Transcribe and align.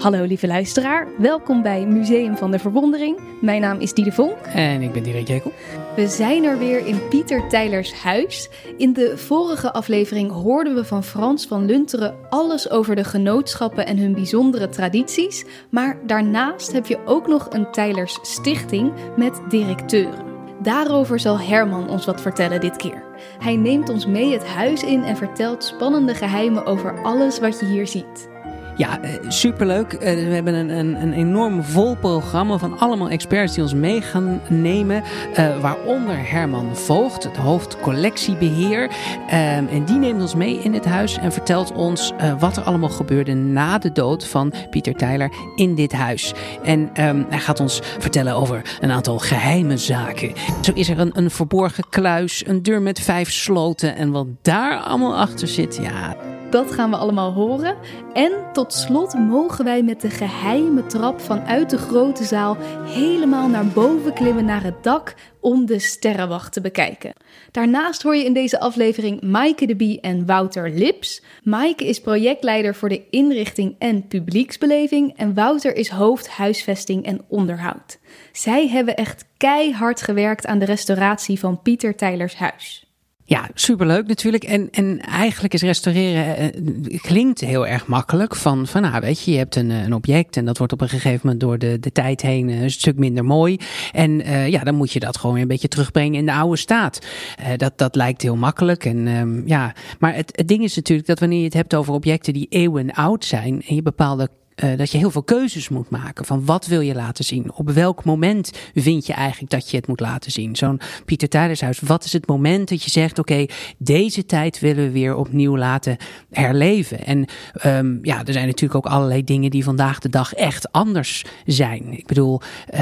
Hallo 0.00 0.24
lieve 0.24 0.46
luisteraar, 0.46 1.08
welkom 1.18 1.62
bij 1.62 1.86
Museum 1.86 2.36
van 2.36 2.50
de 2.50 2.58
Verwondering. 2.58 3.18
Mijn 3.40 3.60
naam 3.60 3.80
is 3.80 3.92
Diede 3.94 4.12
Vonk. 4.12 4.36
En 4.46 4.82
ik 4.82 4.92
ben 4.92 5.02
Dirk 5.02 5.28
Jekel. 5.28 5.52
We 5.96 6.08
zijn 6.08 6.44
er 6.44 6.58
weer 6.58 6.86
in 6.86 7.08
Pieter 7.08 7.48
Tijlers 7.48 7.92
huis. 7.92 8.48
In 8.76 8.92
de 8.92 9.18
vorige 9.18 9.72
aflevering 9.72 10.30
hoorden 10.30 10.74
we 10.74 10.84
van 10.84 11.04
Frans 11.04 11.46
van 11.46 11.64
Lunteren 11.64 12.14
alles 12.30 12.70
over 12.70 12.96
de 12.96 13.04
genootschappen 13.04 13.86
en 13.86 13.98
hun 13.98 14.12
bijzondere 14.12 14.68
tradities. 14.68 15.44
Maar 15.70 15.98
daarnaast 16.06 16.72
heb 16.72 16.86
je 16.86 16.98
ook 17.04 17.26
nog 17.26 17.46
een 17.50 17.70
Tijlers 17.70 18.18
Stichting 18.22 18.92
met 19.16 19.40
directeuren. 19.48 20.24
Daarover 20.62 21.20
zal 21.20 21.40
Herman 21.40 21.88
ons 21.88 22.06
wat 22.06 22.20
vertellen 22.20 22.60
dit 22.60 22.76
keer. 22.76 23.02
Hij 23.38 23.56
neemt 23.56 23.88
ons 23.88 24.06
mee 24.06 24.32
het 24.32 24.46
huis 24.46 24.82
in 24.82 25.02
en 25.02 25.16
vertelt 25.16 25.64
spannende 25.64 26.14
geheimen 26.14 26.66
over 26.66 27.02
alles 27.02 27.38
wat 27.38 27.60
je 27.60 27.66
hier 27.66 27.86
ziet. 27.86 28.28
Ja, 28.76 29.02
eh, 29.02 29.10
superleuk. 29.28 29.92
Eh, 29.92 30.14
we 30.14 30.34
hebben 30.34 30.54
een, 30.54 30.68
een, 30.68 31.02
een 31.02 31.12
enorm 31.12 31.62
vol 31.62 31.96
programma 31.96 32.58
van 32.58 32.78
allemaal 32.78 33.08
experts 33.08 33.54
die 33.54 33.62
ons 33.62 33.74
mee 33.74 34.02
gaan 34.02 34.40
nemen. 34.48 35.02
Uh, 35.38 35.60
waaronder 35.60 36.30
Herman 36.30 36.76
Voogd, 36.76 37.22
het 37.22 37.36
hoofd 37.36 37.80
collectiebeheer. 37.80 38.90
En 39.28 39.84
die 39.84 39.96
neemt 39.96 40.20
ons 40.20 40.34
mee 40.34 40.58
in 40.58 40.74
het 40.74 40.84
huis 40.84 41.18
en 41.18 41.32
vertelt 41.32 41.72
ons 41.72 42.12
wat 42.38 42.56
er 42.56 42.62
allemaal 42.62 42.88
gebeurde 42.88 43.34
na 43.34 43.78
de 43.78 43.92
dood 43.92 44.26
van 44.26 44.52
Pieter 44.70 44.94
Tyler 44.94 45.32
in 45.56 45.74
dit 45.74 45.92
huis. 45.92 46.34
En 46.62 46.80
um, 46.80 47.26
hij 47.28 47.38
gaat 47.38 47.60
ons 47.60 47.80
vertellen 47.98 48.34
over 48.34 48.78
een 48.80 48.90
aantal 48.90 49.18
geheime 49.18 49.76
zaken. 49.76 50.32
Zo 50.60 50.72
is 50.74 50.88
er 50.88 50.98
een, 50.98 51.10
een 51.14 51.30
verborgen 51.30 51.88
kluis, 51.88 52.46
een 52.46 52.62
deur 52.62 52.82
met 52.82 53.00
vijf 53.00 53.30
sloten. 53.30 53.96
En 53.96 54.10
wat 54.10 54.26
daar 54.42 54.78
allemaal 54.78 55.16
achter 55.16 55.48
zit, 55.48 55.78
ja. 55.82 56.16
Dat 56.50 56.72
gaan 56.72 56.90
we 56.90 56.96
allemaal 56.96 57.32
horen. 57.32 57.76
En 58.12 58.32
slot 58.68 59.14
mogen 59.14 59.64
wij 59.64 59.82
met 59.82 60.00
de 60.00 60.10
geheime 60.10 60.86
trap 60.86 61.20
vanuit 61.20 61.70
de 61.70 61.78
grote 61.78 62.24
zaal 62.24 62.56
helemaal 62.84 63.48
naar 63.48 63.66
boven 63.66 64.12
klimmen 64.12 64.44
naar 64.44 64.62
het 64.62 64.82
dak 64.82 65.14
om 65.40 65.66
de 65.66 65.78
sterrenwacht 65.78 66.52
te 66.52 66.60
bekijken. 66.60 67.12
Daarnaast 67.50 68.02
hoor 68.02 68.16
je 68.16 68.24
in 68.24 68.32
deze 68.32 68.60
aflevering 68.60 69.22
Maaike 69.22 69.66
de 69.66 69.76
Bie 69.76 70.00
en 70.00 70.26
Wouter 70.26 70.70
Lips. 70.70 71.22
Maaike 71.42 71.88
is 71.88 72.00
projectleider 72.00 72.74
voor 72.74 72.88
de 72.88 73.08
inrichting 73.10 73.76
en 73.78 74.06
publieksbeleving 74.08 75.16
en 75.16 75.34
Wouter 75.34 75.76
is 75.76 75.88
hoofd 75.88 76.28
huisvesting 76.28 77.04
en 77.04 77.20
onderhoud. 77.28 77.98
Zij 78.32 78.68
hebben 78.68 78.96
echt 78.96 79.24
keihard 79.36 80.02
gewerkt 80.02 80.46
aan 80.46 80.58
de 80.58 80.64
restauratie 80.64 81.38
van 81.38 81.62
Pieter 81.62 81.96
Tijlers 81.96 82.34
huis. 82.34 82.89
Ja, 83.30 83.48
superleuk 83.54 84.06
natuurlijk. 84.06 84.44
En, 84.44 84.68
en 84.70 85.00
eigenlijk 85.00 85.54
is 85.54 85.62
restaureren 85.62 86.36
eh, 86.36 87.00
klinkt 87.00 87.40
heel 87.40 87.66
erg 87.66 87.86
makkelijk. 87.86 88.36
Van, 88.36 88.66
van 88.66 88.82
nou, 88.82 89.00
weet 89.00 89.22
je, 89.22 89.30
je 89.30 89.36
hebt 89.36 89.56
een, 89.56 89.70
een 89.70 89.94
object 89.94 90.36
en 90.36 90.44
dat 90.44 90.58
wordt 90.58 90.72
op 90.72 90.80
een 90.80 90.88
gegeven 90.88 91.20
moment 91.22 91.40
door 91.40 91.58
de, 91.58 91.78
de 91.80 91.92
tijd 91.92 92.22
heen 92.22 92.48
een 92.48 92.70
stuk 92.70 92.98
minder 92.98 93.24
mooi. 93.24 93.58
En 93.92 94.20
uh, 94.20 94.48
ja, 94.48 94.64
dan 94.64 94.74
moet 94.74 94.92
je 94.92 95.00
dat 95.00 95.16
gewoon 95.16 95.32
weer 95.32 95.42
een 95.42 95.48
beetje 95.48 95.68
terugbrengen 95.68 96.18
in 96.18 96.26
de 96.26 96.32
oude 96.32 96.56
staat. 96.56 97.06
Uh, 97.40 97.46
dat, 97.56 97.78
dat 97.78 97.94
lijkt 97.94 98.22
heel 98.22 98.36
makkelijk. 98.36 98.84
En, 98.84 99.06
um, 99.06 99.42
ja. 99.46 99.74
Maar 99.98 100.14
het, 100.14 100.32
het 100.36 100.48
ding 100.48 100.62
is 100.62 100.76
natuurlijk 100.76 101.08
dat 101.08 101.18
wanneer 101.18 101.38
je 101.38 101.44
het 101.44 101.54
hebt 101.54 101.74
over 101.74 101.94
objecten 101.94 102.32
die 102.32 102.46
eeuwen 102.48 102.92
oud 102.92 103.24
zijn 103.24 103.62
en 103.66 103.74
je 103.74 103.82
bepaalde 103.82 104.28
uh, 104.64 104.76
dat 104.76 104.90
je 104.90 104.98
heel 104.98 105.10
veel 105.10 105.22
keuzes 105.22 105.68
moet 105.68 105.90
maken. 105.90 106.24
Van 106.24 106.44
wat 106.44 106.66
wil 106.66 106.80
je 106.80 106.94
laten 106.94 107.24
zien? 107.24 107.52
Op 107.54 107.70
welk 107.70 108.04
moment 108.04 108.50
vind 108.74 109.06
je 109.06 109.12
eigenlijk 109.12 109.50
dat 109.50 109.70
je 109.70 109.76
het 109.76 109.86
moet 109.86 110.00
laten 110.00 110.32
zien? 110.32 110.56
Zo'n 110.56 110.80
Pieter 111.04 111.28
Tijdershuis, 111.28 111.80
wat 111.80 112.04
is 112.04 112.12
het 112.12 112.26
moment 112.26 112.68
dat 112.68 112.82
je 112.82 112.90
zegt: 112.90 113.18
oké, 113.18 113.46
deze 113.78 114.26
tijd 114.26 114.60
willen 114.60 114.84
we 114.84 114.90
weer 114.90 115.16
opnieuw 115.16 115.56
laten 115.56 115.96
herleven? 116.30 117.06
En 117.06 117.24
um, 117.66 117.98
ja, 118.02 118.24
er 118.24 118.32
zijn 118.32 118.46
natuurlijk 118.46 118.86
ook 118.86 118.92
allerlei 118.92 119.24
dingen 119.24 119.50
die 119.50 119.64
vandaag 119.64 119.98
de 119.98 120.08
dag 120.08 120.34
echt 120.34 120.72
anders 120.72 121.24
zijn. 121.46 121.92
Ik 121.92 122.06
bedoel, 122.06 122.40
uh, 122.74 122.80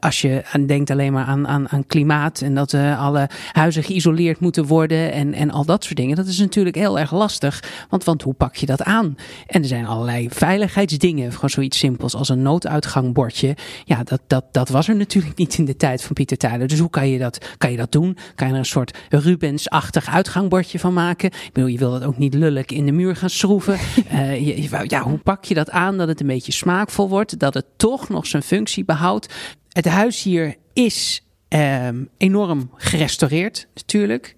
als 0.00 0.20
je 0.20 0.42
denkt 0.66 0.90
alleen 0.90 1.12
maar 1.12 1.24
aan, 1.24 1.48
aan, 1.48 1.68
aan 1.68 1.86
klimaat 1.86 2.40
en 2.40 2.54
dat 2.54 2.72
uh, 2.72 3.02
alle 3.02 3.28
huizen 3.52 3.82
geïsoleerd 3.82 4.40
moeten 4.40 4.66
worden 4.66 5.12
en, 5.12 5.34
en 5.34 5.50
al 5.50 5.64
dat 5.64 5.84
soort 5.84 5.96
dingen, 5.96 6.16
dat 6.16 6.26
is 6.26 6.38
natuurlijk 6.38 6.76
heel 6.76 6.98
erg 6.98 7.12
lastig. 7.12 7.62
Want, 7.88 8.04
want 8.04 8.22
hoe 8.22 8.34
pak 8.34 8.56
je 8.56 8.66
dat 8.66 8.82
aan? 8.82 9.16
En 9.46 9.62
er 9.62 9.68
zijn 9.68 9.86
allerlei 9.86 10.28
veiligheidsdingen 10.30 11.07
dingen. 11.08 11.32
Gewoon 11.32 11.50
zoiets 11.50 11.78
simpels 11.78 12.14
als 12.14 12.28
een 12.28 12.42
nooduitgangbordje. 12.42 13.56
Ja, 13.84 14.02
dat, 14.02 14.20
dat, 14.26 14.44
dat 14.52 14.68
was 14.68 14.88
er 14.88 14.96
natuurlijk 14.96 15.36
niet 15.36 15.58
in 15.58 15.64
de 15.64 15.76
tijd 15.76 16.02
van 16.02 16.14
Pieter 16.14 16.36
Tyler. 16.36 16.68
Dus 16.68 16.78
hoe 16.78 16.90
kan 16.90 17.08
je 17.08 17.18
dat, 17.18 17.54
kan 17.58 17.70
je 17.70 17.76
dat 17.76 17.92
doen? 17.92 18.16
Kan 18.34 18.46
je 18.46 18.52
er 18.52 18.58
een 18.58 18.64
soort 18.64 18.98
Rubens-achtig 19.08 20.08
uitgangbordje 20.08 20.78
van 20.78 20.92
maken? 20.92 21.30
Ik 21.30 21.50
bedoel, 21.52 21.68
je 21.68 21.78
wil 21.78 21.90
dat 21.90 22.04
ook 22.04 22.18
niet 22.18 22.34
lullig 22.34 22.66
in 22.66 22.86
de 22.86 22.92
muur 22.92 23.16
gaan 23.16 23.30
schroeven. 23.30 23.78
uh, 24.12 24.46
je, 24.46 24.84
ja, 24.86 25.02
hoe 25.02 25.18
pak 25.18 25.44
je 25.44 25.54
dat 25.54 25.70
aan 25.70 25.98
dat 25.98 26.08
het 26.08 26.20
een 26.20 26.26
beetje 26.26 26.52
smaakvol 26.52 27.08
wordt? 27.08 27.38
Dat 27.38 27.54
het 27.54 27.66
toch 27.76 28.08
nog 28.08 28.26
zijn 28.26 28.42
functie 28.42 28.84
behoudt? 28.84 29.34
Het 29.68 29.86
huis 29.86 30.22
hier 30.22 30.54
is 30.72 31.22
um, 31.48 32.08
enorm 32.16 32.70
gerestaureerd 32.76 33.68
natuurlijk. 33.74 34.34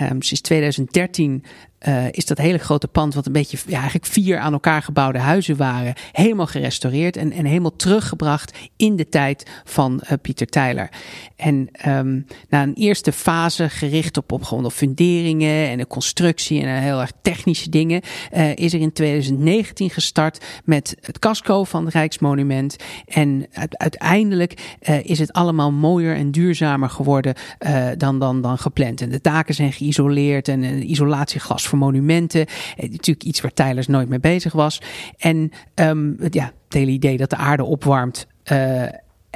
Um, 0.00 0.22
sinds 0.22 0.40
2013 0.40 1.44
uh, 1.88 2.04
is 2.10 2.26
dat 2.26 2.38
hele 2.38 2.58
grote 2.58 2.88
pand, 2.88 3.14
wat 3.14 3.26
een 3.26 3.32
beetje 3.32 3.58
ja, 3.66 3.74
eigenlijk 3.74 4.06
vier 4.06 4.38
aan 4.38 4.52
elkaar 4.52 4.82
gebouwde 4.82 5.18
huizen 5.18 5.56
waren, 5.56 5.94
helemaal 6.12 6.46
gerestaureerd 6.46 7.16
en, 7.16 7.32
en 7.32 7.44
helemaal 7.44 7.76
teruggebracht 7.76 8.58
in 8.76 8.96
de 8.96 9.08
tijd 9.08 9.50
van 9.64 10.02
uh, 10.04 10.12
Pieter 10.22 10.46
Tyler. 10.46 10.88
En 11.36 11.68
um, 11.88 12.26
na 12.48 12.62
een 12.62 12.74
eerste 12.74 13.12
fase 13.12 13.68
gericht 13.68 14.16
op, 14.16 14.32
op 14.32 14.42
gewoon 14.42 14.64
op 14.64 14.72
funderingen 14.72 15.68
en 15.68 15.78
de 15.78 15.86
constructie 15.86 16.62
en 16.62 16.82
heel 16.82 17.00
erg 17.00 17.12
technische 17.22 17.70
dingen, 17.70 18.00
is 18.54 18.72
er 18.72 18.80
in 18.80 18.92
2019 18.92 19.90
gestart 19.90 20.44
met 20.64 20.96
het 21.00 21.18
casco 21.18 21.64
van 21.64 21.84
het 21.84 21.94
Rijksmonument. 21.94 22.76
En 23.06 23.46
uiteindelijk 23.70 24.78
is 25.02 25.18
het 25.18 25.32
allemaal 25.32 25.72
mooier 25.72 26.16
en 26.16 26.30
duurzamer 26.30 26.90
geworden 26.90 27.34
dan, 27.96 28.18
dan, 28.18 28.42
dan 28.42 28.58
gepland. 28.58 29.00
En 29.00 29.10
de 29.10 29.20
taken 29.20 29.54
zijn 29.54 29.72
geïsoleerd 29.72 30.48
en 30.48 30.90
isolatieglas 30.90 31.65
voor 31.66 31.78
monumenten. 31.78 32.46
Eh, 32.76 32.90
natuurlijk 32.90 33.24
iets 33.24 33.40
waar 33.40 33.52
Tylers 33.52 33.86
nooit 33.86 34.08
mee 34.08 34.20
bezig 34.20 34.52
was. 34.52 34.82
En 35.18 35.50
um, 35.74 36.16
ja, 36.30 36.44
het 36.64 36.74
hele 36.74 36.90
idee 36.90 37.16
dat 37.16 37.30
de 37.30 37.36
aarde 37.36 37.64
opwarmt. 37.64 38.26
Uh, 38.52 38.82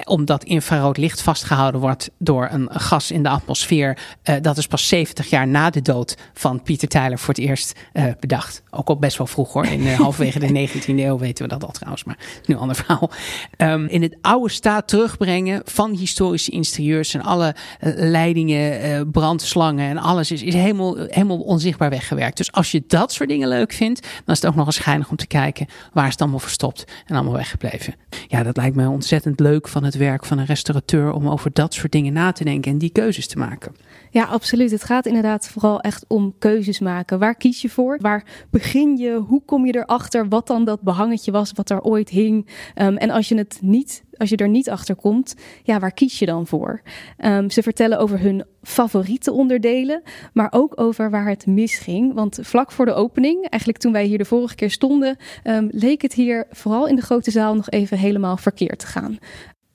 omdat 0.04 0.44
infrarood 0.44 0.96
licht 0.96 1.22
vastgehouden 1.22 1.80
wordt 1.80 2.10
door 2.18 2.48
een 2.50 2.68
gas 2.72 3.10
in 3.10 3.22
de 3.22 3.28
atmosfeer. 3.28 3.98
Uh, 4.24 4.34
dat 4.40 4.56
is 4.56 4.66
pas 4.66 4.88
70 4.88 5.30
jaar 5.30 5.48
na 5.48 5.70
de 5.70 5.82
dood 5.82 6.16
van 6.34 6.62
Pieter 6.62 6.88
Tyler 6.88 7.18
voor 7.18 7.34
het 7.34 7.42
eerst 7.44 7.78
uh, 7.92 8.04
bedacht. 8.20 8.62
Ook 8.70 8.88
al 8.88 8.98
best 8.98 9.18
wel 9.18 9.26
vroeg 9.26 9.52
hoor. 9.52 9.66
In 9.66 9.80
uh, 9.80 9.98
halverwege 10.00 10.38
de 10.38 10.68
19e 10.68 10.84
eeuw 10.86 11.18
weten 11.18 11.44
we 11.44 11.50
dat 11.50 11.64
al 11.64 11.70
trouwens. 11.70 12.04
Maar 12.04 12.18
nu 12.46 12.54
een 12.54 12.60
ander 12.60 12.76
verhaal. 12.76 13.10
Um, 13.56 13.86
in 13.86 14.02
het 14.02 14.16
oude 14.20 14.50
staat 14.50 14.88
terugbrengen 14.88 15.62
van 15.64 15.90
historische 15.90 16.50
interieurs 16.50 17.14
en 17.14 17.22
alle 17.22 17.54
leidingen, 17.94 19.10
brandslangen 19.10 19.88
en 19.88 19.98
alles 19.98 20.30
is, 20.30 20.42
is 20.42 20.54
helemaal, 20.54 20.96
helemaal 20.96 21.38
onzichtbaar 21.38 21.90
weggewerkt. 21.90 22.36
Dus 22.36 22.52
als 22.52 22.70
je 22.70 22.84
dat 22.86 23.12
soort 23.12 23.28
dingen 23.28 23.48
leuk 23.48 23.72
vindt, 23.72 24.00
dan 24.00 24.34
is 24.34 24.40
het 24.40 24.50
ook 24.50 24.56
nog 24.56 24.66
eens 24.66 24.76
schijnig 24.76 25.10
om 25.10 25.16
te 25.16 25.26
kijken 25.26 25.66
waar 25.92 26.06
is 26.06 26.12
het 26.12 26.20
allemaal 26.20 26.38
verstopt 26.38 26.84
en 27.06 27.14
allemaal 27.14 27.34
weggebleven. 27.34 27.94
Ja, 28.28 28.42
dat 28.42 28.56
lijkt 28.56 28.76
me 28.76 28.88
ontzettend 28.88 29.40
leuk 29.40 29.68
van 29.68 29.84
het 29.84 29.89
het 29.90 29.98
werk 30.00 30.24
van 30.24 30.38
een 30.38 30.44
restaurateur 30.44 31.12
om 31.12 31.28
over 31.28 31.52
dat 31.52 31.74
soort 31.74 31.92
dingen 31.92 32.12
na 32.12 32.32
te 32.32 32.44
denken 32.44 32.72
en 32.72 32.78
die 32.78 32.90
keuzes 32.90 33.26
te 33.26 33.38
maken. 33.38 33.74
Ja, 34.10 34.24
absoluut. 34.24 34.70
Het 34.70 34.84
gaat 34.84 35.06
inderdaad 35.06 35.48
vooral 35.48 35.80
echt 35.80 36.04
om 36.08 36.34
keuzes 36.38 36.78
maken. 36.78 37.18
Waar 37.18 37.34
kies 37.34 37.62
je 37.62 37.68
voor? 37.68 37.98
Waar 38.00 38.24
begin 38.50 38.96
je? 38.96 39.12
Hoe 39.12 39.42
kom 39.44 39.66
je 39.66 39.76
erachter 39.76 40.28
wat 40.28 40.46
dan 40.46 40.64
dat 40.64 40.80
behangetje 40.80 41.30
was 41.30 41.52
wat 41.54 41.70
er 41.70 41.80
ooit 41.80 42.08
hing? 42.08 42.48
Um, 42.74 42.96
en 42.96 43.10
als 43.10 43.28
je 43.28 43.36
het 43.36 43.58
niet 43.62 44.02
als 44.20 44.28
je 44.28 44.36
er 44.36 44.48
niet 44.48 44.70
achter 44.70 44.94
komt, 44.94 45.34
ja, 45.62 45.78
waar 45.78 45.92
kies 45.92 46.18
je 46.18 46.26
dan 46.26 46.46
voor? 46.46 46.80
Um, 47.18 47.50
ze 47.50 47.62
vertellen 47.62 47.98
over 47.98 48.20
hun 48.20 48.44
favoriete 48.62 49.32
onderdelen, 49.32 50.02
maar 50.32 50.48
ook 50.50 50.80
over 50.80 51.10
waar 51.10 51.28
het 51.28 51.46
misging. 51.46 52.14
Want 52.14 52.38
vlak 52.42 52.72
voor 52.72 52.84
de 52.84 52.92
opening, 52.92 53.48
eigenlijk 53.48 53.82
toen 53.82 53.92
wij 53.92 54.04
hier 54.04 54.18
de 54.18 54.24
vorige 54.24 54.54
keer 54.54 54.70
stonden, 54.70 55.16
um, 55.44 55.68
leek 55.70 56.02
het 56.02 56.12
hier 56.12 56.46
vooral 56.50 56.86
in 56.86 56.96
de 56.96 57.02
grote 57.02 57.30
zaal 57.30 57.54
nog 57.54 57.70
even 57.70 57.98
helemaal 57.98 58.36
verkeerd 58.36 58.78
te 58.78 58.86
gaan. 58.86 59.18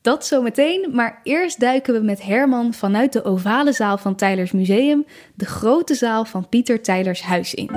Dat 0.05 0.25
zometeen, 0.25 0.89
maar 0.93 1.19
eerst 1.23 1.59
duiken 1.59 1.93
we 1.93 1.99
met 1.99 2.23
Herman 2.23 2.73
vanuit 2.73 3.13
de 3.13 3.23
ovale 3.23 3.71
zaal 3.71 3.97
van 3.97 4.15
Tylers 4.15 4.51
Museum, 4.51 5.05
de 5.35 5.45
grote 5.45 5.95
zaal 5.95 6.25
van 6.25 6.49
Pieter 6.49 6.81
Tylers 6.81 7.21
huis 7.21 7.53
in. 7.53 7.67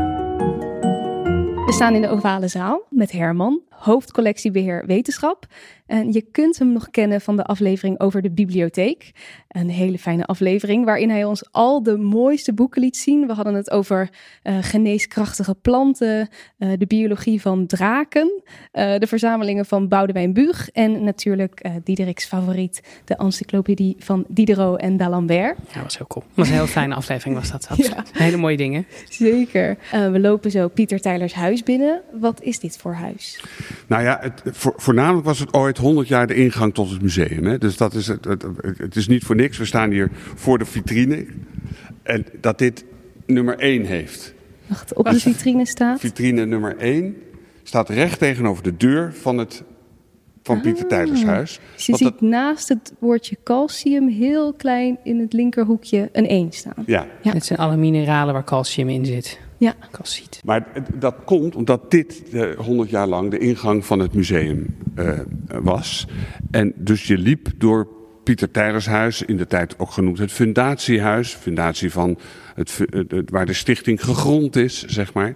We 1.66 1.72
staan 1.72 1.94
in 1.94 2.00
de 2.00 2.08
ovale 2.08 2.48
zaal 2.48 2.82
met 2.90 3.12
Herman, 3.12 3.60
hoofdcollectiebeheer 3.78 4.86
wetenschap. 4.86 5.46
En 5.88 6.12
je 6.12 6.20
kunt 6.20 6.58
hem 6.58 6.72
nog 6.72 6.90
kennen 6.90 7.20
van 7.20 7.36
de 7.36 7.44
aflevering 7.44 8.00
over 8.00 8.22
de 8.22 8.30
bibliotheek. 8.30 9.10
Een 9.48 9.70
hele 9.70 9.98
fijne 9.98 10.24
aflevering 10.24 10.84
waarin 10.84 11.10
hij 11.10 11.24
ons 11.24 11.52
al 11.52 11.82
de 11.82 11.96
mooiste 11.96 12.54
boeken 12.54 12.80
liet 12.80 12.96
zien. 12.96 13.26
We 13.26 13.32
hadden 13.32 13.54
het 13.54 13.70
over 13.70 14.08
uh, 14.42 14.58
geneeskrachtige 14.60 15.54
planten, 15.54 16.28
uh, 16.58 16.72
de 16.78 16.86
biologie 16.86 17.40
van 17.40 17.66
draken, 17.66 18.42
uh, 18.44 18.98
de 18.98 19.06
verzamelingen 19.06 19.66
van 19.66 19.88
Boudewijn 19.88 20.32
Buug 20.32 20.70
en 20.70 21.04
natuurlijk 21.04 21.70
Diederik's 21.84 22.24
favoriet, 22.24 23.00
de 23.04 23.16
encyclopedie 23.16 23.96
van 23.98 24.24
Diderot 24.28 24.80
en 24.80 24.96
d'Alembert. 24.96 25.56
Ja, 25.68 25.74
dat 25.74 25.82
was 25.82 25.98
heel 25.98 26.06
cool. 26.06 26.24
Dat 26.28 26.36
was 26.36 26.48
een 26.48 26.54
heel 26.54 26.66
fijne 26.66 26.94
aflevering 26.94 27.36
was 27.36 27.50
dat. 27.50 27.68
Ja. 27.76 28.04
Hele 28.12 28.36
mooie 28.36 28.56
dingen. 28.56 28.86
Zeker. 29.08 29.78
we 29.90 30.20
lopen 30.20 30.50
zo 30.50 30.68
Pieter 30.68 31.00
Tylers 31.00 31.32
huis 31.32 31.62
binnen. 31.62 32.02
Wat 32.12 32.42
is 32.42 32.58
dit 32.58 32.76
voor 32.76 32.94
huis? 32.94 33.40
Nou 33.86 34.02
ja, 34.02 34.18
het, 34.20 34.42
voornamelijk 34.76 35.26
was 35.26 35.38
het 35.38 35.52
ooit 35.52 35.78
100 35.78 36.08
jaar 36.08 36.26
de 36.26 36.34
ingang 36.34 36.74
tot 36.74 36.90
het 36.90 37.02
museum. 37.02 37.44
Hè? 37.44 37.58
Dus 37.58 37.76
dat 37.76 37.94
is 37.94 38.06
het, 38.06 38.24
het, 38.24 38.44
het 38.76 38.96
is 38.96 39.08
niet 39.08 39.24
voor 39.24 39.36
niks. 39.36 39.58
We 39.58 39.64
staan 39.64 39.90
hier 39.90 40.10
voor 40.34 40.58
de 40.58 40.64
vitrine. 40.64 41.26
En 42.02 42.26
dat 42.40 42.58
dit 42.58 42.84
nummer 43.26 43.58
1 43.58 43.84
heeft. 43.84 44.34
Wacht, 44.66 44.94
op 44.94 45.10
de 45.10 45.20
vitrine 45.20 45.66
staat? 45.66 46.00
Vitrine 46.00 46.46
nummer 46.46 46.76
1 46.76 47.16
staat 47.62 47.88
recht 47.88 48.18
tegenover 48.18 48.62
de 48.62 48.76
deur 48.76 49.14
van 49.14 49.38
het 49.38 49.62
van 50.42 50.60
Pieter 50.60 50.82
ah, 50.82 50.88
Tijders 50.88 51.24
huis. 51.24 51.60
Dus 51.74 51.86
je 51.86 51.96
ziet 51.96 52.20
naast 52.20 52.68
het 52.68 52.92
woordje 52.98 53.36
calcium 53.44 54.08
heel 54.08 54.52
klein 54.52 54.98
in 55.02 55.18
het 55.20 55.32
linkerhoekje 55.32 56.08
een 56.12 56.26
1 56.26 56.52
staan. 56.52 56.84
Ja. 56.86 57.06
ja. 57.22 57.32
Het 57.32 57.44
zijn 57.44 57.58
alle 57.58 57.76
mineralen 57.76 58.34
waar 58.34 58.44
calcium 58.44 58.88
in 58.88 59.04
zit. 59.04 59.38
Ja. 59.58 59.74
Calciet. 59.90 60.40
Maar 60.44 60.66
dat 60.94 61.14
komt 61.24 61.56
omdat 61.56 61.90
dit 61.90 62.22
uh, 62.32 62.56
100 62.56 62.90
jaar 62.90 63.06
lang 63.06 63.30
de 63.30 63.38
ingang 63.38 63.86
van 63.86 63.98
het 63.98 64.14
museum 64.14 64.76
uh, 64.96 65.18
was. 65.48 66.06
En 66.50 66.72
dus 66.76 67.06
je 67.06 67.18
liep 67.18 67.50
door 67.56 67.97
Pieter 68.28 68.50
Tijlershuis, 68.50 69.22
in 69.22 69.36
de 69.36 69.46
tijd 69.46 69.78
ook 69.78 69.90
genoemd 69.90 70.18
het 70.18 70.32
fundatiehuis. 70.32 71.34
Fundatie 71.34 71.92
van 71.92 72.18
het, 72.54 72.80
waar 73.30 73.46
de 73.46 73.52
stichting 73.52 74.04
gegrond 74.04 74.56
is, 74.56 74.84
zeg 74.84 75.12
maar. 75.12 75.34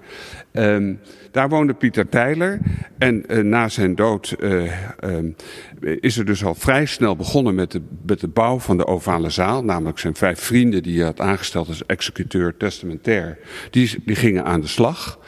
Um, 0.53 1.01
daar 1.31 1.49
woonde 1.49 1.75
Pieter 1.75 2.09
Tijler. 2.09 2.61
En 2.99 3.25
uh, 3.27 3.45
na 3.45 3.69
zijn 3.69 3.95
dood 3.95 4.37
uh, 4.41 4.63
uh, 5.05 5.97
is 6.01 6.19
er 6.19 6.25
dus 6.25 6.45
al 6.45 6.55
vrij 6.55 6.87
snel 6.87 7.17
begonnen 7.17 7.55
met 7.55 7.71
de, 7.71 7.83
met 8.07 8.21
de 8.21 8.29
bouw 8.29 8.59
van 8.59 8.77
de 8.77 8.87
ovale 8.87 9.31
zaal. 9.31 9.65
Namelijk 9.65 9.99
zijn 9.99 10.15
vijf 10.15 10.41
vrienden 10.41 10.83
die 10.83 10.97
hij 10.97 11.07
had 11.07 11.21
aangesteld 11.21 11.69
als 11.69 11.87
executeur 11.87 12.57
testamentair. 12.57 13.39
Die, 13.71 14.03
die 14.05 14.17
gingen 14.17 14.45
aan 14.45 14.61
de 14.61 14.67
slag. 14.67 15.19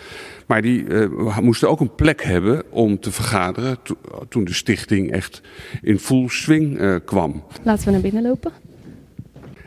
Maar 0.46 0.62
die 0.62 0.84
uh, 0.84 1.38
moesten 1.38 1.68
ook 1.68 1.80
een 1.80 1.94
plek 1.94 2.22
hebben 2.22 2.72
om 2.72 3.00
te 3.00 3.12
vergaderen 3.12 3.78
to 3.82 3.96
toen 4.28 4.44
de 4.44 4.54
stichting 4.54 5.12
echt 5.12 5.40
in 5.82 5.98
full 5.98 6.28
swing 6.28 6.80
uh, 6.80 6.96
kwam. 7.04 7.44
Laten 7.62 7.84
we 7.84 7.90
naar 7.90 8.00
binnen 8.00 8.22
lopen. 8.22 8.52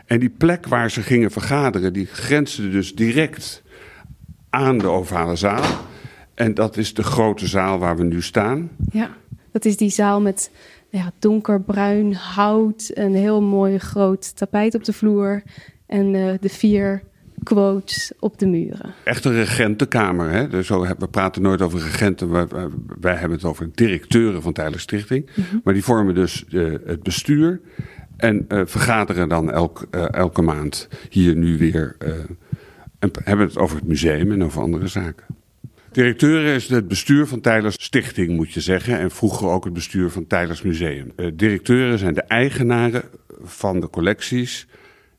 En 0.05 0.19
die 0.19 0.29
plek 0.29 0.67
waar 0.67 0.91
ze 0.91 1.01
gingen 1.01 1.31
vergaderen, 1.31 1.93
die 1.93 2.05
grensde 2.05 2.69
dus 2.69 2.95
direct 2.95 3.63
aan 4.49 4.77
de 4.77 4.87
ovale 4.87 5.35
zaal. 5.35 5.65
En 6.33 6.53
dat 6.53 6.77
is 6.77 6.93
de 6.93 7.03
grote 7.03 7.47
zaal 7.47 7.79
waar 7.79 7.97
we 7.97 8.03
nu 8.03 8.21
staan. 8.21 8.69
Ja, 8.91 9.09
dat 9.51 9.65
is 9.65 9.77
die 9.77 9.89
zaal 9.89 10.21
met 10.21 10.51
ja, 10.89 11.11
donkerbruin 11.19 12.13
hout, 12.13 12.91
een 12.93 13.15
heel 13.15 13.41
mooi 13.41 13.77
groot 13.77 14.35
tapijt 14.35 14.75
op 14.75 14.83
de 14.83 14.93
vloer 14.93 15.43
en 15.85 16.13
uh, 16.13 16.33
de 16.39 16.49
vier 16.49 17.03
quotes 17.43 18.11
op 18.19 18.39
de 18.39 18.47
muren. 18.47 18.93
Echt 19.03 19.25
een 19.25 19.33
regentenkamer. 19.33 20.29
Hè? 20.29 20.47
Dus 20.47 20.67
zo, 20.67 20.85
we 20.97 21.07
praten 21.07 21.41
nooit 21.41 21.61
over 21.61 21.79
regenten, 21.79 22.29
wij, 22.29 22.47
wij 22.99 23.15
hebben 23.15 23.37
het 23.37 23.47
over 23.47 23.69
directeuren 23.73 24.41
van 24.41 24.53
Tijdelijk 24.53 24.81
Stichting. 24.81 25.29
Mm 25.35 25.43
-hmm. 25.49 25.61
Maar 25.63 25.73
die 25.73 25.83
vormen 25.83 26.15
dus 26.15 26.45
uh, 26.49 26.75
het 26.85 27.03
bestuur 27.03 27.61
en 28.17 28.45
uh, 28.49 28.61
vergaderen 28.65 29.29
dan 29.29 29.51
elk, 29.51 29.87
uh, 29.91 30.13
elke 30.13 30.41
maand 30.41 30.87
hier 31.09 31.35
nu 31.35 31.57
weer. 31.57 31.95
en 32.99 33.11
hebben 33.23 33.45
het 33.45 33.57
over 33.57 33.75
het 33.75 33.87
museum 33.87 34.31
en 34.31 34.43
over 34.43 34.61
andere 34.61 34.87
zaken. 34.87 35.25
Directeuren 35.91 36.53
is 36.53 36.67
het 36.67 36.87
bestuur 36.87 37.27
van 37.27 37.41
Tijlers 37.41 37.75
Stichting, 37.83 38.29
moet 38.29 38.51
je 38.51 38.61
zeggen. 38.61 38.99
En 38.99 39.11
vroeger 39.11 39.47
ook 39.47 39.63
het 39.63 39.73
bestuur 39.73 40.09
van 40.09 40.27
Tijlers 40.27 40.61
Museum. 40.61 41.11
directeuren 41.33 41.99
zijn 41.99 42.13
de 42.13 42.21
eigenaren 42.21 43.03
van 43.43 43.79
de 43.79 43.89
collecties 43.89 44.67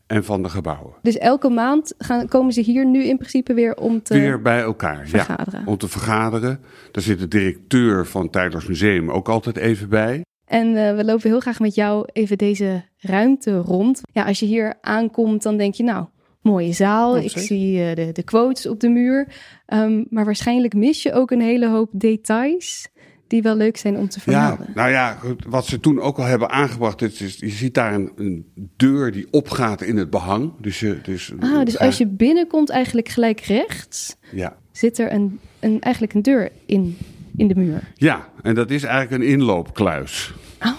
en 0.09 0.25
van 0.25 0.43
de 0.43 0.49
gebouwen. 0.49 0.93
Dus 1.03 1.19
elke 1.19 1.49
maand 1.49 1.95
gaan, 1.99 2.29
komen 2.29 2.53
ze 2.53 2.61
hier 2.61 2.87
nu 2.87 3.05
in 3.05 3.17
principe 3.17 3.55
weer 3.55 3.77
om 3.77 4.03
te 4.03 4.15
Weer 4.15 4.43
bij 4.43 4.61
elkaar, 4.61 5.07
vergaderen. 5.09 5.61
Ja, 5.61 5.67
om 5.67 5.77
te 5.77 5.89
vergaderen. 5.89 6.61
Daar 6.93 7.03
zit 7.03 7.19
de 7.19 7.29
directeur 7.29 8.07
van 8.07 8.31
Tijders 8.31 8.67
Museum 8.67 9.11
ook 9.11 9.29
altijd 9.29 9.57
even 9.57 9.89
bij. 9.89 10.25
En 10.45 10.67
uh, 10.67 10.97
we 10.97 11.05
lopen 11.05 11.31
heel 11.31 11.41
graag 11.41 11.61
met 11.61 11.75
jou 11.75 12.09
even 12.13 12.39
deze 12.39 12.83
ruimte 12.99 13.57
rond. 13.57 14.01
Ja, 14.13 14.25
als 14.25 14.41
je 14.41 14.47
hier 14.47 14.75
aankomt, 14.81 15.43
dan 15.43 15.57
denk 15.57 15.75
je 15.75 15.83
nou, 15.83 16.07
mooie 16.41 16.73
zaal. 16.73 17.17
Oh, 17.17 17.25
ik 17.25 17.39
zie 17.39 17.79
uh, 17.79 17.95
de, 17.95 18.13
de 18.13 18.23
quotes 18.23 18.67
op 18.67 18.81
de 18.81 18.89
muur. 18.89 19.29
Um, 19.67 20.07
maar 20.11 20.25
waarschijnlijk 20.25 20.75
mis 20.75 21.03
je 21.03 21.13
ook 21.13 21.31
een 21.31 21.41
hele 21.41 21.69
hoop 21.69 21.91
details 21.93 22.89
die 23.29 23.43
wel 23.43 23.57
leuk 23.57 23.77
zijn 23.77 23.97
om 23.97 24.09
te 24.09 24.21
vermelden. 24.21 24.67
Ja, 24.67 24.73
nou 24.75 24.91
ja, 24.91 25.19
wat 25.49 25.67
ze 25.67 25.81
toen 25.81 26.01
ook 26.01 26.19
al 26.19 26.25
hebben 26.25 26.51
aangebracht, 26.51 27.03
is, 27.03 27.21
is 27.21 27.37
je 27.39 27.49
ziet 27.49 27.75
daar 27.75 27.95
een, 27.95 28.13
een, 28.17 28.47
deur 28.77 29.13
die 29.13 29.27
opgaat 29.31 29.83
in 29.83 29.97
het 29.97 30.11
behang. 30.11 30.53
Dus, 30.61 30.81
je, 30.81 30.99
dus, 31.03 31.33
ah, 31.41 31.65
dus 31.65 31.79
als 31.79 31.99
je 31.99 32.07
binnenkomt 32.07 32.71
eigenlijk 32.71 33.09
gelijk 33.09 33.41
rechts, 33.41 34.17
ja. 34.33 34.57
zit 34.73 34.99
er 34.99 35.13
een, 35.13 35.41
een, 35.61 35.81
eigenlijk 35.81 36.15
een 36.15 36.23
deur 36.23 36.51
in, 36.67 36.97
in 37.37 37.49
de 37.49 37.55
muur. 37.55 37.93
Ja, 37.95 38.29
en 38.43 38.55
dat 38.55 38.71
is 38.71 38.83
eigenlijk 38.83 39.23
een 39.23 39.29
inloopkluis. 39.29 40.35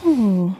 Oh, 0.05 0.53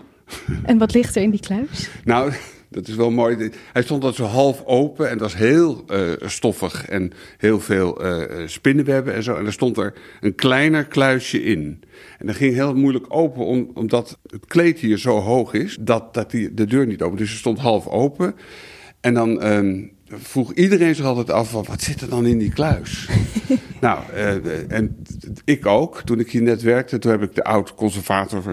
en 0.63 0.77
wat 0.77 0.93
ligt 0.93 1.15
er 1.15 1.21
in 1.21 1.29
die 1.29 1.39
kluis? 1.39 1.89
nou... 2.03 2.33
Dat 2.69 2.87
is 2.87 2.95
wel 2.95 3.11
mooi. 3.11 3.51
Hij 3.73 3.83
stond 3.83 4.01
dat 4.01 4.15
zo 4.15 4.23
half 4.23 4.65
open 4.65 5.09
en 5.09 5.17
dat 5.17 5.31
was 5.31 5.41
heel 5.41 5.83
uh, 5.91 6.11
stoffig 6.25 6.85
en 6.87 7.11
heel 7.37 7.59
veel 7.59 8.05
uh, 8.05 8.47
spinnenwebben 8.47 9.13
en 9.13 9.23
zo. 9.23 9.35
En 9.35 9.45
er 9.45 9.53
stond 9.53 9.77
er 9.77 9.93
een 10.21 10.35
kleiner 10.35 10.85
kluisje 10.85 11.43
in. 11.43 11.83
En 12.17 12.27
dat 12.27 12.35
ging 12.35 12.53
heel 12.53 12.75
moeilijk 12.75 13.05
open, 13.07 13.45
om, 13.45 13.71
omdat 13.73 14.17
het 14.27 14.45
kleed 14.45 14.79
hier 14.79 14.97
zo 14.97 15.19
hoog 15.19 15.53
is, 15.53 15.77
dat, 15.81 16.13
dat 16.13 16.31
die, 16.31 16.53
de 16.53 16.65
deur 16.65 16.85
niet 16.85 17.01
open. 17.01 17.17
Dus 17.17 17.29
het 17.29 17.39
stond 17.39 17.59
half 17.59 17.87
open. 17.87 18.35
En 19.01 19.13
dan 19.13 19.45
um, 19.45 19.91
vroeg 20.07 20.53
iedereen 20.53 20.95
zich 20.95 21.05
altijd 21.05 21.31
af, 21.31 21.51
wat 21.51 21.81
zit 21.81 22.01
er 22.01 22.09
dan 22.09 22.25
in 22.25 22.37
die 22.37 22.53
kluis? 22.53 23.09
nou, 23.81 24.03
uh, 24.13 24.71
en 24.71 24.97
ik 25.45 25.65
ook. 25.65 26.01
Toen 26.01 26.19
ik 26.19 26.31
hier 26.31 26.41
net 26.41 26.61
werkte, 26.61 26.99
toen 26.99 27.11
heb 27.11 27.23
ik 27.23 27.35
de 27.35 27.43
oud-conservator 27.43 28.43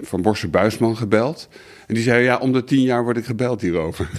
van 0.00 0.22
Borse 0.22 0.48
Buisman 0.48 0.96
gebeld. 0.96 1.48
En 1.88 1.94
die 1.94 2.02
zei, 2.02 2.24
ja, 2.24 2.38
om 2.38 2.52
de 2.52 2.64
tien 2.64 2.82
jaar 2.82 3.02
word 3.04 3.16
ik 3.16 3.24
gebeld 3.24 3.60
hierover. 3.60 4.10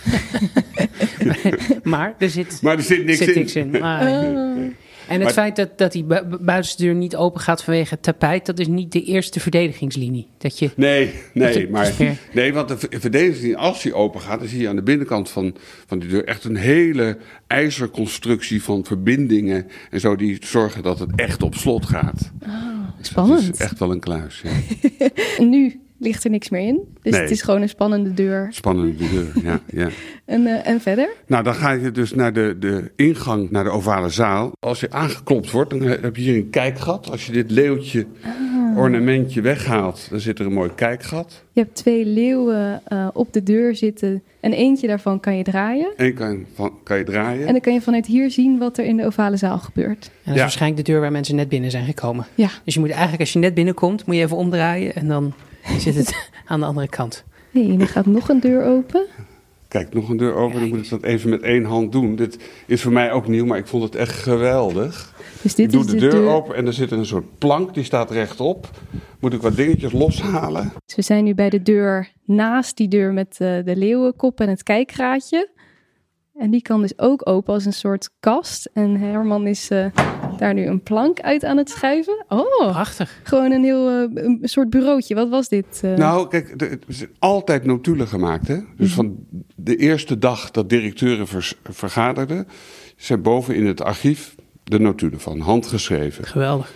maar 1.84 2.16
er 2.18 2.30
zit, 2.30 2.62
maar 2.62 2.78
er 2.78 2.84
zit 2.84 3.06
niks 3.06 3.18
zit 3.18 3.28
in. 3.28 3.36
Niks 3.36 3.56
in. 3.56 3.70
Maar. 3.70 4.08
En 5.10 5.16
het 5.16 5.24
maar, 5.24 5.34
feit 5.34 5.56
dat, 5.56 5.78
dat 5.78 5.92
die 5.92 6.04
bu 6.04 6.38
buitenste 6.40 6.84
deur 6.84 6.96
niet 6.96 7.16
open 7.16 7.42
gaat 7.42 7.64
vanwege 7.64 7.94
het 7.94 8.04
tapijt, 8.04 8.46
dat 8.46 8.60
is 8.60 8.68
niet 8.68 8.92
de 8.92 9.04
eerste 9.04 9.40
verdedigingslinie. 9.40 10.28
Dat 10.38 10.60
je, 10.60 10.70
nee, 10.76 11.14
nee, 11.34 11.60
je, 11.60 11.70
maar, 11.70 11.94
nee, 12.34 12.54
want 12.54 12.68
de 12.68 13.00
verdedigingslinie, 13.00 13.58
als 13.58 13.82
die 13.82 13.94
open 13.94 14.22
gaat, 14.22 14.40
dan 14.40 14.48
zie 14.48 14.62
je 14.62 14.70
aan 14.70 14.76
de 14.76 14.84
binnenkant 14.84 15.30
van, 15.30 15.56
van 15.88 16.00
die 16.00 16.10
deur 16.10 16.26
echt 16.26 16.44
een 16.44 16.56
hele 16.56 17.18
ijzerconstructie 17.48 18.64
van 18.64 18.86
verbindingen 18.86 19.68
en 19.90 20.00
zo 20.00 20.16
die 20.16 20.38
zorgen 20.40 20.84
dat 20.84 21.00
het 21.00 21.10
echt 21.16 21.44
op 21.44 21.56
slot 21.56 21.86
gaat. 21.86 22.32
Oh, 22.44 22.50
spannend. 23.02 23.46
Het 23.46 23.54
is 23.54 23.62
echt 23.62 23.80
wel 23.80 23.92
een 23.92 24.00
kluis. 24.00 24.42
Ja. 24.44 24.52
nu 25.46 25.80
ligt 26.00 26.24
er 26.24 26.30
niks 26.30 26.50
meer 26.50 26.62
in. 26.68 26.80
Dus 27.02 27.12
Nee. 27.14 27.22
het 27.22 27.32
is 27.32 27.42
gewoon 27.42 27.62
een 27.62 27.70
spannende 27.70 28.14
deur. 28.14 28.48
Spannende 28.52 28.94
deur, 28.96 29.26
ja. 29.44 29.60
ja. 29.72 29.88
En, 30.26 30.46
eh, 30.48 30.68
en 30.68 30.82
verder? 30.82 31.10
Nou, 31.28 31.44
dan 31.44 31.56
ga 31.56 31.72
je 31.72 31.92
dus 31.92 32.14
naar 32.14 32.34
de, 32.34 32.56
de 32.60 32.92
ingang 32.96 33.52
naar 33.52 33.64
de 33.64 33.70
ovale 33.70 34.10
zaal. 34.10 34.52
Als 34.60 34.80
je 34.80 34.92
aangeklopt 34.92 35.52
wordt, 35.52 35.70
dan 35.70 35.82
heb 35.82 36.16
je 36.16 36.22
hier 36.22 36.36
een 36.36 36.50
kijkgat. 36.50 37.12
Als 37.12 37.26
je 37.26 37.32
dit 37.32 37.52
leeuwtje 37.52 38.06
ornamentje 38.76 39.42
weghaalt, 39.42 40.08
dan 40.10 40.20
zit 40.20 40.40
er 40.40 40.46
een 40.46 40.54
mooi 40.54 40.70
kijkgat. 40.76 41.44
Je 41.52 41.62
hebt 41.62 41.76
twee 41.76 42.06
leeuwen 42.06 42.82
eh, 42.86 43.08
op 43.14 43.34
de 43.34 43.44
deur 43.44 43.76
zitten 43.76 44.24
en 44.40 44.54
eentje 44.54 44.88
daarvan 44.88 45.20
kan 45.20 45.38
je 45.38 45.44
draaien. 45.44 45.94
Eén 45.96 46.14
kan, 46.14 46.46
van, 46.54 46.74
kan 46.84 46.98
je 46.98 47.04
draaien. 47.04 47.46
En 47.48 47.52
dan 47.52 47.62
kan 47.62 47.74
je 47.74 47.82
vanuit 47.82 48.06
hier 48.06 48.32
zien 48.32 48.58
wat 48.58 48.78
er 48.78 48.86
in 48.86 48.98
de 48.98 49.06
ovale 49.06 49.38
zaal 49.38 49.58
gebeurt. 49.60 50.06
en 50.06 50.12
dat 50.24 50.28
is 50.28 50.34
Ja. 50.36 50.42
waarschijnlijk 50.42 50.86
de 50.86 50.92
deur 50.92 51.02
waar 51.02 51.12
mensen 51.12 51.36
net 51.36 51.50
binnen 51.50 51.72
zijn 51.72 51.86
gekomen. 51.86 52.26
Ja. 52.36 52.50
Dus 52.64 52.74
je 52.74 52.80
moet 52.80 52.90
eigenlijk, 52.90 53.20
als 53.20 53.34
je 53.34 53.40
net 53.40 53.54
binnenkomt, 53.54 54.06
moet 54.06 54.16
je 54.16 54.22
even 54.22 54.38
omdraaien 54.38 54.96
en 54.96 55.08
dan 55.08 55.34
zit 55.78 55.96
het 55.96 56.30
aan 56.46 56.60
de 56.60 56.66
andere 56.66 56.88
kant. 56.88 57.24
Hey, 57.52 57.70
en 57.70 57.82
er 57.82 57.88
gaat 57.88 58.06
nog 58.06 58.30
een 58.30 58.40
deur 58.40 58.64
open. 58.64 59.06
Kijk, 59.68 59.94
nog 59.94 60.10
een 60.10 60.18
deur 60.18 60.34
open, 60.34 60.60
dan 60.60 60.70
moet 60.70 60.84
ik 60.84 60.90
dat 60.90 61.04
even 61.04 61.30
met 61.30 61.42
één 61.42 61.64
hand 61.64 61.92
doen. 61.92 62.16
Dit 62.16 62.40
is 62.66 62.82
voor 62.82 62.92
mij 62.92 63.12
ook 63.12 63.28
nieuw, 63.28 63.46
maar 63.46 63.58
ik 63.58 63.68
vond 63.68 63.84
het 63.84 63.96
echt 63.96 64.16
geweldig. 64.16 65.14
Dus 65.42 65.56
dit 65.56 65.66
ik 65.66 65.72
doe 65.72 65.82
is 65.82 65.92
de 65.92 65.98
deur, 65.98 66.28
open 66.28 66.56
en 66.56 66.66
er 66.66 66.74
zit 66.74 66.92
een 66.92 67.06
soort 67.06 67.38
plank, 67.38 67.74
die 67.74 67.84
staat 67.84 68.12
rechtop. 68.12 68.70
Moet 69.20 69.34
ik 69.34 69.42
wat 69.42 69.56
dingetjes 69.56 69.92
loshalen. 69.92 70.74
Dus 70.86 70.96
we 70.96 71.02
zijn 71.02 71.24
nu 71.24 71.36
bij 71.36 71.50
de 71.50 71.62
deur 71.62 72.12
naast 72.26 72.78
die 72.78 72.88
deur 72.88 73.14
met 73.14 73.38
eh, 73.40 73.58
de 73.66 73.76
leeuwenkop 73.76 74.40
en 74.40 74.50
het 74.50 74.64
kijkraadje. 74.64 75.50
En 76.36 76.52
die 76.52 76.62
kan 76.62 76.82
dus 76.82 77.00
ook 77.00 77.30
open 77.30 77.54
als 77.54 77.66
een 77.66 77.74
soort 77.74 78.10
kast. 78.20 78.70
En 78.74 78.96
Herman 78.96 79.48
is 79.48 79.70
eh, 79.70 79.86
daar 80.40 80.54
nu 80.54 80.66
een 80.66 80.82
plank 80.82 81.20
uit 81.20 81.44
aan 81.46 81.58
het 81.58 81.70
schuiven. 81.70 82.26
Oh, 82.28 82.58
Prachtig. 82.72 83.20
gewoon 83.24 83.52
een 83.52 83.64
heel 83.64 83.88
eh, 83.90 84.24
een 84.24 84.40
soort 84.44 84.70
bureautje. 84.70 85.16
Wat 85.16 85.30
was 85.30 85.50
dit? 85.50 85.80
eh? 85.84 85.94
Nou, 85.94 86.28
kijk, 86.28 86.62
er 86.62 86.80
zijn 86.88 87.10
altijd 87.20 87.66
notulen 87.66 88.08
gemaakt. 88.08 88.48
Hè? 88.48 88.58
Dus 88.78 88.94
van 88.94 89.16
de 89.56 89.76
eerste 89.76 90.18
dag 90.18 90.52
dat 90.52 90.70
directeuren 90.70 91.28
vers- 91.28 91.56
vergaderden, 91.64 92.48
zijn 92.96 93.22
boven 93.22 93.56
in 93.56 93.66
het 93.66 93.82
archief 93.82 94.36
de 94.64 94.80
notulen 94.80 95.20
van, 95.20 95.40
handgeschreven. 95.40 96.26
Geweldig. 96.26 96.74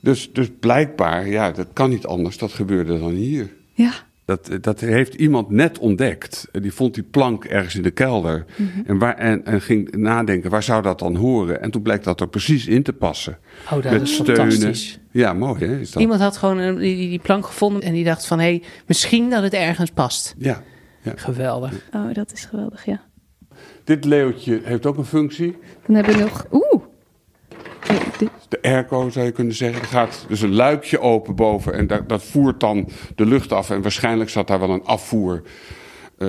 Dus, 0.00 0.32
dus 0.32 0.48
blijkbaar, 0.60 1.28
ja, 1.28 1.50
dat 1.50 1.66
kan 1.72 1.90
niet 1.90 2.06
anders, 2.06 2.38
dat 2.38 2.52
gebeurde 2.52 2.98
dan 2.98 3.10
hier. 3.10 3.50
Ja, 3.72 3.92
Dat, 4.24 4.50
dat 4.60 4.80
heeft 4.80 5.14
iemand 5.14 5.50
net 5.50 5.78
ontdekt. 5.78 6.48
Die 6.52 6.72
vond 6.72 6.94
die 6.94 7.02
plank 7.02 7.44
ergens 7.44 7.74
in 7.74 7.82
de 7.82 7.90
kelder. 7.90 8.44
en, 8.86 8.98
waar, 8.98 9.16
en, 9.16 9.44
en 9.44 9.60
ging 9.60 9.96
nadenken, 9.96 10.50
waar 10.50 10.62
zou 10.62 10.82
dat 10.82 10.98
dan 10.98 11.16
horen? 11.16 11.62
En 11.62 11.70
toen 11.70 11.82
bleek 11.82 12.04
dat 12.04 12.20
er 12.20 12.28
precies 12.28 12.66
in 12.66 12.82
te 12.82 12.92
passen. 12.92 13.38
Oh, 13.72 13.82
dat 13.82 14.00
is 14.00 14.14
fantastisch. 14.14 14.98
Ja, 15.10 15.32
mooi 15.32 15.64
hè? 15.66 15.78
Is 15.78 15.90
dat? 15.90 16.02
Iemand 16.02 16.20
had 16.20 16.36
gewoon 16.36 16.58
een, 16.58 16.78
die, 16.78 17.08
die 17.08 17.18
plank 17.18 17.46
gevonden 17.46 17.82
en 17.82 17.92
die 17.92 18.04
dacht 18.04 18.26
van... 18.26 18.38
hé, 18.38 18.44
hey, 18.44 18.62
misschien 18.86 19.30
dat 19.30 19.42
het 19.42 19.52
ergens 19.52 19.90
past. 19.90 20.34
Ja, 20.38 20.62
ja. 21.02 21.12
Geweldig. 21.16 21.72
Oh, 21.92 22.14
dat 22.14 22.32
is 22.32 22.44
geweldig, 22.44 22.84
ja. 22.84 23.00
Dit 23.84 24.04
leeuwtje 24.04 24.60
heeft 24.64 24.86
ook 24.86 24.96
een 24.96 25.04
functie. 25.04 25.56
Dan 25.86 25.94
hebben 25.94 26.14
we 26.14 26.20
nog... 26.20 26.46
Oeh! 26.50 26.82
Dit- 28.18 28.30
De 28.52 28.62
airco 28.62 29.10
zou 29.10 29.24
je 29.26 29.32
kunnen 29.32 29.54
zeggen. 29.54 29.80
Er 29.82 29.88
gaat 29.88 30.24
dus 30.28 30.40
een 30.40 30.54
luikje 30.54 31.00
open 31.00 31.34
boven 31.34 31.74
en 31.74 31.86
dat, 31.86 32.08
dat 32.08 32.22
voert 32.24 32.60
dan 32.60 32.88
de 33.14 33.26
lucht 33.26 33.52
af. 33.52 33.70
En 33.70 33.82
waarschijnlijk 33.82 34.30
zat 34.30 34.46
daar 34.46 34.58
wel 34.60 34.70
een 34.70 34.84
afvoer 34.84 35.42
eh, 36.18 36.28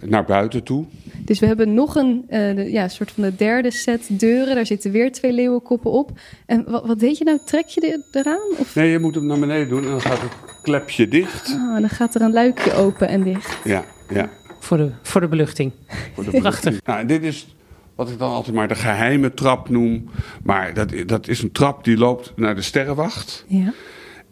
naar 0.00 0.24
buiten 0.24 0.62
toe. 0.62 0.84
Dus 1.24 1.38
we 1.40 1.46
hebben 1.46 1.74
nog 1.74 1.94
een 1.96 2.24
eh, 2.28 2.56
de- 2.56 2.70
ja, 2.70 2.88
soort 2.88 3.10
van 3.10 3.22
de 3.22 3.34
derde 3.36 3.70
set 3.70 4.08
deuren. 4.20 4.54
Daar 4.54 4.66
zitten 4.66 4.90
weer 4.90 5.12
twee 5.12 5.32
leeuwenkoppen 5.32 5.90
op. 5.90 6.10
En 6.46 6.64
wat, 6.70 6.86
wat 6.86 6.98
deed 7.00 7.18
je 7.18 7.24
nou? 7.24 7.38
Trek 7.44 7.66
je 7.66 7.80
de, 7.80 8.04
eraan? 8.12 8.50
Of 8.58 8.74
Nee, 8.74 8.90
je 8.90 8.98
moet 8.98 9.14
hem 9.14 9.26
naar 9.26 9.38
beneden 9.38 9.68
doen 9.68 9.82
en 9.84 9.90
dan 9.90 10.00
gaat 10.00 10.20
het 10.22 10.32
klepje 10.62 11.08
dicht. 11.08 11.48
ah, 11.50 11.80
dan 11.80 11.88
gaat 11.88 12.14
er 12.14 12.20
een 12.22 12.32
luikje 12.32 12.72
open 12.72 13.08
en 13.08 13.22
dicht. 13.22 13.58
Ja, 13.64 13.84
ja. 14.08 14.28
Voor 14.60 14.76
de, 14.76 14.90
voor 15.02 15.20
de 15.20 15.28
beluchting. 15.28 15.72
Voor 16.14 16.24
de 16.24 16.30
Prachtig. 16.30 16.40
beluchting. 16.40 16.80
Nou, 16.84 17.00
en 17.00 17.06
dit 17.06 17.22
is 17.22 17.54
wat 17.94 18.10
ik 18.10 18.18
dan 18.18 18.30
altijd 18.30 18.56
maar 18.56 18.68
de 18.68 18.74
geheime 18.74 19.34
trap 19.34 19.68
noem. 19.68 20.08
Maar 20.42 20.74
dat, 20.74 20.92
dat 21.06 21.28
is 21.28 21.42
een 21.42 21.52
trap 21.52 21.84
die 21.84 21.96
loopt 21.96 22.32
naar 22.36 22.54
de 22.54 22.62
sterrenwacht. 22.62 23.44
Ja. 23.48 23.72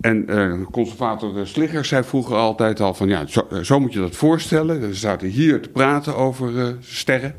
En 0.01 0.29
eh, 0.29 0.53
conservator 0.71 1.35
de 1.35 1.45
Sligger 1.45 1.85
zei 1.85 2.05
vroeger 2.05 2.37
altijd 2.37 2.81
al 2.81 2.95
van 2.95 3.09
ja, 3.09 3.27
zo, 3.27 3.47
eh, 3.51 3.59
zo 3.59 3.81
moet 3.81 3.93
je 3.93 3.99
dat 3.99 4.17
voorstellen. 4.17 4.83
Ze 4.83 5.01
zaten 5.01 5.29
hier 5.29 5.63
te 5.63 5.69
praten 5.69 6.17
over 6.17 6.59
eh, 6.61 6.73
sterren. 6.81 7.35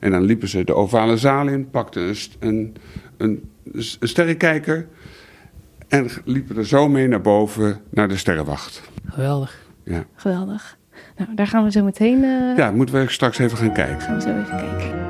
En 0.00 0.10
dan 0.10 0.22
liepen 0.22 0.48
ze 0.48 0.64
de 0.64 0.74
ovale 0.74 1.16
zaal 1.16 1.48
in, 1.48 1.70
pakten 1.70 2.02
een, 2.02 2.16
een, 2.38 2.76
een, 3.16 3.50
een 4.00 4.08
sterrenkijker. 4.08 4.88
En 5.88 6.08
liepen 6.24 6.56
er 6.56 6.66
zo 6.66 6.88
mee 6.88 7.08
naar 7.08 7.20
boven 7.20 7.80
naar 7.90 8.08
de 8.08 8.16
sterrenwacht. 8.16 8.82
Geweldig. 9.06 9.68
Ja, 9.84 10.04
Geweldig. 10.14 10.78
Nou, 11.16 11.34
daar 11.34 11.46
gaan 11.46 11.64
we 11.64 11.70
zo 11.70 11.84
meteen 11.84 12.24
eh, 12.24 12.56
ja 12.56 12.70
moeten 12.70 12.94
we 12.94 13.10
straks 13.10 13.38
even 13.38 13.58
gaan 13.58 13.72
kijken. 13.72 14.00
gaan 14.00 14.14
we 14.14 14.20
zo 14.20 14.28
even 14.28 14.56
kijken. 14.56 15.09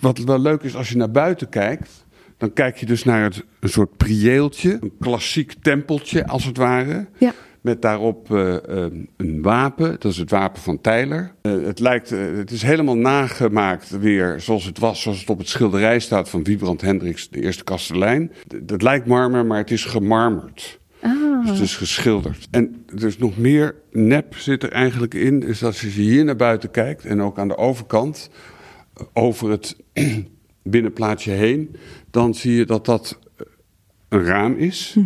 Wat 0.00 0.18
wel 0.18 0.38
leuk 0.38 0.62
is 0.62 0.76
als 0.76 0.88
je 0.88 0.96
naar 0.96 1.10
buiten 1.10 1.48
kijkt, 1.48 2.06
dan 2.36 2.52
kijk 2.52 2.76
je 2.76 2.86
dus 2.86 3.04
naar 3.04 3.22
het, 3.22 3.44
een 3.60 3.68
soort 3.68 3.96
prieeltje, 3.96 4.78
een 4.80 4.92
klassiek 5.00 5.54
tempeltje 5.62 6.26
als 6.26 6.44
het 6.44 6.56
ware. 6.56 7.06
Ja. 7.18 7.32
Met 7.60 7.82
daarop 7.82 8.30
eh, 8.30 8.54
eh, 8.54 8.92
een 9.16 9.42
wapen, 9.42 9.90
dat 9.98 10.12
is 10.12 10.16
het 10.16 10.30
wapen 10.30 10.62
van 10.62 10.80
Tyler. 10.80 11.32
Eh, 11.42 11.52
het, 11.52 11.78
lijkt, 11.78 12.10
het 12.10 12.50
is 12.50 12.62
helemaal 12.62 12.96
nagemaakt 12.96 13.98
weer 13.98 14.40
zoals 14.40 14.64
het 14.64 14.78
was, 14.78 15.02
zoals 15.02 15.20
het 15.20 15.30
op 15.30 15.38
het 15.38 15.48
schilderij 15.48 15.98
staat 15.98 16.28
van 16.28 16.44
Wiebrand 16.44 16.80
Hendricks, 16.80 17.28
de 17.30 17.40
eerste 17.40 17.64
kastelein. 17.64 18.32
Dat 18.62 18.82
lijkt 18.82 19.06
marmer, 19.06 19.46
maar 19.46 19.58
het 19.58 19.70
is 19.70 19.84
gemarmerd. 19.84 20.78
Ah, 21.00 21.40
Dus 21.40 21.50
het 21.50 21.60
is 21.60 21.76
geschilderd. 21.76 22.48
En 22.50 22.84
er 22.96 23.04
is 23.04 23.18
nog 23.18 23.36
meer 23.36 23.74
nep 23.92 24.36
zit 24.36 24.62
er 24.62 24.72
eigenlijk 24.72 25.14
in. 25.14 25.42
Is 25.42 25.58
dat 25.58 25.68
als 25.68 25.80
je 25.80 25.88
hier 25.88 26.24
naar 26.24 26.36
buiten 26.36 26.70
kijkt 26.70 27.04
en 27.04 27.22
ook 27.22 27.38
aan 27.38 27.48
de 27.48 27.56
overkant, 27.56 28.30
over 29.12 29.50
het 29.50 29.76
binnenplaatsje 30.62 31.30
heen, 31.30 31.76
dan 32.10 32.34
zie 32.34 32.54
je 32.54 32.64
dat 32.64 32.84
dat 32.84 33.18
eh, 33.36 33.46
een 34.08 34.24
raam 34.24 34.54
is. 34.54 34.96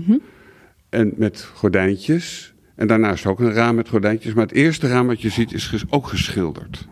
En 0.89 1.13
met 1.17 1.43
gordijntjes. 1.55 2.55
En 2.75 2.87
daarnaast 2.87 3.27
ook 3.27 3.41
een 3.41 3.53
raam 3.53 3.75
met 3.75 3.89
gordijntjes. 3.89 4.35
Maar 4.35 4.47
het 4.47 4.55
eerste 4.55 4.89
raam 4.89 5.07
wat 5.07 5.21
je 5.23 5.29
ziet 5.29 5.53
is 5.53 5.67
ges- 5.67 5.85
ook 5.91 6.07
geschilderd. 6.07 6.87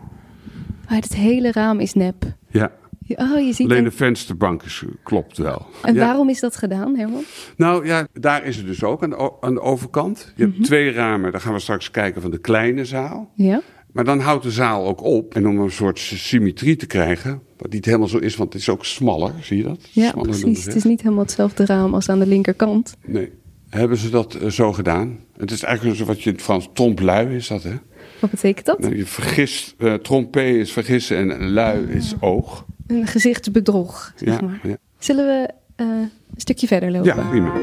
maar 0.87 0.97
het 0.97 1.15
hele 1.15 1.51
raam 1.51 1.79
is 1.79 1.93
nep. 1.93 2.23
Ja, 2.49 2.71
Oh, 3.15 3.39
je 3.45 3.53
ziet 3.53 3.65
alleen 3.65 3.77
een- 3.77 3.83
de 3.89 3.91
vensterbank 3.91 4.63
is, 4.63 4.83
klopt 5.03 5.37
wel. 5.37 5.65
En 5.83 5.93
Ja. 5.93 5.99
waarom 6.05 6.29
is 6.29 6.39
dat 6.39 6.55
gedaan, 6.55 6.95
Herman? 6.97 7.23
Nou 7.57 7.85
ja, 7.85 8.07
daar 8.13 8.43
is 8.45 8.57
het 8.57 8.65
dus 8.65 8.83
ook 8.83 9.03
aan 9.03 9.09
de, 9.09 9.31
aan 9.41 9.53
de 9.53 9.61
overkant. 9.61 10.33
Je 10.35 10.43
hebt 10.43 10.63
twee 10.63 10.91
ramen, 10.91 11.31
daar 11.31 11.41
gaan 11.41 11.53
we 11.53 11.59
straks 11.59 11.91
kijken 11.91 12.21
van 12.21 12.31
de 12.31 12.37
kleine 12.39 12.85
zaal. 12.85 13.31
Ja. 13.35 13.61
Maar 13.91 14.03
dan 14.03 14.19
houdt 14.19 14.43
de 14.43 14.51
zaal 14.51 14.87
ook 14.87 15.03
op. 15.03 15.35
En 15.35 15.47
om 15.47 15.59
een 15.59 15.71
soort 15.71 15.99
symmetrie 15.99 16.75
te 16.75 16.85
krijgen, 16.85 17.41
wat 17.57 17.71
niet 17.71 17.85
helemaal 17.85 18.07
zo 18.07 18.17
is, 18.17 18.35
want 18.35 18.53
het 18.53 18.61
is 18.61 18.69
ook 18.69 18.85
smaller, 18.85 19.33
zie 19.41 19.57
je 19.57 19.63
dat? 19.63 19.79
Ja, 19.91 20.09
Smaller 20.09 20.29
precies. 20.29 20.65
Het 20.65 20.75
is 20.75 20.83
niet 20.83 21.01
helemaal 21.01 21.23
hetzelfde 21.23 21.65
raam 21.65 21.93
als 21.93 22.09
aan 22.09 22.19
de 22.19 22.27
linkerkant. 22.27 22.93
Nee, 23.05 23.31
hebben 23.69 23.97
ze 23.97 24.09
dat 24.09 24.33
eh, 24.35 24.47
zo 24.49 24.73
gedaan? 24.73 25.19
Het 25.37 25.51
is 25.51 25.63
eigenlijk 25.63 25.97
zo 25.97 26.05
wat 26.05 26.21
je 26.21 26.29
in 26.29 26.35
het 26.35 26.43
Frans 26.45 26.69
trompe-lui 26.73 27.35
is 27.35 27.47
dat, 27.47 27.63
hè? 27.63 27.73
Wat 28.19 28.29
betekent 28.29 28.65
dat? 28.65 28.79
Nou, 28.79 28.95
je 28.97 29.05
vergist, 29.05 29.75
eh 29.77 29.93
trompé 29.93 30.43
is 30.43 30.71
vergissen 30.71 31.17
en 31.17 31.49
lui 31.51 31.83
is 31.91 32.13
oog. 32.19 32.65
Een 32.87 33.07
gezichtsbedrog, 33.07 34.13
zeg 34.15 34.39
Ja, 34.39 34.45
maar. 34.45 34.59
ja. 34.63 34.77
Zullen 34.99 35.25
we 35.25 35.49
eh, 35.75 35.87
een 35.87 36.11
stukje 36.35 36.67
verder 36.67 36.91
lopen? 36.91 37.15
ja, 37.15 37.29
prima. 37.29 37.53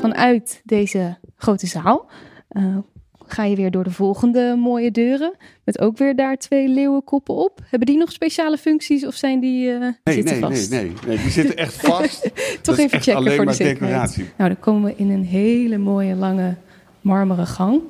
Vanuit 0.00 0.60
deze 0.64 1.16
grote 1.36 1.66
zaal 1.66 2.06
eh, 2.48 2.76
ga 3.26 3.44
je 3.44 3.56
weer 3.56 3.70
door 3.70 3.84
de 3.84 3.90
volgende 3.90 4.56
mooie 4.58 4.90
deuren. 4.90 5.34
Met 5.64 5.80
ook 5.80 5.98
weer 5.98 6.16
daar 6.16 6.36
twee 6.36 6.68
leeuwenkoppen 6.68 7.34
op. 7.34 7.60
Hebben 7.64 7.88
die 7.88 7.96
nog 7.98 8.12
speciale 8.12 8.56
functies 8.58 9.06
of 9.06 9.14
zijn 9.14 9.40
die 9.40 9.70
eh, 9.70 9.78
Nee, 9.80 9.94
zitten 10.14 10.40
nee, 10.40 10.40
vast? 10.50 10.70
nee, 10.70 10.82
nee, 10.82 10.92
nee. 11.06 11.16
Die 11.16 11.30
zitten 11.30 11.56
echt 11.56 11.74
vast. 11.86 12.30
Toch 12.62 12.78
even 12.78 13.00
checken 13.00 13.14
alleen 13.16 13.36
voor 13.36 13.46
de 13.46 13.52
zekerheid. 13.52 13.80
decoratie. 13.90 14.24
Nou, 14.36 14.48
dan 14.50 14.60
komen 14.60 14.90
we 14.90 14.94
in 14.96 15.10
een 15.10 15.24
hele 15.24 15.78
mooie 15.78 16.14
lange 16.14 16.54
marmeren 17.00 17.46
gang. 17.46 17.80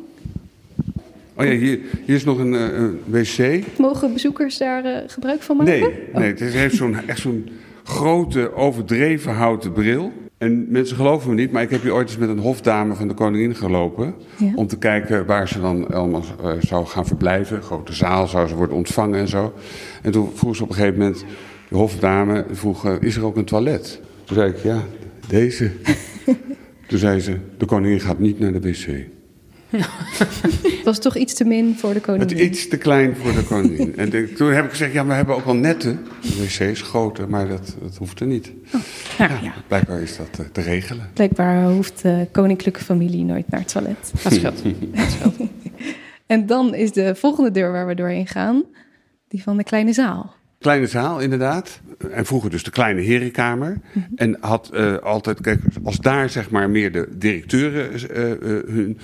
Oh 1.37 1.45
ja, 1.45 1.51
hier, 1.51 1.81
hier 2.05 2.15
is 2.15 2.25
nog 2.25 2.39
een, 2.39 2.55
eh, 2.55 2.61
een 2.79 3.01
wc. 3.05 3.63
Mogen 3.79 4.13
bezoekers 4.13 4.59
daar 4.59 4.85
eh, 4.85 5.03
gebruik 5.07 5.43
van 5.43 5.57
maken? 5.57 5.73
Nee, 5.81 5.91
nee 6.13 6.29
het 6.29 6.41
heeft 6.41 6.77
zo'n, 6.77 7.07
echt 7.07 7.19
zo'n 7.21 7.49
grote, 7.85 8.55
overdreven 8.55 9.33
houten 9.35 9.73
bril. 9.73 10.13
En 10.39 10.67
mensen 10.69 10.97
geloven 10.97 11.29
me 11.29 11.35
niet, 11.35 11.53
maar 11.53 11.63
ik 11.63 11.71
heb 11.71 11.83
hier 11.83 11.95
ooit 11.95 12.09
eens 12.09 12.19
met 12.19 12.29
een 12.29 12.39
hofdame 12.39 12.95
van 12.95 13.09
de 13.09 13.15
koningin 13.15 13.55
gelopen. 13.55 14.15
Ja. 14.37 14.53
Om 14.55 14.67
te 14.67 14.79
kijken 14.79 15.27
waar 15.27 15.49
ze 15.49 15.61
dan 15.61 15.89
allemaal 15.89 16.23
eh, 16.43 16.51
zou 16.61 16.87
gaan 16.87 17.07
verblijven. 17.07 17.63
Grote 17.63 17.93
zaal 17.93 18.27
zou 18.27 18.49
ze 18.49 18.55
worden 18.55 18.77
ontvangen 18.77 19.19
en 19.19 19.29
zo. 19.29 19.53
En 20.03 20.13
toen 20.13 20.31
vroeg 20.35 20.57
ze 20.57 20.63
op 20.63 20.69
een 20.69 20.75
gegeven 20.75 20.99
moment, 20.99 21.25
de 21.69 21.77
hofdame 21.77 22.45
vroeg, 22.51 22.87
eh, 22.87 22.95
is 23.01 23.17
er 23.17 23.25
ook 23.25 23.37
een 23.37 23.45
toilet? 23.45 24.01
Toen 24.25 24.37
zei 24.37 24.51
ik, 24.51 24.57
ja, 24.57 24.83
deze. 25.29 25.71
toen 26.89 26.99
zei 26.99 27.21
ze, 27.21 27.37
de 27.59 27.67
koningin 27.67 28.01
gaat 28.01 28.19
niet 28.19 28.39
naar 28.39 28.53
de 28.53 28.61
wc. 28.61 29.07
Het 30.77 30.85
was 30.85 30.99
toch 30.99 31.17
iets 31.17 31.35
te 31.35 31.45
min 31.45 31.77
voor 31.79 31.89
de 31.89 31.95
Het 31.95 32.05
koningin. 32.05 32.37
is 32.37 32.43
iets 32.43 32.69
te 32.69 32.77
klein 32.77 33.17
voor 33.17 33.33
de 33.33 33.43
koningin. 33.45 33.97
en 33.97 34.11
de- 34.11 34.33
toen 34.33 34.53
heb 34.53 34.65
ik 34.65 34.71
gezegd, 34.71 34.93
ja, 34.93 35.07
we 35.07 35.13
hebben 35.13 35.35
ook 35.35 35.45
wel 35.45 35.55
nette 35.55 35.97
wc's, 36.21 36.83
grote, 36.83 37.27
maar 37.29 37.49
dat, 37.49 37.77
dat 37.83 37.97
hoeft 37.97 38.21
er 38.21 38.27
niet. 38.27 38.53
Nou 39.19 39.33
ja, 39.43 39.55
Blijkbaar 39.69 40.01
is 40.03 40.17
dat 40.17 40.29
eh, 40.39 40.45
te 40.53 40.61
regelen. 40.61 41.11
blijkbaar 41.15 41.65
hoeft 41.71 42.03
de 42.03 42.27
koninklijke 42.33 42.81
familie 42.85 43.25
nooit 43.25 43.51
naar 43.51 43.61
het 43.61 43.69
toilet. 43.69 44.13
Dat 44.23 44.33
scheelt. 44.33 44.63
Dat 44.97 45.11
scheelt. 45.11 45.37
En 46.27 46.47
dan 46.47 46.75
is 46.75 46.93
de 46.93 47.15
volgende 47.15 47.51
deur 47.51 47.73
waar 47.73 47.87
we 47.87 47.95
doorheen 47.95 48.27
gaan, 48.27 48.63
die 49.29 49.43
van 49.43 49.57
de 49.57 49.65
kleine 49.65 49.93
zaal. 49.93 50.35
Kleine 50.65 50.87
zaal, 50.87 51.21
inderdaad. 51.21 51.81
En 52.11 52.27
vroeger 52.27 52.51
dus 52.51 52.63
de 52.63 52.71
kleine 52.71 53.01
herenkamer. 53.01 53.81
Mhm. 53.93 54.05
En 54.17 54.37
had 54.41 54.71
eh, 54.73 54.97
altijd, 54.97 55.41
kijk, 55.41 55.61
als 55.83 55.97
daar 55.97 56.31
zeg 56.31 56.51
maar 56.51 56.71
meer 56.71 56.93
de 56.93 57.09
directeuren 57.17 57.93
eh, 57.93 58.31
eh, 58.33 58.39
hun, 58.67 58.99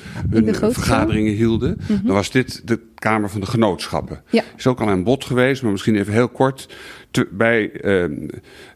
vergaderingen 0.72 1.32
hielden, 1.32 1.78
dan 1.86 2.14
was 2.14 2.30
dit 2.30 2.68
de 2.68 2.80
kamer 2.94 3.30
van 3.30 3.40
de 3.40 3.46
genootschappen. 3.46 4.22
Mhm. 4.26 4.36
Ja. 4.36 4.42
Is 4.56 4.66
ook 4.66 4.80
al 4.80 4.88
aan 4.88 5.04
bod 5.04 5.24
geweest, 5.24 5.62
maar 5.62 5.72
misschien 5.72 5.96
even 5.96 6.12
heel 6.12 6.28
kort. 6.28 6.74
Te- 7.10 7.28
bij 7.30 7.72
eh, 7.72 7.80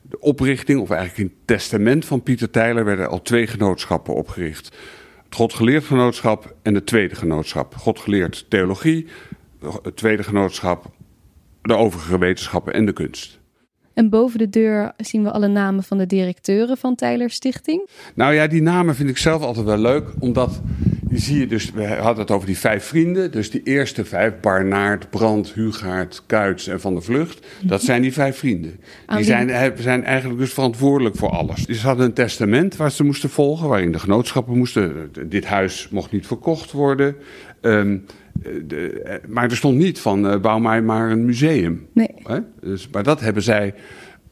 de 0.02 0.20
oprichting, 0.20 0.80
of 0.80 0.90
eigenlijk 0.90 1.20
in 1.20 1.36
het 1.36 1.46
testament 1.46 2.04
van 2.04 2.22
Pieter 2.22 2.50
Tijler, 2.50 2.84
werden 2.84 3.08
al 3.08 3.22
twee 3.22 3.46
genootschappen 3.46 4.14
opgericht. 4.14 4.76
Het 5.24 5.34
Godgeleerd 5.34 5.84
Genootschap 5.84 6.54
en 6.62 6.74
het 6.74 6.86
Tweede 6.86 7.14
Genootschap. 7.14 7.74
Godgeleerd 7.74 8.46
Theologie, 8.48 9.06
het 9.82 9.96
Tweede 9.96 10.22
Genootschap, 10.22 10.90
de 11.68 11.76
overige 11.76 12.18
wetenschappen 12.18 12.72
en 12.72 12.86
de 12.86 12.92
kunst. 12.92 13.42
En 13.94 14.08
boven 14.08 14.38
de 14.38 14.48
deur 14.48 14.92
zien 14.96 15.22
we 15.22 15.30
alle 15.30 15.48
namen 15.48 15.82
van 15.82 15.98
de 15.98 16.06
directeuren 16.06 16.76
van 16.76 16.94
Tyler 16.94 17.30
Stichting. 17.30 17.88
Nou 18.14 18.34
ja, 18.34 18.46
die 18.46 18.62
namen 18.62 18.94
vind 18.94 19.08
ik 19.08 19.18
zelf 19.18 19.42
altijd 19.42 19.66
wel 19.66 19.78
leuk, 19.78 20.08
omdat 20.18 20.60
die 21.14 21.18
zie 21.18 21.38
je 21.38 21.46
dus, 21.46 21.70
we 21.70 21.86
hadden 21.86 22.22
het 22.22 22.30
over 22.30 22.46
die 22.46 22.58
vijf 22.58 22.84
vrienden, 22.84 23.32
dus 23.32 23.50
die 23.50 23.62
eerste 23.62 24.04
vijf, 24.04 24.32
Barnaert, 24.40 25.10
Brand, 25.10 25.52
Hugaard, 25.52 26.22
Kuits 26.26 26.66
en 26.66 26.80
Van 26.80 26.92
der 26.92 27.02
Vlucht, 27.02 27.46
dat 27.62 27.82
zijn 27.82 28.02
die 28.02 28.12
vijf 28.12 28.38
vrienden. 28.38 28.80
Die 29.06 29.24
zijn, 29.24 29.50
eh, 29.50 29.70
zijn 29.76 30.04
eigenlijk 30.04 30.38
dus 30.38 30.52
verantwoordelijk 30.52 31.16
voor 31.16 31.30
alles. 31.30 31.66
Dus 31.66 31.80
ze 31.80 31.86
hadden 31.86 32.06
een 32.06 32.12
testament 32.12 32.76
waar 32.76 32.90
ze 32.90 33.04
moesten 33.04 33.30
volgen, 33.30 33.68
waarin 33.68 33.92
de 33.92 33.98
genootschappen 33.98 34.58
moesten, 34.58 35.10
eh, 35.14 35.22
dit 35.26 35.44
huis 35.44 35.88
mocht 35.90 36.12
niet 36.12 36.26
verkocht 36.26 36.72
worden. 36.72 37.16
Ehm, 37.60 37.92
eh, 37.92 37.98
de, 38.66 39.02
eh, 39.02 39.28
maar 39.28 39.50
er 39.50 39.56
stond 39.56 39.78
niet 39.78 40.00
van, 40.00 40.28
eh, 40.28 40.40
bouw 40.40 40.58
mij 40.58 40.82
maar 40.82 41.10
een 41.10 41.24
museum. 41.24 41.86
Nee, 41.92 42.14
Hè? 42.22 42.38
Dus, 42.60 42.88
maar 42.88 43.02
dat 43.02 43.20
hebben 43.20 43.42
zij 43.42 43.74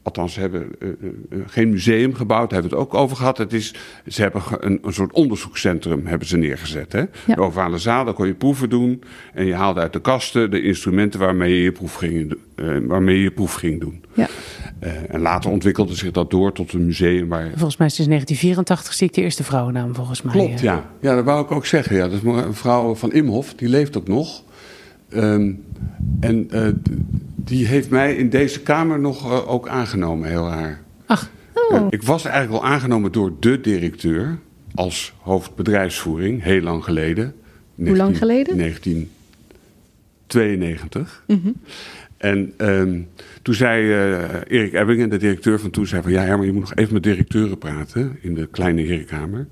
Althans, 0.03 0.33
ze 0.33 0.39
hebben 0.39 0.67
uh, 0.79 0.89
uh, 1.01 1.39
geen 1.47 1.69
museum 1.69 2.13
gebouwd, 2.13 2.49
daar 2.49 2.61
hebben 2.61 2.77
we 2.77 2.83
het 2.83 2.93
ook 2.93 3.01
over 3.01 3.17
gehad. 3.17 3.37
Het 3.37 3.53
is, 3.53 3.73
ze 4.07 4.21
hebben 4.21 4.41
een, 4.59 4.79
een 4.81 4.93
soort 4.93 5.13
onderzoekscentrum 5.13 6.05
hebben 6.05 6.27
ze 6.27 6.37
neergezet. 6.37 6.91
Hè? 6.91 6.99
Ja. 6.99 7.35
De 7.35 7.41
ovale 7.41 7.77
zaal, 7.77 8.05
daar 8.05 8.13
kon 8.13 8.27
je 8.27 8.33
proeven 8.33 8.69
doen. 8.69 9.03
En 9.33 9.45
je 9.45 9.53
haalde 9.53 9.79
uit 9.79 9.93
de 9.93 10.01
kasten 10.01 10.51
de 10.51 10.61
instrumenten 10.61 11.19
waarmee 11.19 11.55
je 11.55 11.63
je 11.63 11.71
proef 11.71 11.95
ging, 11.95 12.37
waarmee 12.87 13.17
je, 13.17 13.23
je 13.23 13.31
proef 13.31 13.53
ging 13.53 13.79
doen. 13.79 14.03
Ja. 14.13 14.27
en 15.09 15.19
later 15.19 15.51
ontwikkelde 15.51 15.95
zich 15.95 16.11
dat 16.11 16.31
door 16.31 16.51
tot 16.51 16.73
een 16.73 16.85
museum 16.85 17.27
waar... 17.27 17.49
Volgens 17.49 17.77
mij 17.77 17.87
is 17.87 17.97
het 17.97 18.07
1984 18.07 18.93
zie 18.93 19.07
ik 19.07 19.13
de 19.13 19.21
eerste 19.21 19.43
vrouwennaam 19.43 19.95
volgens 19.95 20.21
mij. 20.21 20.33
Klopt, 20.33 20.59
ja. 20.59 20.89
Ja, 20.99 21.15
dat 21.15 21.25
wou 21.25 21.43
ik 21.43 21.51
ook 21.51 21.65
zeggen. 21.65 21.95
Ja. 21.95 22.07
Dat 22.07 22.11
is 22.11 22.23
een 22.23 22.53
vrouw 22.53 22.95
van 22.95 23.11
Imhof, 23.11 23.53
die 23.53 23.69
leeft 23.69 23.97
ook 23.97 24.07
nog. 24.07 24.43
Um, 25.15 25.63
en 26.19 26.49
die 27.35 27.65
heeft 27.65 27.89
mij 27.89 28.15
in 28.15 28.29
deze 28.29 28.61
kamer 28.61 28.99
nog 28.99 29.31
uh, 29.31 29.51
ook 29.51 29.67
aangenomen, 29.67 30.29
heel 30.29 30.47
raar. 30.47 30.81
Ach. 31.05 31.29
Oh. 31.53 31.87
ik 31.89 32.03
was 32.03 32.25
eigenlijk 32.25 32.63
al 32.63 32.69
aangenomen 32.69 33.11
door 33.11 33.31
de 33.39 33.61
directeur 33.61 34.37
als 34.75 35.13
hoofdbedrijfsvoering, 35.21 36.43
heel 36.43 36.61
lang 36.61 36.83
geleden. 36.83 37.23
Hoe 37.23 37.33
19, 37.75 38.05
lang 38.05 38.17
geleden? 38.17 38.57
1992. 38.57 41.23
Mm 41.27 41.39
-hmm. 41.43 41.55
En 42.17 42.53
um, 42.57 43.07
toen 43.41 43.53
zei 43.53 43.93
Erik 44.47 44.73
Ebbingen, 44.73 45.09
de 45.09 45.17
directeur 45.17 45.59
van 45.59 45.69
toen, 45.69 45.87
zei 45.87 46.01
van... 46.01 46.11
ja 46.11 46.21
Herman, 46.21 46.45
je 46.45 46.51
moet 46.51 46.61
nog 46.61 46.75
even 46.75 46.93
met 46.93 47.03
directeuren 47.03 47.57
praten 47.57 48.17
in 48.21 48.33
de 48.33 48.47
kleine 48.47 48.81
herenkamer. 48.81 49.47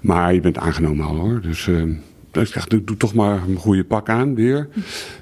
Maar 0.00 0.34
je 0.34 0.40
bent 0.40 0.58
aangenomen 0.58 1.06
al 1.06 1.14
hoor, 1.14 1.40
dus... 1.40 1.64
Dus 1.64 1.86
ik 2.32 2.52
dacht, 2.54 2.70
doe 2.70 2.96
toch 2.96 3.14
maar 3.14 3.42
een 3.48 3.56
goede 3.56 3.84
pak 3.84 4.08
aan 4.08 4.34
weer. 4.34 4.68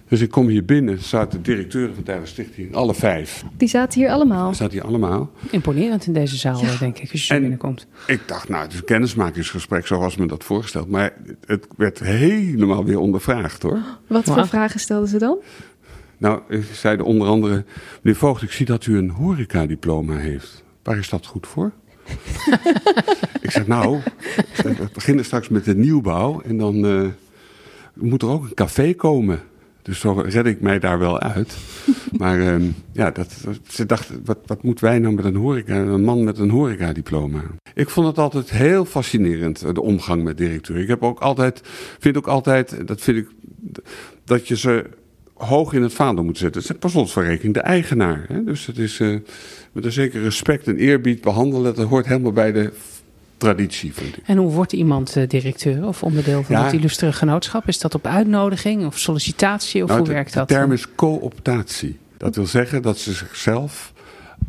Dus 0.08 0.20
ik 0.20 0.30
kom 0.30 0.48
hier 0.48 0.64
binnen, 0.64 0.98
zaten 0.98 1.42
de 1.42 1.50
directeuren 1.50 1.94
van 1.94 2.04
Tijden 2.04 2.28
Stichting, 2.28 2.74
alle 2.74 2.94
vijf. 2.94 3.44
Die 3.56 3.68
zaten 3.68 4.00
hier 4.00 4.10
allemaal? 4.10 4.46
Die 4.46 4.56
zaten 4.56 4.72
hier 4.72 4.84
allemaal. 4.84 5.30
Imponerend 5.50 6.06
in 6.06 6.12
deze 6.12 6.36
zaal, 6.36 6.60
ja. 6.64 6.76
denk 6.78 6.98
ik, 6.98 7.12
als 7.12 7.26
je 7.26 7.34
en 7.34 7.40
binnenkomt. 7.40 7.86
Ik 8.06 8.20
dacht, 8.26 8.48
nou, 8.48 8.62
het 8.62 8.72
is 8.72 8.78
een 8.78 8.84
kennismakingsgesprek 8.84 9.86
zoals 9.86 10.16
me 10.16 10.26
dat 10.26 10.44
voorgesteld. 10.44 10.88
Maar 10.88 11.12
het 11.46 11.66
werd 11.76 11.98
helemaal 11.98 12.84
weer 12.84 12.98
ondervraagd, 12.98 13.62
hoor. 13.62 13.78
Wat 14.06 14.24
voor 14.24 14.46
vragen 14.46 14.80
stelden 14.80 15.08
ze 15.08 15.18
dan? 15.18 15.38
Nou, 16.18 16.40
ze 16.50 16.74
zeiden 16.74 17.06
onder 17.06 17.28
andere... 17.28 17.64
Meneer 18.02 18.18
Voogd, 18.18 18.42
ik 18.42 18.52
zie 18.52 18.66
dat 18.66 18.86
u 18.86 18.96
een 18.98 19.10
horecadiploma 19.10 20.16
heeft. 20.16 20.64
Waar 20.82 20.98
is 20.98 21.08
dat 21.08 21.26
goed 21.26 21.46
voor? 21.46 21.72
ik 23.40 23.50
zeg, 23.50 23.66
nou, 23.66 24.00
we 24.62 24.88
beginnen 24.92 25.24
straks 25.24 25.48
met 25.48 25.64
de 25.64 25.76
nieuwbouw 25.76 26.40
en 26.40 26.56
dan 26.56 26.84
uh, 26.84 27.06
moet 27.94 28.22
er 28.22 28.28
ook 28.28 28.42
een 28.42 28.54
café 28.54 28.94
komen. 28.94 29.40
Dus 29.82 30.00
zo 30.00 30.12
red 30.12 30.46
ik 30.46 30.60
mij 30.60 30.78
daar 30.78 30.98
wel 30.98 31.20
uit. 31.20 31.56
Maar 32.18 32.38
uh, 32.38 32.68
ja, 32.92 33.10
dat, 33.10 33.34
ze 33.68 33.86
dachten, 33.86 34.20
wat, 34.24 34.38
wat 34.46 34.62
moeten 34.62 34.84
wij 34.84 34.98
nou 34.98 35.14
met 35.14 35.24
een 35.24 35.36
horeca, 35.36 35.74
een 35.74 36.04
man 36.04 36.24
met 36.24 36.38
een 36.38 36.50
horecadiploma? 36.50 37.42
Ik 37.74 37.88
vond 37.88 38.06
het 38.06 38.18
altijd 38.18 38.50
heel 38.50 38.84
fascinerend, 38.84 39.74
de 39.74 39.80
omgang 39.80 40.22
met 40.22 40.36
directeur. 40.36 40.76
Ik 40.76 40.88
heb 40.88 41.02
ook 41.02 41.20
altijd, 41.20 41.60
vind 41.98 42.16
ook 42.16 42.26
altijd, 42.26 42.86
dat 42.86 43.00
vind 43.00 43.16
ik, 43.16 43.28
dat 44.24 44.48
je 44.48 44.56
ze 44.56 44.84
hoog 45.38 45.72
in 45.72 45.82
het 45.82 45.92
vaandel 45.92 46.24
moet 46.24 46.38
zetten. 46.38 46.60
Het 46.60 46.70
is 46.70 46.76
per 46.78 46.90
slotverrekening 46.90 47.54
de 47.54 47.60
eigenaar. 47.60 48.24
Hè? 48.28 48.44
Dus 48.44 48.66
het 48.66 48.78
is 48.78 48.98
uh, 48.98 49.18
met 49.72 49.84
een 49.84 49.92
zeker 49.92 50.22
respect 50.22 50.66
en 50.66 50.76
eerbied 50.76 51.20
behandelen. 51.20 51.74
Dat 51.74 51.88
hoort 51.88 52.06
helemaal 52.06 52.32
bij 52.32 52.52
de 52.52 52.72
traditie, 53.36 53.92
vind 53.94 54.16
ik. 54.16 54.22
En 54.26 54.36
hoe 54.36 54.52
wordt 54.52 54.72
iemand 54.72 55.16
uh, 55.16 55.28
directeur 55.28 55.86
of 55.86 56.02
onderdeel 56.02 56.42
van 56.42 56.56
ja, 56.56 56.64
het 56.64 56.72
illustre 56.72 57.12
genootschap? 57.12 57.68
Is 57.68 57.78
dat 57.78 57.94
op 57.94 58.06
uitnodiging 58.06 58.86
of 58.86 58.98
sollicitatie 58.98 59.82
of 59.82 59.88
nou, 59.88 60.00
hoe 60.00 60.08
werkt 60.08 60.34
dat? 60.34 60.48
De 60.48 60.54
term 60.54 60.72
is 60.72 60.94
cooptatie. 60.94 61.98
Dat 62.16 62.36
wil 62.36 62.46
zeggen 62.46 62.82
dat 62.82 62.98
ze 62.98 63.12
zichzelf 63.12 63.92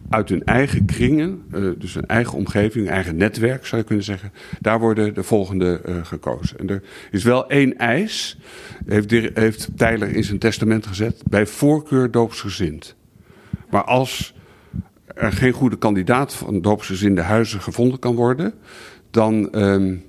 uit 0.10 0.30
hun 0.30 0.44
eigen 0.44 0.86
kringen, 0.86 1.44
uh, 1.54 1.72
dus 1.78 1.94
hun 1.94 2.06
eigen 2.06 2.38
omgeving, 2.38 2.90
eigen 2.90 3.16
netwerk 3.16 3.66
zou 3.66 3.82
je 3.82 3.88
kunnen 3.88 4.06
zeggen, 4.06 4.32
daar 4.60 4.80
worden 4.80 5.14
de 5.14 5.24
volgende 5.24 5.82
uh, 5.86 5.96
gekozen. 6.04 6.60
En 6.60 6.70
er 6.70 6.84
is 7.12 7.24
wel 7.24 7.50
één 7.50 7.78
eis, 7.78 8.38
heeft, 8.86 9.12
heeft 9.34 9.70
Tyler 9.76 10.16
in 10.16 10.24
zijn 10.24 10.40
testament 10.40 10.88
gezet, 10.88 11.22
bij 11.30 11.46
voorkeur 11.46 12.12
doopsgezind. 12.12 12.96
Maar 13.70 13.84
als 13.84 14.34
er 15.16 15.32
geen 15.32 15.54
goede 15.54 15.78
kandidaat 15.78 16.34
van 16.34 16.62
doopsgezinde 16.62 17.22
huizen 17.22 17.62
gevonden 17.62 18.00
kan 18.00 18.16
worden, 18.16 18.54
dan, 19.12 19.50
um, 19.52 20.04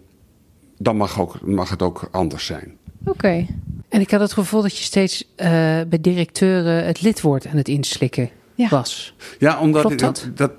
dan 0.79 0.97
mag, 0.97 1.21
ook, 1.21 1.47
mag 1.47 1.71
het 1.71 1.83
ook 1.83 2.09
anders 2.11 2.47
zijn. 2.47 2.77
Oké. 3.05 3.47
En 3.89 4.01
ik 4.01 4.11
had 4.11 4.21
het 4.21 4.33
gevoel 4.33 4.63
dat 4.63 4.79
je 4.79 4.85
steeds 4.85 5.25
uh, 5.37 5.47
bij 5.89 5.99
directeuren 6.01 6.87
het 6.87 7.03
lidwoord 7.03 7.47
aan 7.47 7.57
het 7.57 7.69
inslikken 7.69 8.31
ja. 8.61 8.69
was. 8.69 9.15
Ja, 9.39 9.61
omdat 9.61 9.99
dat? 9.99 10.31
dat? 10.35 10.53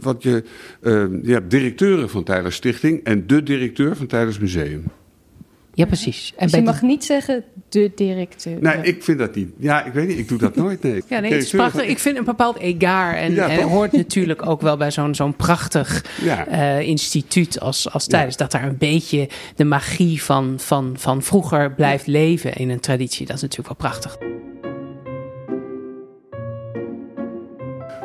wat 0.00 0.22
je, 0.22 0.44
uh, 0.82 1.04
je 1.22 1.32
hebt 1.32 1.50
directeuren 1.50 2.10
van 2.10 2.24
Tijdens 2.24 2.54
Stichting 2.54 3.04
en 3.04 3.26
de 3.26 3.42
directeur 3.42 3.96
van 3.96 4.06
Tijdens 4.06 4.38
Museum. 4.38 4.84
Ja, 5.74 5.86
precies. 5.86 6.32
En 6.36 6.46
dus 6.46 6.56
je 6.56 6.62
mag 6.62 6.82
niet 6.82 7.04
zeggen 7.04 7.44
de 7.68 7.92
directeur. 7.94 8.56
Nee, 8.60 8.76
ik 8.82 9.02
vind 9.02 9.18
dat 9.18 9.34
niet. 9.34 9.48
Ja, 9.58 9.84
ik 9.84 9.92
weet 9.92 10.08
niet, 10.08 10.18
ik 10.18 10.28
doe 10.28 10.38
dat 10.38 10.56
nooit. 10.56 10.82
Nee. 10.82 11.02
Ja, 11.08 11.20
nee, 11.20 11.32
het 11.32 11.42
is 11.42 11.50
prachtig. 11.50 11.86
Ik 11.86 11.98
vind 11.98 12.16
een 12.16 12.24
bepaald 12.24 12.58
egaar. 12.58 13.16
En, 13.16 13.34
ja, 13.34 13.48
en 13.48 13.62
hoort 13.62 13.92
natuurlijk 13.92 14.46
ook 14.46 14.60
wel 14.60 14.76
bij 14.76 14.90
zo'n 14.90 15.14
zo'n 15.14 15.36
prachtig 15.36 16.04
ja. 16.22 16.48
uh, 16.48 16.80
instituut 16.80 17.60
als, 17.60 17.90
als 17.90 18.06
tijdens. 18.06 18.36
Dat 18.36 18.50
daar 18.50 18.64
een 18.64 18.78
beetje 18.78 19.28
de 19.56 19.64
magie 19.64 20.22
van, 20.22 20.54
van, 20.58 20.94
van 20.96 21.22
vroeger 21.22 21.72
blijft 21.72 22.06
leven 22.06 22.52
in 22.52 22.70
een 22.70 22.80
traditie. 22.80 23.26
Dat 23.26 23.36
is 23.36 23.42
natuurlijk 23.42 23.68
wel 23.68 23.90
prachtig. 23.90 24.33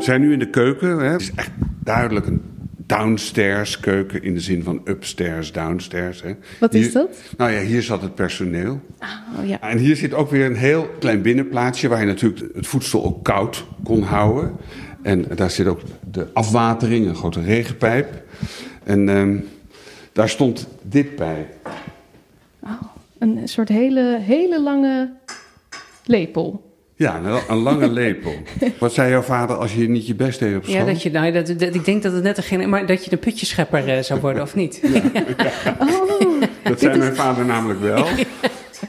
Zijn 0.09 0.21
nu 0.21 0.33
in 0.33 0.39
de 0.39 0.49
keuken. 0.49 0.97
Hè. 0.97 1.11
Het 1.11 1.21
is 1.21 1.31
echt 1.35 1.51
duidelijk 1.83 2.25
een 2.25 2.41
downstairs 2.77 3.79
keuken 3.79 4.23
in 4.23 4.33
de 4.33 4.39
zin 4.39 4.63
van 4.63 4.81
upstairs, 4.85 5.51
downstairs. 5.51 6.21
Hè. 6.21 6.35
Wat 6.59 6.73
is 6.73 6.91
dat? 6.91 7.21
Nou 7.37 7.51
ja, 7.51 7.61
hier 7.61 7.83
zat 7.83 8.01
het 8.01 8.15
personeel. 8.15 8.81
Oh, 9.39 9.47
ja. 9.47 9.61
En 9.61 9.77
hier 9.77 9.95
zit 9.95 10.13
ook 10.13 10.29
weer 10.29 10.45
een 10.45 10.55
heel 10.55 10.89
klein 10.99 11.21
binnenplaatsje 11.21 11.87
waar 11.87 11.99
je 11.99 12.05
natuurlijk 12.05 12.55
het 12.55 12.67
voedsel 12.67 13.03
ook 13.03 13.23
koud 13.23 13.65
kon 13.83 14.01
houden. 14.01 14.55
En 15.01 15.25
daar 15.35 15.51
zit 15.51 15.67
ook 15.67 15.81
de 16.11 16.27
afwatering, 16.33 17.07
een 17.07 17.15
grote 17.15 17.41
regenpijp. 17.41 18.23
En 18.83 19.07
um, 19.07 19.47
daar 20.13 20.29
stond 20.29 20.67
dit 20.81 21.15
bij. 21.15 21.47
Oh, 22.59 22.81
een 23.19 23.47
soort 23.47 23.69
hele, 23.69 24.19
hele 24.21 24.61
lange 24.61 25.13
lepel. 26.05 26.68
Ja, 26.99 27.21
een, 27.47 27.57
lange 27.57 27.89
lepel. 27.89 28.33
Wat 28.79 28.93
zei 28.93 29.09
jouw 29.09 29.21
vader 29.21 29.55
als 29.55 29.73
je 29.73 29.89
niet 29.89 30.07
je 30.07 30.15
best 30.15 30.39
deed 30.39 30.55
op 30.55 30.63
school? 30.63 30.75
Ja, 30.75 30.85
dat 30.85 31.03
je, 31.03 31.11
nou, 31.11 31.31
dat, 31.31 31.47
dat, 31.47 31.75
ik 31.75 31.85
denk 31.85 32.03
dat 32.03 32.13
het 32.13 32.23
net 32.23 32.37
een 32.37 32.43
geen, 32.43 32.69
maar 32.69 32.85
dat 32.85 33.03
je 33.03 33.09
de 33.09 33.17
putjeschepper 33.17 33.87
uh, 33.87 33.99
zou 33.99 34.19
worden, 34.19 34.41
of 34.41 34.55
niet? 34.55 34.79
Ja, 34.93 35.01
ja. 35.37 35.77
Oh, 35.79 36.41
dat 36.63 36.79
zei 36.79 36.97
mijn 36.97 37.15
vader 37.15 37.45
namelijk 37.45 37.79
wel. 37.79 38.07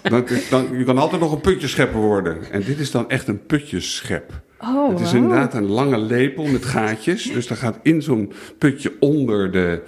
Dan, 0.02 0.24
dan, 0.50 0.78
je 0.78 0.84
kan 0.84 0.98
altijd 0.98 1.20
nog 1.20 1.32
een 1.32 1.40
putjeschepper 1.40 2.00
worden. 2.00 2.52
En 2.52 2.62
dit 2.62 2.78
is 2.78 2.90
dan 2.90 3.10
echt 3.10 3.28
een 3.28 3.46
putjeschep. 3.46 4.40
Oh, 4.60 4.90
het 4.90 5.00
is 5.00 5.12
wow. 5.12 5.22
inderdaad 5.22 5.54
een 5.54 5.66
lange 5.66 5.98
lepel 5.98 6.44
met 6.44 6.64
gaatjes. 6.64 7.32
Dus 7.32 7.46
daar 7.46 7.58
gaat 7.58 7.78
in 7.82 8.02
zo'n 8.02 8.32
putje 8.58 8.92
onder 9.00 9.50
de, 9.50 9.82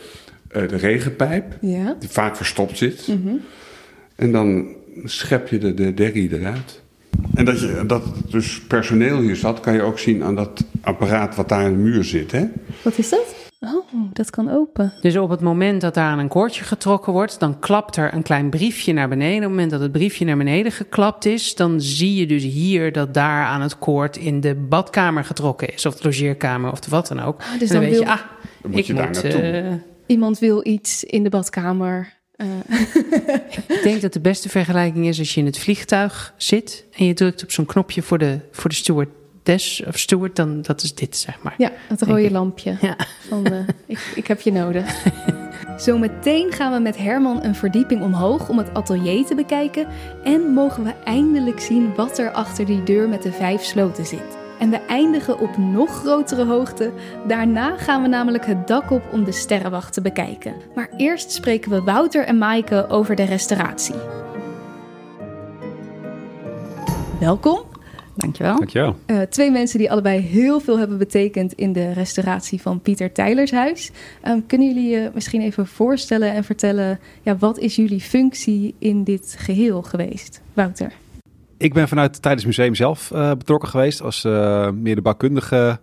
uh, 0.56 0.68
de 0.68 0.76
regenpijp, 0.76 1.56
ja. 1.61 1.96
die 1.98 2.08
vaak 2.08 2.37
verstopt 2.37 2.78
zit. 2.78 3.08
Mm 3.08 3.22
-hmm. 3.24 3.40
En 4.14 4.32
dan 4.32 4.74
schep 5.04 5.48
je 5.48 5.58
de, 5.58 5.74
de 5.74 5.94
derrie 5.94 6.38
eruit. 6.38 6.82
En 7.35 7.44
dat, 7.44 7.61
je, 7.61 7.85
dat 7.87 8.03
dus 8.31 8.61
personeel 8.61 9.18
hier 9.18 9.37
zat, 9.37 9.61
kan 9.61 9.72
je 9.75 9.83
ook 9.83 9.98
zien 9.98 10.22
aan 10.22 10.35
dat 10.35 10.64
apparaat 10.81 11.37
wat 11.37 11.48
daar 11.48 11.64
in 11.64 11.70
de 11.72 11.79
muur 11.79 12.05
zit. 12.05 12.33
Hè? 12.33 12.44
Wat 12.83 12.98
is 12.98 13.09
dat? 13.09 13.35
Oh, 13.61 13.85
dat 14.12 14.31
kan 14.31 14.51
open. 14.51 14.92
Dus 15.01 15.16
op 15.16 15.31
het 15.31 15.40
moment 15.40 15.81
dat 15.81 15.94
daar 15.94 16.11
aan 16.11 16.18
een 16.18 16.29
koordje 16.29 16.64
getrokken 16.64 17.12
wordt, 17.12 17.40
dan 17.40 17.59
klapt 17.59 17.96
er 17.96 18.14
een 18.14 18.22
klein 18.22 18.51
briefje 18.51 18.92
naar 18.92 19.09
beneden. 19.09 19.37
Op 19.37 19.40
het 19.42 19.51
moment 19.51 19.70
dat 19.70 19.81
het 19.81 19.92
briefje 19.92 20.25
naar 20.25 20.37
beneden 20.37 20.72
geklapt 20.72 21.25
is, 21.25 21.55
dan 21.55 21.81
zie 21.81 22.14
je 22.14 22.27
dus 22.27 22.42
hier 22.42 22.92
dat 22.92 23.14
daar 23.14 23.44
aan 23.44 23.61
het 23.61 23.79
koord 23.79 24.16
in 24.16 24.40
de 24.40 24.55
badkamer 24.55 25.25
getrokken 25.25 25.72
is. 25.75 25.87
Of 25.87 25.94
de 25.96 26.05
logeerkamer 26.05 26.70
of 26.72 26.81
de 26.81 26.90
wat 26.90 27.09
dan 27.09 27.20
ook. 27.20 27.40
Ah, 27.40 27.59
dus 27.59 27.68
en 27.70 27.75
dan, 27.75 27.77
dan, 27.77 27.81
weet 27.81 27.90
wil... 27.90 28.01
je, 28.01 28.07
ah, 28.09 28.20
Dan 28.62 28.70
moet 28.70 28.81
ik 28.81 28.87
je 28.87 28.94
daar 28.94 29.07
moet... 29.07 29.22
naartoe. 29.22 29.40
eh, 29.40 29.72
Iemand 30.07 30.38
wil 30.38 30.66
iets 30.66 31.05
in 31.05 31.22
de 31.22 31.29
badkamer. 31.31 32.20
Eh. 32.37 32.47
ik 33.77 33.81
denk 33.83 34.01
dat 34.01 34.12
de 34.12 34.21
beste 34.21 34.49
vergelijking 34.49 35.07
is 35.07 35.18
als 35.18 35.35
je 35.35 35.40
in 35.40 35.47
het 35.47 35.59
vliegtuig 35.59 36.35
zit 36.37 36.85
en 36.97 37.07
je 37.07 37.14
drukt 37.14 37.42
op 37.42 37.51
zo'n 37.51 37.66
knopje 37.66 38.03
voor 38.03 38.18
de, 38.18 38.38
voor 38.51 38.71
de 38.71 38.77
stewardess 38.77 39.83
of 39.87 39.99
steward, 39.99 40.37
dan 40.37 40.62
dat 40.62 40.83
is 40.83 40.95
dit, 40.95 41.16
zeg 41.16 41.42
maar. 41.42 41.55
ja, 41.59 41.73
het 41.88 42.03
rode 42.03 42.31
lampje. 42.31 42.77
Ja. 42.81 42.97
Van, 43.29 43.47
eh, 43.47 43.68
ik, 43.87 44.12
ik 44.14 44.27
heb 44.27 44.40
je 44.40 44.53
nodig. 44.53 45.05
Zometeen 45.77 46.53
gaan 46.53 46.73
we 46.73 46.79
met 46.79 46.97
Herman 46.97 47.45
een 47.45 47.55
verdieping 47.55 48.03
omhoog 48.03 48.49
om 48.49 48.59
het 48.59 48.75
atelier 48.75 49.25
te 49.25 49.35
bekijken. 49.35 49.87
En 50.25 50.40
mogen 50.40 50.85
we 50.85 50.95
eindelijk 51.05 51.61
zien 51.61 51.95
wat 51.95 52.18
er 52.18 52.33
achter 52.33 52.66
die 52.66 52.83
deur 52.83 53.09
met 53.09 53.23
de 53.23 53.33
vijf 53.33 53.62
sloten 53.62 54.07
zit. 54.07 54.41
En 54.62 54.70
we 54.70 54.77
eindigen 54.77 55.38
op 55.38 55.57
nog 55.57 55.90
grotere 55.90 56.44
hoogte. 56.44 56.92
Daarna 57.27 57.77
gaan 57.77 58.03
we 58.03 58.09
namelijk 58.09 58.46
het 58.46 58.66
dak 58.66 58.90
op 58.90 59.03
om 59.12 59.25
de 59.25 59.33
sterrenwacht 59.33 59.92
te 59.92 60.01
bekijken. 60.01 60.55
Maar 60.75 60.88
eerst 60.96 61.33
spreken 61.33 61.70
we 61.70 61.83
Wouter 61.83 62.25
en 62.25 62.38
Maaike 62.38 62.88
over 62.88 63.16
de 63.16 63.22
restauratie. 63.22 63.94
Welkom. 67.20 67.61
Dankjewel. 68.14 68.57
Dankjewel. 68.57 68.96
Uh, 69.07 69.20
twee 69.20 69.51
mensen 69.51 69.79
die 69.79 69.90
allebei 69.90 70.20
heel 70.20 70.61
veel 70.61 70.79
hebben 70.79 70.98
betekend 70.98 71.53
in 71.53 71.72
de 71.72 71.92
restauratie 71.92 72.61
van 72.61 72.81
Pieter 72.81 73.12
Tijlers 73.12 73.51
huis. 73.51 73.90
Um, 74.29 74.46
kunnen 74.46 74.66
jullie 74.66 74.90
je 74.90 75.11
misschien 75.14 75.40
even 75.40 75.66
voorstellen 75.66 76.33
en 76.33 76.44
vertellen, 76.44 77.01
ja, 77.22 77.37
wat 77.37 77.59
is 77.59 77.77
jullie 77.77 78.01
functie 78.01 78.75
in 78.79 79.05
dit 79.05 79.35
geheel 79.38 79.83
geweest? 79.83 80.40
Wouter. 80.53 80.92
Ik 81.62 81.75
ben 81.75 81.88
vanuit 81.88 82.22
tijdens 82.22 82.44
het 82.44 82.57
museum 82.57 82.75
zelf 82.75 83.11
uh, 83.11 83.31
betrokken 83.31 83.68
geweest 83.68 84.03
als 84.03 84.25
uh, 84.25 84.70
meer 84.70 84.94
de 84.94 85.03
bouwkundige 85.03 85.79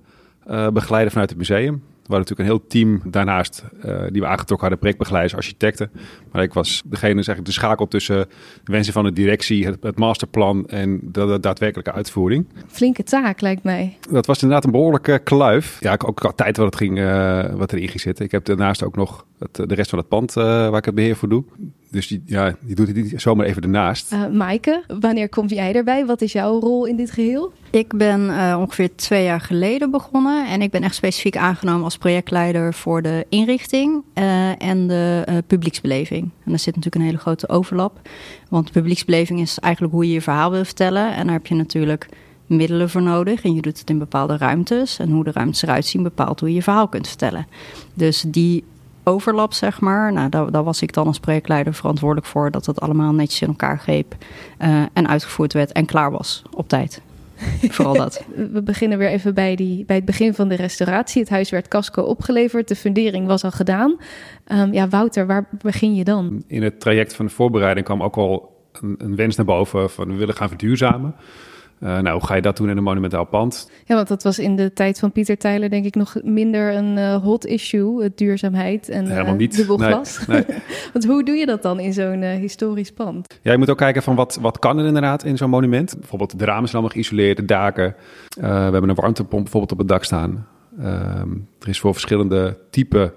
begeleider 0.74 1.12
vanuit 1.12 1.30
het 1.30 1.38
museum. 1.38 1.84
We 2.10 2.15
hadden 2.15 2.36
natuurlijk 2.36 2.63
een 2.74 2.86
heel 2.86 3.00
team 3.02 3.12
daarnaast 3.12 3.63
uh, 3.86 4.02
die 4.12 4.22
we 4.22 4.28
aangetrokken 4.28 4.60
hadden, 4.60 4.78
projectbegeleiders, 4.78 5.36
architecten. 5.36 5.91
Maar 6.32 6.43
ik 6.43 6.54
was 6.54 6.82
degene, 6.86 7.22
zeg 7.24 7.38
ik, 7.38 7.45
de 7.45 7.52
schakel 7.52 7.88
tussen 7.88 8.28
de 8.63 8.72
wensen 8.72 8.93
van 8.93 9.04
de 9.04 9.13
directie, 9.13 9.65
het, 9.65 9.78
het 9.82 9.98
masterplan 9.98 10.67
en 10.67 11.00
de, 11.04 11.26
de, 11.26 11.39
daadwerkelijke 11.39 11.91
uitvoering. 11.91 12.45
Flinke 12.67 13.04
taak, 13.04 13.41
lijkt 13.41 13.63
mij. 13.63 13.98
Dat 14.10 14.26
was 14.26 14.41
inderdaad 14.41 14.65
een 14.65 14.72
behoorlijke 14.72 15.19
kluif. 15.24 15.78
Ja, 15.80 15.93
ik 15.93 16.08
ook 16.08 16.34
tijd 16.36 16.58
wat, 16.58 16.65
het 16.65 16.76
ging, 16.76 16.98
uh, 16.98 17.45
wat 17.54 17.74
erin 17.74 17.88
ging 17.88 18.02
zitten. 18.02 18.26
Ik 18.26 18.32
heb 18.32 18.45
daarnaast 18.45 18.84
ook 18.84 18.95
nog 18.95 19.26
het, 19.39 19.69
de 19.69 19.76
rest 19.76 19.89
van 19.89 20.00
het 20.00 20.08
pand 20.08 20.36
uh, 20.36 20.43
waar 20.43 20.78
ik 20.78 20.86
het 20.86 20.95
beheer 20.95 21.15
voor 21.15 21.30
doe. 21.30 21.43
Dus 21.91 22.08
die, 22.08 22.22
ja, 22.26 22.56
die 22.62 22.76
doet 22.76 22.88
het 22.88 22.95
niet 22.95 23.22
zomaar 23.22 23.45
even 23.45 23.62
ernaast. 23.62 24.13
Uh, 24.13 24.28
Maaike, 24.28 24.84
wanneer 25.00 25.30
kom 25.30 25.48
jij 25.48 25.76
erbij? 25.76 26.06
Wat 26.06 26.22
is 26.22 26.32
jouw 26.32 26.60
rol 26.60 26.86
in 26.86 26.95
dit 26.95 27.12
geheel? 27.12 27.54
Ik 27.72 27.94
ben 27.94 28.22
uh, 28.22 28.56
ongeveer 28.60 28.96
twee 28.96 29.24
jaar 29.24 29.42
geleden 29.42 29.92
begonnen. 29.92 30.48
En 30.48 30.62
ik 30.62 30.72
ben 30.72 30.84
echt 30.84 30.96
specifiek 30.96 31.38
aangenomen 31.38 31.84
als 31.84 31.98
projectleider 31.98 32.74
voor 32.74 33.02
de 33.02 33.26
inrichting 33.30 34.04
uh, 34.14 34.62
en 34.62 34.88
de 34.88 35.44
publieksbeleving. 35.48 36.22
En 36.22 36.50
daar 36.50 36.60
zit 36.60 36.76
natuurlijk 36.76 36.96
een 36.96 37.10
hele 37.10 37.18
grote 37.18 37.50
overlap. 37.50 38.00
Want 38.50 38.72
publieksbeleving 38.72 39.40
is 39.40 39.60
eigenlijk 39.60 39.94
hoe 39.94 40.08
je 40.08 40.14
je 40.14 40.22
verhaal 40.22 40.52
wil 40.52 40.66
vertellen. 40.66 41.14
En 41.14 41.24
daar 41.24 41.36
heb 41.36 41.48
je 41.48 41.56
natuurlijk 41.56 42.10
middelen 42.46 42.90
voor 42.90 43.02
nodig. 43.02 43.44
En 43.44 43.56
je 43.56 43.62
doet 43.62 43.80
het 43.80 43.90
in 43.90 43.98
bepaalde 43.98 44.38
ruimtes. 44.38 45.00
En 45.00 45.10
hoe 45.10 45.24
de 45.24 45.32
ruimtes 45.32 45.62
eruit 45.62 45.86
zien 45.86 46.04
bepaalt 46.04 46.40
hoe 46.40 46.50
je 46.50 46.56
je 46.56 46.64
verhaal 46.64 46.88
kunt 46.88 47.08
vertellen. 47.08 47.48
Dus 47.94 48.24
die 48.28 48.64
overlap, 49.04 49.54
zeg 49.54 49.80
maar. 49.80 50.14
Nou, 50.14 50.30
daar, 50.30 50.64
was 50.64 50.82
ik 50.82 50.94
dan 50.94 51.08
als 51.08 51.20
projectleider 51.20 51.74
verantwoordelijk 51.74 52.28
voor 52.28 52.52
dat 52.52 52.66
het 52.66 52.82
allemaal 52.82 53.14
netjes 53.14 53.42
in 53.42 53.48
elkaar 53.48 53.80
greep 53.80 54.16
en 54.94 55.08
uitgevoerd 55.08 55.54
werd 55.54 55.72
en 55.72 55.86
klaar 55.86 56.12
was 56.12 56.42
op 56.52 56.70
tijd. 56.70 57.02
Vooral 57.71 57.93
dat. 57.93 58.25
We 58.36 58.62
beginnen 58.63 58.97
weer 58.97 59.10
even 59.10 59.34
bij, 59.34 59.56
die, 59.56 59.86
bij 59.86 59.95
het 59.95 60.06
begin 60.06 60.34
van 60.34 60.47
de 60.47 60.56
restauratie. 60.56 61.21
Het 61.21 61.30
huis 61.30 61.49
werd 61.49 61.67
casco 61.67 62.02
opgeleverd, 62.02 62.67
de 62.67 62.75
fundering 62.75 63.28
was 63.28 63.43
al 63.43 63.52
gedaan. 63.52 63.97
Um, 64.52 64.73
ja, 64.73 64.88
Wouter, 64.88 65.28
waar 65.28 65.47
begin 65.62 65.95
je 65.95 66.04
dan? 66.04 66.43
In 66.47 66.63
het 66.63 66.80
traject 66.80 67.15
van 67.15 67.25
de 67.25 67.32
voorbereiding 67.32 67.86
kwam 67.86 68.04
ook 68.04 68.15
al 68.15 68.58
een, 68.82 68.95
een 68.97 69.15
wens 69.15 69.36
naar 69.36 69.45
boven 69.45 69.89
van 69.89 70.08
we 70.08 70.15
willen 70.15 70.36
gaan 70.36 70.47
verduurzamen. 70.47 71.15
Uh, 71.80 72.00
nou, 72.00 72.18
hoe 72.18 72.26
ga 72.26 72.36
je 72.36 72.42
dat 72.42 72.58
doen 72.58 72.70
in 72.70 72.78
een 72.78 72.84
monumentaal 72.84 73.26
pand? 73.26 73.70
Ja, 73.86 73.96
want 73.96 74.08
dat 74.08 74.24
was 74.24 74.39
in 74.39 74.56
de 74.56 74.74
tijd 74.74 75.00
van 75.00 75.12
Pieter 75.12 75.38
Tijler 75.38 75.70
denk 75.70 75.86
ik 75.86 75.96
nog 75.96 76.15
minder 76.24 76.76
een 76.76 76.98
uh, 76.98 77.15
hot 77.15 77.46
issue, 77.46 78.04
het 78.04 78.18
duurzaamheid 78.18 78.89
en 78.89 79.08
Helemaal 79.08 79.36
niet. 79.36 79.52
Uh, 79.52 79.58
dubbel 79.58 79.78
glas. 79.78 80.28
Nee, 80.28 80.44
nee. 80.48 80.58
want 80.94 81.06
hoe 81.06 81.24
doe 81.24 81.36
je 81.36 81.46
dat 81.46 81.62
dan 81.62 81.80
in 81.80 81.94
zo'n 81.94 82.22
historisch 82.22 82.92
pand? 82.92 83.39
Ja, 83.42 83.52
je 83.52 83.58
moet 83.58 83.70
ook 83.70 83.78
kijken 83.78 84.04
van 84.04 84.15
wat, 84.15 84.38
wat 84.42 84.60
kan 84.60 84.78
er 84.78 84.86
inderdaad 84.86 85.24
in 85.24 85.38
zo'n 85.38 85.50
monument. 85.50 85.96
Bijvoorbeeld 86.00 86.39
de 86.39 86.46
ramen 86.46 86.70
zijn 86.70 86.74
allemaal 86.74 86.94
geïsoleerd, 86.96 87.38
de 87.38 87.46
daken. 87.46 87.96
we 88.39 88.48
hebben 88.48 88.89
een 88.89 88.96
warmtepomp 88.96 89.44
bijvoorbeeld 89.44 89.72
op 89.72 89.78
het 89.78 89.88
dak 89.88 90.04
staan. 90.04 90.48
Ehm, 90.80 91.32
er 91.60 91.68
is 91.68 91.80
voor 91.80 91.94
verschillende 91.94 92.58
typen 92.70 93.13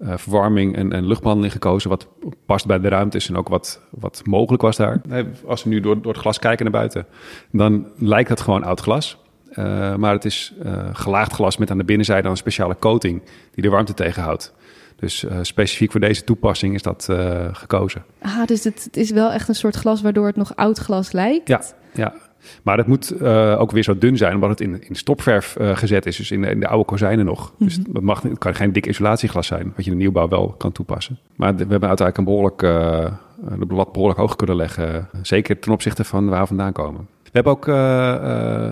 uh, 0.00 0.12
verwarming 0.16 0.76
en, 0.76 0.92
en, 0.92 1.06
luchtbehandeling 1.06 1.52
gekozen. 1.52 1.90
Wat 1.90 2.08
past 2.46 2.66
bij 2.66 2.80
de 2.80 2.88
ruimtes 2.88 3.28
en 3.28 3.36
ook 3.36 3.48
wat, 3.48 3.80
wat 3.90 4.22
mogelijk 4.24 4.62
was 4.62 4.76
daar. 4.76 5.00
Als 5.46 5.62
we 5.62 5.68
nu 5.68 5.80
door, 5.80 6.02
door 6.02 6.12
het 6.12 6.20
glas 6.20 6.38
kijken 6.38 6.64
naar 6.64 6.74
buiten, 6.74 7.06
dan 7.50 7.86
lijkt 7.96 8.28
het 8.28 8.40
gewoon 8.40 8.64
oud 8.64 8.80
glas. 8.80 9.18
Uh, 9.50 9.94
maar 9.94 10.12
het 10.12 10.24
is 10.24 10.54
uh, 10.64 10.88
gelaagd 10.92 11.32
glas 11.32 11.56
met 11.56 11.70
aan 11.70 11.78
de 11.78 11.84
binnenzijde 11.84 12.28
een 12.28 12.36
speciale 12.36 12.76
coating 12.78 13.22
die 13.54 13.62
de 13.62 13.70
warmte 13.70 13.94
tegenhoudt. 13.94 14.54
Dus 14.96 15.26
specifiek 15.42 15.90
voor 15.90 16.00
deze 16.00 16.24
toepassing 16.24 16.74
is 16.74 16.82
dat 16.82 17.08
gekozen. 17.52 18.04
Ah, 18.22 18.44
dus 18.44 18.64
het, 18.64 18.84
het, 18.84 18.96
is 18.96 19.10
wel 19.10 19.32
echt 19.32 19.48
een 19.48 19.54
soort 19.54 19.76
glas 19.76 20.02
waardoor 20.02 20.26
het 20.26 20.36
nog 20.36 20.56
oud 20.56 20.78
glas 20.78 21.12
lijkt? 21.12 21.48
Ja, 21.48 21.62
ja. 21.94 22.14
Maar 22.62 22.76
het 22.76 22.86
moet 22.86 23.22
uh, 23.22 23.60
ook 23.60 23.70
weer 23.70 23.82
zo 23.82 23.98
dun 23.98 24.16
zijn, 24.16 24.34
omdat 24.34 24.50
het 24.50 24.60
in, 24.60 24.88
in 24.88 24.94
stopverf 24.94 25.56
uh, 25.60 25.76
gezet 25.76 26.06
is. 26.06 26.16
Dus 26.16 26.30
in 26.30 26.40
de, 26.40 26.50
in 26.50 26.60
de 26.60 26.68
oude 26.68 26.84
kozijnen 26.84 27.24
nog. 27.24 27.40
Mm 27.40 27.68
-hmm. 27.68 27.84
Dus 27.92 28.02
mag, 28.02 28.22
het 28.22 28.38
kan 28.38 28.54
geen 28.54 28.72
dik 28.72 28.86
isolatieglas 28.86 29.46
zijn, 29.46 29.72
wat 29.76 29.84
je 29.84 29.90
in 29.90 29.96
de 29.96 30.02
nieuwbouw 30.02 30.28
wel 30.28 30.54
kan 30.58 30.72
toepassen. 30.72 31.18
Maar 31.36 31.56
we 31.56 31.66
hebben 31.68 31.88
uiteindelijk 31.88 32.16
een 32.16 32.24
behoorlijk, 32.24 32.62
uh, 32.62 33.68
de 33.68 33.74
lat 33.74 33.92
behoorlijk 33.92 34.20
hoog 34.20 34.36
kunnen 34.36 34.56
leggen. 34.56 35.08
Zeker 35.22 35.58
ten 35.58 35.72
opzichte 35.72 36.04
van 36.04 36.28
waar 36.28 36.40
we 36.40 36.46
vandaan 36.46 36.72
komen. 36.72 37.06
We 37.22 37.30
hebben 37.32 37.52
ook 37.52 37.66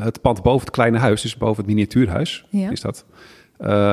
het 0.05 0.21
pand 0.21 0.43
boven 0.43 0.61
het 0.61 0.71
kleine 0.71 0.99
huis, 0.99 1.23
dus 1.23 1.37
boven 1.37 1.57
het 1.57 1.67
miniatuurhuis 1.67 2.45
ja. 2.49 2.71
is 2.71 2.81
dat. 2.81 3.05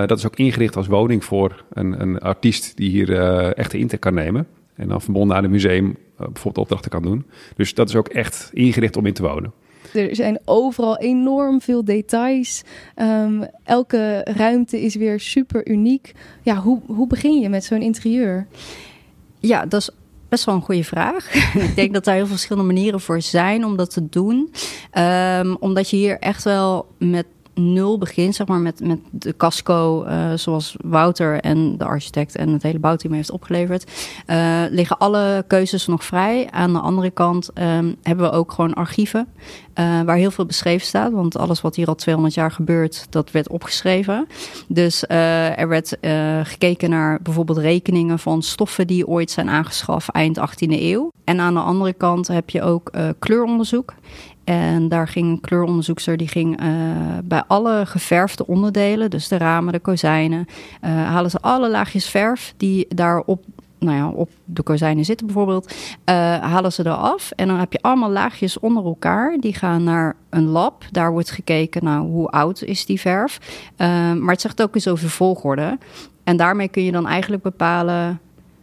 dat 0.07 0.17
is 0.17 0.25
ook 0.25 0.35
ingericht 0.35 0.75
als 0.75 0.87
woning 0.87 1.25
voor 1.25 1.63
een, 1.73 2.01
een 2.01 2.19
artiest 2.19 2.77
die 2.77 2.89
hier 2.89 3.13
echt 3.53 3.73
intrek 3.73 3.99
kan 3.99 4.13
nemen. 4.13 4.47
En 4.75 4.87
dan 4.87 5.01
verbonden 5.01 5.37
aan 5.37 5.43
het 5.43 5.51
museum 5.51 5.97
bijvoorbeeld 6.15 6.57
opdrachten 6.57 6.91
kan 6.91 7.01
doen. 7.01 7.25
Dus 7.55 7.73
dat 7.73 7.89
is 7.89 7.95
ook 7.95 8.07
echt 8.07 8.49
ingericht 8.53 8.97
om 8.97 9.05
in 9.05 9.13
te 9.13 9.21
wonen. 9.21 9.51
Er 9.93 10.15
zijn 10.15 10.39
overal 10.45 10.97
enorm 10.97 11.61
veel 11.61 11.85
details. 11.85 12.61
Um, 12.95 13.47
elke 13.63 14.27
ruimte 14.37 14.81
is 14.81 14.95
weer 14.95 15.19
super 15.19 15.67
uniek. 15.67 16.13
Ja, 16.41 16.55
hoe, 16.55 16.79
hoe 16.85 17.07
begin 17.07 17.39
je 17.39 17.49
met 17.49 17.63
zo'n 17.63 17.81
interieur? 17.81 18.47
Ja, 19.39 19.65
dat 19.65 19.81
is 19.81 19.89
best 20.29 20.45
wel 20.45 20.55
een 20.55 20.61
goede 20.61 20.83
vraag. 20.83 21.33
ik 21.69 21.75
denk 21.75 21.93
dat 21.93 22.03
daar 22.03 22.15
heel 22.15 22.27
verschillende 22.27 22.73
manieren 22.73 22.99
voor 22.99 23.21
zijn 23.21 23.65
om 23.65 23.77
dat 23.77 23.91
te 23.91 24.09
doen. 24.09 24.53
Um, 24.97 25.55
omdat 25.55 25.89
je 25.89 25.95
hier 25.95 26.19
echt 26.19 26.43
wel 26.43 26.87
met 26.97 27.25
nul 27.53 27.97
begint, 27.97 28.35
zeg 28.35 28.47
maar, 28.47 28.59
met, 28.59 28.79
met 28.79 28.99
de 29.11 29.37
casco, 29.37 30.05
uh, 30.05 30.33
zoals 30.33 30.75
Wouter 30.83 31.39
en 31.39 31.77
de 31.77 31.83
architect 31.83 32.35
en 32.35 32.49
het 32.49 32.63
hele 32.63 32.79
bouwteam 32.79 33.13
heeft 33.13 33.31
opgeleverd, 33.31 33.91
uh, 34.27 34.63
liggen 34.69 34.97
alle 34.97 35.43
keuzes 35.47 35.87
nog 35.87 36.03
vrij. 36.03 36.47
Aan 36.49 36.73
de 36.73 36.79
andere 36.79 37.09
kant 37.09 37.49
um, 37.53 37.95
hebben 38.01 38.25
we 38.25 38.31
ook 38.31 38.51
gewoon 38.51 38.73
archieven 38.73 39.27
uh, 39.79 40.01
waar 40.01 40.15
heel 40.15 40.31
veel 40.31 40.45
beschreven 40.45 40.87
staat, 40.87 41.11
want 41.11 41.37
alles 41.37 41.61
wat 41.61 41.75
hier 41.75 41.87
al 41.87 41.95
200 41.95 42.35
jaar 42.35 42.51
gebeurt, 42.51 43.07
dat 43.09 43.31
werd 43.31 43.49
opgeschreven. 43.49 44.27
Dus 44.67 45.03
er 45.07 45.67
werd 45.67 45.97
gekeken 46.43 46.89
naar 46.89 47.19
bijvoorbeeld 47.21 47.57
rekeningen 47.57 48.19
van 48.19 48.41
stoffen 48.41 48.87
die 48.87 49.07
ooit 49.07 49.31
zijn 49.31 49.49
aangeschaft 49.49 50.09
eind 50.09 50.39
18e 50.39 50.69
eeuw. 50.69 51.11
En 51.23 51.39
aan 51.39 51.53
de 51.53 51.59
andere 51.59 51.93
kant 51.93 52.27
heb 52.27 52.49
je 52.49 52.61
ook 52.61 52.91
kleuronderzoek. 53.19 53.93
En 54.43 54.89
daar 54.89 55.07
ging 55.07 55.29
een 55.29 55.41
kleuronderzoekster, 55.41 56.17
die 56.17 56.27
ging 56.27 56.61
uh, 56.63 56.67
bij 57.23 57.43
alle 57.47 57.85
geverfde 57.85 58.47
onderdelen, 58.47 59.09
dus 59.09 59.27
de 59.27 59.37
ramen, 59.37 59.73
de 59.73 59.79
kozijnen, 59.79 60.45
uh, 60.81 60.89
halen 60.89 61.31
ze 61.31 61.39
alle 61.41 61.69
laagjes 61.69 62.09
verf 62.09 62.53
die 62.57 62.85
daarop, 62.89 63.43
nou 63.79 63.97
ja, 63.97 64.09
op 64.09 64.29
de 64.45 64.63
kozijnen 64.63 65.05
zitten 65.05 65.25
bijvoorbeeld, 65.25 65.71
uh, 65.71 66.15
halen 66.39 66.73
ze 66.73 66.85
eraf. 66.85 67.31
En 67.31 67.47
dan 67.47 67.59
heb 67.59 67.71
je 67.71 67.81
allemaal 67.81 68.11
laagjes 68.11 68.59
onder 68.59 68.85
elkaar, 68.85 69.37
die 69.39 69.53
gaan 69.53 69.83
naar 69.83 70.15
een 70.29 70.45
lab. 70.45 70.85
Daar 70.91 71.11
wordt 71.11 71.31
gekeken 71.31 71.83
naar 71.83 71.99
hoe 71.99 72.27
oud 72.27 72.61
is 72.61 72.85
die 72.85 72.99
verf. 72.99 73.39
maar 73.77 74.31
het 74.31 74.41
zegt 74.41 74.61
ook 74.61 74.75
eens 74.75 74.87
over 74.87 75.09
volgorde. 75.09 75.77
En 76.23 76.37
daarmee 76.37 76.67
kun 76.67 76.83
je 76.83 76.91
dan 76.91 77.07
eigenlijk 77.07 77.43
bepalen 77.43 78.19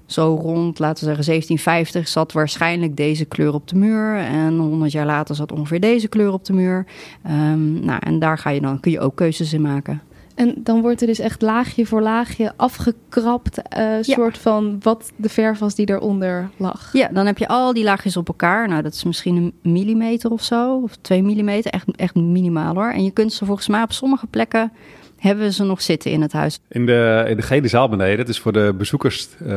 zo 0.08 0.38
rond, 0.42 0.78
laten 0.78 0.98
we 0.98 1.14
zeggen 1.14 1.24
1750, 1.24 2.08
zat 2.08 2.32
waarschijnlijk 2.32 2.96
deze 2.96 3.24
kleur 3.24 3.54
op 3.54 3.68
de 3.68 3.76
muur. 3.76 4.16
En 4.16 4.58
100 4.58 4.92
jaar 4.92 5.06
later 5.06 5.34
zat 5.34 5.52
ongeveer 5.52 5.80
deze 5.80 6.08
kleur 6.08 6.32
op 6.32 6.44
de 6.44 6.52
muur. 6.52 6.86
Um, 7.26 7.84
nou, 7.84 8.00
en 8.04 8.18
daar 8.18 8.38
ga 8.38 8.50
je 8.50 8.60
dan, 8.60 8.80
kun 8.80 8.90
je 8.90 9.00
ook 9.00 9.16
keuzes 9.16 9.52
in 9.52 9.60
maken. 9.60 10.02
En 10.34 10.54
dan 10.56 10.80
wordt 10.80 11.00
er 11.00 11.06
dus 11.06 11.18
echt 11.18 11.42
laagje 11.42 11.86
voor 11.86 12.02
laagje 12.02 12.52
afgekrapt, 12.56 13.58
uh, 13.58 14.02
ja. 14.02 14.02
soort 14.02 14.38
van 14.38 14.78
wat 14.82 15.12
de 15.16 15.28
verf 15.28 15.58
was 15.58 15.74
die 15.74 15.88
eronder 15.90 16.50
lag. 16.56 16.92
Ja, 16.92 17.08
dan 17.12 17.26
heb 17.26 17.38
je 17.38 17.48
al 17.48 17.72
die 17.72 17.84
laagjes 17.84 18.16
op 18.16 18.28
elkaar. 18.28 18.68
Nou, 18.68 18.82
dat 18.82 18.94
is 18.94 19.04
misschien 19.04 19.36
een 19.36 19.72
millimeter 19.72 20.30
of 20.30 20.42
zo, 20.42 20.80
of 20.82 20.96
twee 21.00 21.22
millimeter, 21.22 21.70
echt, 21.70 21.96
echt 21.96 22.14
minimaal 22.14 22.74
hoor. 22.74 22.90
En 22.90 23.04
je 23.04 23.10
kunt 23.10 23.32
ze 23.32 23.44
volgens 23.44 23.68
mij 23.68 23.82
op 23.82 23.92
sommige 23.92 24.26
plekken 24.26 24.72
hebben 25.18 25.44
we 25.44 25.52
ze 25.52 25.64
nog 25.64 25.82
zitten 25.82 26.10
in 26.10 26.22
het 26.22 26.32
huis. 26.32 26.60
In 26.68 26.86
de, 26.86 27.24
in 27.28 27.36
de 27.36 27.42
gele 27.42 27.68
zaal 27.68 27.88
beneden, 27.88 28.16
dat 28.16 28.28
is 28.28 28.38
voor 28.38 28.52
de 28.52 28.74
bezoekers 28.78 29.28
uh, 29.42 29.48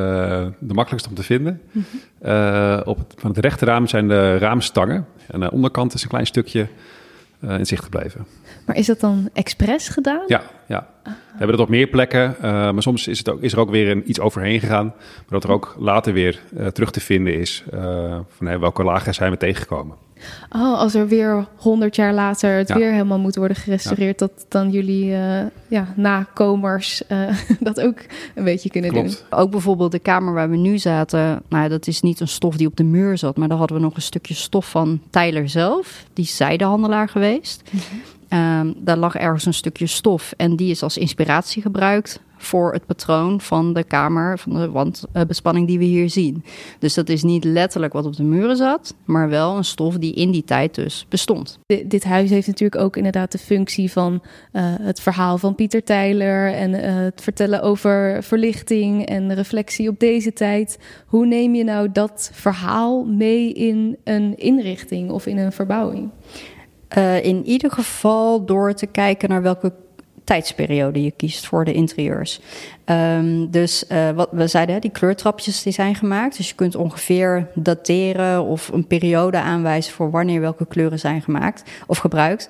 de 0.59 0.73
makkelijkste 0.73 1.09
om 1.09 1.15
te 1.15 1.23
vinden. 1.23 1.61
Mm 1.71 1.83
-hmm. 1.91 2.29
uh, 2.29 2.79
op 2.85 2.97
het, 2.97 3.13
van 3.17 3.29
het 3.29 3.39
rechterraam 3.39 3.87
zijn 3.87 4.07
de 4.07 4.37
raamstangen. 4.37 5.05
En 5.27 5.39
de 5.39 5.51
onderkant 5.51 5.93
is 5.93 6.03
een 6.03 6.09
klein 6.09 6.25
stukje 6.25 6.67
uh, 7.39 7.57
in 7.57 7.65
zicht 7.65 7.83
gebleven. 7.83 8.25
Maar 8.65 8.75
is 8.75 8.85
dat 8.85 8.99
dan 8.99 9.29
expres 9.33 9.87
gedaan? 9.87 10.23
Ja, 10.27 10.41
ja. 10.67 10.87
we 11.03 11.11
hebben 11.29 11.57
dat 11.57 11.59
op 11.65 11.69
meer 11.69 11.87
plekken. 11.87 12.35
maar 12.41 12.81
soms 12.81 13.07
is, 13.07 13.17
het 13.17 13.29
ook, 13.29 13.41
is 13.41 13.53
er 13.53 13.59
ook 13.59 13.69
weer 13.69 13.89
een, 13.89 14.09
iets 14.09 14.19
overheen 14.19 14.59
gegaan. 14.59 14.85
Maar 14.85 15.25
dat 15.39 15.43
er 15.43 15.51
ook 15.51 15.75
later 15.79 16.13
weer 16.13 16.39
terug 16.73 16.91
te 16.91 16.99
vinden 16.99 17.39
is 17.39 17.63
van 18.37 18.47
hey, 18.47 18.59
welke 18.59 18.83
lagen 18.83 19.13
zijn 19.13 19.31
we 19.31 19.37
tegengekomen. 19.37 19.95
Oh, 20.49 20.79
als 20.79 20.93
er 20.93 21.07
weer 21.07 21.47
honderd 21.55 21.95
jaar 21.95 22.13
later 22.13 22.57
het 22.57 22.67
Ja. 22.67 22.75
weer 22.75 22.91
helemaal 22.91 23.19
moet 23.19 23.35
worden 23.35 23.57
gerestaureerd, 23.57 24.19
dat 24.19 24.31
dan 24.49 24.69
jullie 24.69 25.13
eh, 25.13 25.45
ja, 25.67 25.93
nakomers 25.95 27.07
eh, 27.07 27.27
dat 27.59 27.81
ook 27.81 27.97
een 28.35 28.43
beetje 28.43 28.69
kunnen 28.69 28.93
doen. 28.93 29.13
Ook 29.29 29.51
bijvoorbeeld 29.51 29.91
de 29.91 29.99
kamer 29.99 30.33
waar 30.33 30.49
we 30.49 30.57
nu 30.57 30.77
zaten. 30.77 31.41
Nou, 31.49 31.69
dat 31.69 31.87
is 31.87 32.01
niet 32.01 32.19
een 32.19 32.27
stof 32.27 32.57
die 32.57 32.67
op 32.67 32.75
de 32.75 32.83
muur 32.83 33.17
zat, 33.17 33.37
maar 33.37 33.47
daar 33.47 33.57
hadden 33.57 33.77
we 33.77 33.83
nog 33.83 33.95
een 33.95 34.01
stukje 34.01 34.33
stof 34.33 34.69
van 34.69 35.01
Tyler 35.09 35.49
zelf. 35.49 36.05
Die 36.13 36.25
zijdehandelaar 36.25 37.09
geweest. 37.09 37.61
Ehm, 38.31 38.73
daar 38.77 38.97
lag 38.97 39.15
ergens 39.15 39.45
een 39.45 39.53
stukje 39.53 39.87
stof 39.87 40.33
en 40.37 40.55
die 40.55 40.71
is 40.71 40.83
als 40.83 40.97
inspiratie 40.97 41.61
gebruikt 41.61 42.21
voor 42.37 42.73
het 42.73 42.85
patroon 42.85 43.41
van 43.41 43.73
de 43.73 43.83
kamer, 43.83 44.39
van 44.39 44.53
de 44.53 44.69
wandbespanning 44.69 45.67
die 45.67 45.77
we 45.77 45.83
hier 45.83 46.09
zien. 46.09 46.43
Dus 46.79 46.93
dat 46.93 47.09
is 47.09 47.23
niet 47.23 47.43
letterlijk 47.43 47.93
wat 47.93 48.05
op 48.05 48.15
de 48.15 48.23
muren 48.23 48.55
zat, 48.55 48.95
maar 49.05 49.29
wel 49.29 49.57
een 49.57 49.63
stof 49.63 49.97
die 49.97 50.13
in 50.13 50.31
die 50.31 50.43
tijd 50.43 50.75
dus 50.75 51.05
bestond. 51.09 51.59
Di- 51.65 51.87
dit 51.87 52.03
huis 52.03 52.29
heeft 52.29 52.47
natuurlijk 52.47 52.81
ook 52.81 52.97
inderdaad 52.97 53.31
de 53.31 53.37
functie 53.37 53.91
van 53.91 54.21
eh, 54.51 54.63
het 54.65 54.99
verhaal 55.01 55.37
van 55.37 55.55
Pieter 55.55 55.83
Tyler 55.83 56.53
en 56.53 56.73
eh, 56.73 56.95
het 56.95 57.21
vertellen 57.21 57.61
over 57.61 58.23
verlichting 58.23 59.05
en 59.05 59.33
reflectie 59.33 59.89
op 59.89 59.99
deze 59.99 60.33
tijd. 60.33 60.79
Hoe 61.05 61.25
neem 61.25 61.55
je 61.55 61.63
nou 61.63 61.91
dat 61.91 62.31
verhaal 62.33 63.05
mee 63.05 63.53
in 63.53 63.97
een 64.03 64.37
inrichting 64.37 65.11
of 65.11 65.25
in 65.25 65.37
een 65.37 65.51
verbouwing? 65.51 66.09
Eh, 66.91 67.23
in 67.23 67.45
ieder 67.45 67.71
geval 67.71 68.45
door 68.45 68.73
te 68.73 68.85
kijken 68.85 69.29
naar 69.29 69.41
welke 69.41 69.73
tijdsperiode 70.23 71.03
je 71.03 71.11
kiest 71.11 71.45
voor 71.45 71.65
de 71.65 71.73
interieurs. 71.73 72.39
Ehm, 72.85 73.47
dus 73.49 73.87
eh, 73.87 74.09
wat 74.09 74.29
we 74.31 74.47
zeiden, 74.47 74.81
die 74.81 74.91
kleurtrapjes 74.91 75.63
die 75.63 75.73
zijn 75.73 75.95
gemaakt. 75.95 76.37
Dus 76.37 76.49
je 76.49 76.55
kunt 76.55 76.75
ongeveer 76.75 77.47
dateren 77.53 78.43
of 78.43 78.67
een 78.67 78.87
periode 78.87 79.37
aanwijzen 79.37 79.93
voor 79.93 80.11
wanneer 80.11 80.41
welke 80.41 80.67
kleuren 80.67 80.99
zijn 80.99 81.21
gemaakt 81.21 81.63
of 81.87 81.97
gebruikt. 81.97 82.49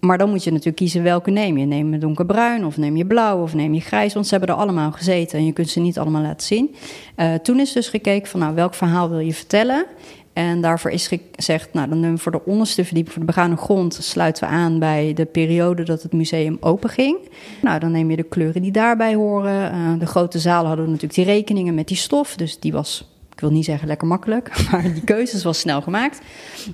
Maar 0.00 0.18
dan 0.18 0.30
moet 0.30 0.44
je 0.44 0.50
natuurlijk 0.50 0.76
kiezen 0.76 1.02
welke 1.02 1.30
neem 1.30 1.58
je. 1.58 1.66
Neem 1.66 1.92
je 1.92 1.98
donkerbruin 1.98 2.64
of 2.64 2.76
neem 2.76 2.96
je 2.96 3.06
blauw 3.06 3.42
of 3.42 3.54
neem 3.54 3.74
je 3.74 3.80
grijs. 3.80 4.14
Want 4.14 4.26
ze 4.26 4.36
hebben 4.36 4.54
er 4.54 4.60
allemaal 4.60 4.92
gezeten 4.92 5.38
en 5.38 5.44
je 5.44 5.52
kunt 5.52 5.70
ze 5.70 5.80
niet 5.80 5.98
allemaal 5.98 6.22
laten 6.22 6.46
zien. 6.46 6.74
Eh, 7.14 7.34
toen 7.34 7.60
is 7.60 7.72
dus 7.72 7.88
gekeken 7.88 8.28
van 8.28 8.40
nou, 8.40 8.54
welk 8.54 8.74
verhaal 8.74 9.10
wil 9.10 9.18
je 9.18 9.34
vertellen. 9.34 9.86
En 10.32 10.60
daarvoor 10.60 10.90
is 10.90 11.06
gezegd, 11.36 11.72
nou 11.72 11.88
dan 11.88 12.00
nemen 12.00 12.16
we 12.16 12.22
voor 12.22 12.32
de 12.32 12.44
onderste 12.44 12.84
verdieping, 12.84 13.14
voor 13.14 13.26
de 13.26 13.32
begane 13.32 13.56
grond, 13.56 13.98
sluiten 14.00 14.48
we 14.48 14.54
aan 14.54 14.78
bij 14.78 15.12
de 15.14 15.24
periode 15.24 15.82
dat 15.82 16.02
het 16.02 16.12
museum 16.12 16.56
open 16.60 16.90
ging. 16.90 17.16
Nou, 17.62 17.78
dan 17.78 17.90
neem 17.90 18.10
je 18.10 18.16
de 18.16 18.22
kleuren 18.22 18.62
die 18.62 18.72
daarbij 18.72 19.14
horen. 19.14 19.72
Eh, 19.72 19.98
de 19.98 20.06
grote 20.06 20.38
zalen 20.38 20.66
hadden 20.66 20.86
natuurlijk 20.86 21.14
die 21.14 21.24
rekeningen 21.24 21.74
met 21.74 21.88
die 21.88 21.96
stof, 21.96 22.36
dus 22.36 22.58
die 22.58 22.72
was, 22.72 23.11
wil 23.42 23.50
niet 23.50 23.64
zeggen 23.64 23.88
lekker 23.88 24.06
makkelijk, 24.06 24.50
maar 24.70 24.82
die 24.82 25.04
keuzes 25.04 25.42
was 25.42 25.58
snel 25.58 25.82
gemaakt. 25.82 26.20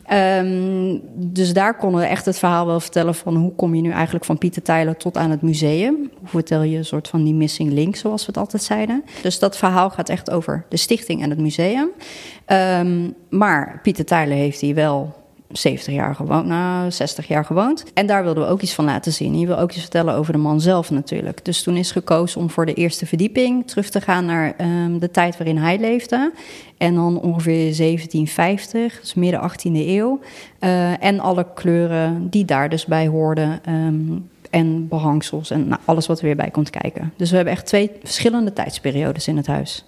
Ehm, 0.05 0.99
dus 1.15 1.53
daar 1.53 1.77
konden 1.77 2.01
we 2.01 2.07
echt 2.07 2.25
het 2.25 2.39
verhaal 2.39 2.67
wel 2.67 2.81
vertellen 2.81 3.15
van 3.15 3.37
hoe 3.37 3.55
kom 3.55 3.75
je 3.75 3.83
nu 3.83 3.91
eigenlijk 3.91 4.25
van 4.25 4.39
Pieter 4.39 4.63
Tyler 4.63 4.97
tot 4.97 5.17
aan 5.17 5.31
het 5.31 5.43
museum. 5.43 5.95
Hoe 6.19 6.29
vertel 6.29 6.63
je 6.63 6.77
een 6.77 6.85
soort 6.85 7.09
van 7.09 7.25
die 7.25 7.35
missing 7.35 7.73
link, 7.73 7.97
zoals 7.97 8.21
we 8.21 8.27
het 8.27 8.37
altijd 8.37 8.63
zeiden. 8.63 9.05
Dus 9.23 9.39
dat 9.39 9.57
verhaal 9.57 9.91
gaat 9.91 10.09
echt 10.09 10.31
over 10.31 10.65
de 10.69 10.77
stichting 10.77 11.23
en 11.23 11.31
het 11.31 11.39
museum. 11.39 11.91
Ehm, 12.45 13.11
maar 13.31 13.81
Pieter 13.83 14.05
Tyler 14.05 14.37
heeft 14.37 14.61
hier 14.61 14.75
wel 14.75 15.18
70 15.49 15.95
jaar 15.95 16.15
gewoond, 16.15 16.47
nou 16.47 16.91
60 16.91 17.29
jaar 17.29 17.45
gewoond. 17.45 17.85
En 17.95 18.07
daar 18.07 18.25
wilden 18.25 18.45
we 18.45 18.51
ook 18.51 18.61
iets 18.61 18.75
van 18.75 18.85
laten 18.85 19.13
zien. 19.13 19.33
En 19.33 19.39
je 19.39 19.47
wil 19.47 19.59
ook 19.59 19.71
iets 19.71 19.81
vertellen 19.81 20.15
over 20.15 20.33
de 20.33 20.39
man 20.39 20.61
zelf 20.61 20.91
natuurlijk. 20.91 21.45
Dus 21.45 21.63
toen 21.63 21.77
is 21.77 21.91
gekozen 21.91 22.41
om 22.41 22.51
voor 22.51 22.67
de 22.67 22.75
eerste 22.75 23.07
verdieping 23.07 23.67
terug 23.67 23.91
te 23.91 24.01
gaan 24.01 24.25
naar 24.25 24.55
ehm, 24.57 24.99
de 24.99 25.11
tijd 25.11 25.37
waarin 25.39 25.57
hij 25.57 25.79
leefde. 25.79 26.33
En 26.77 26.95
dan 26.95 27.21
ongeveer 27.21 27.77
1750, 27.77 29.01
dus 29.01 29.15
midden 29.15 29.41
18e 29.41 29.87
eeuw. 29.87 30.21
Eh, 30.59 31.05
en 31.05 31.21
alle 31.21 31.47
kleuren 31.55 32.29
die 32.31 32.45
daar 32.45 32.69
dus 32.69 32.87
bij 32.87 33.07
hoorden. 33.07 33.61
ehm, 33.65 33.95
en 34.51 34.89
behangsels 34.89 35.51
en 35.51 35.69
nou, 35.69 35.81
alles 35.85 36.07
wat 36.07 36.19
er 36.19 36.25
weer 36.25 36.37
bij 36.37 36.51
komt 36.51 36.71
kijken. 36.71 37.13
Dus 37.17 37.31
we 37.31 37.37
hebben 37.37 37.55
echt 37.55 37.67
twee 37.67 37.91
verschillende 38.03 38.53
tijdsperiodes 38.53 39.29
in 39.29 39.37
het 39.37 39.47
huis. 39.47 39.85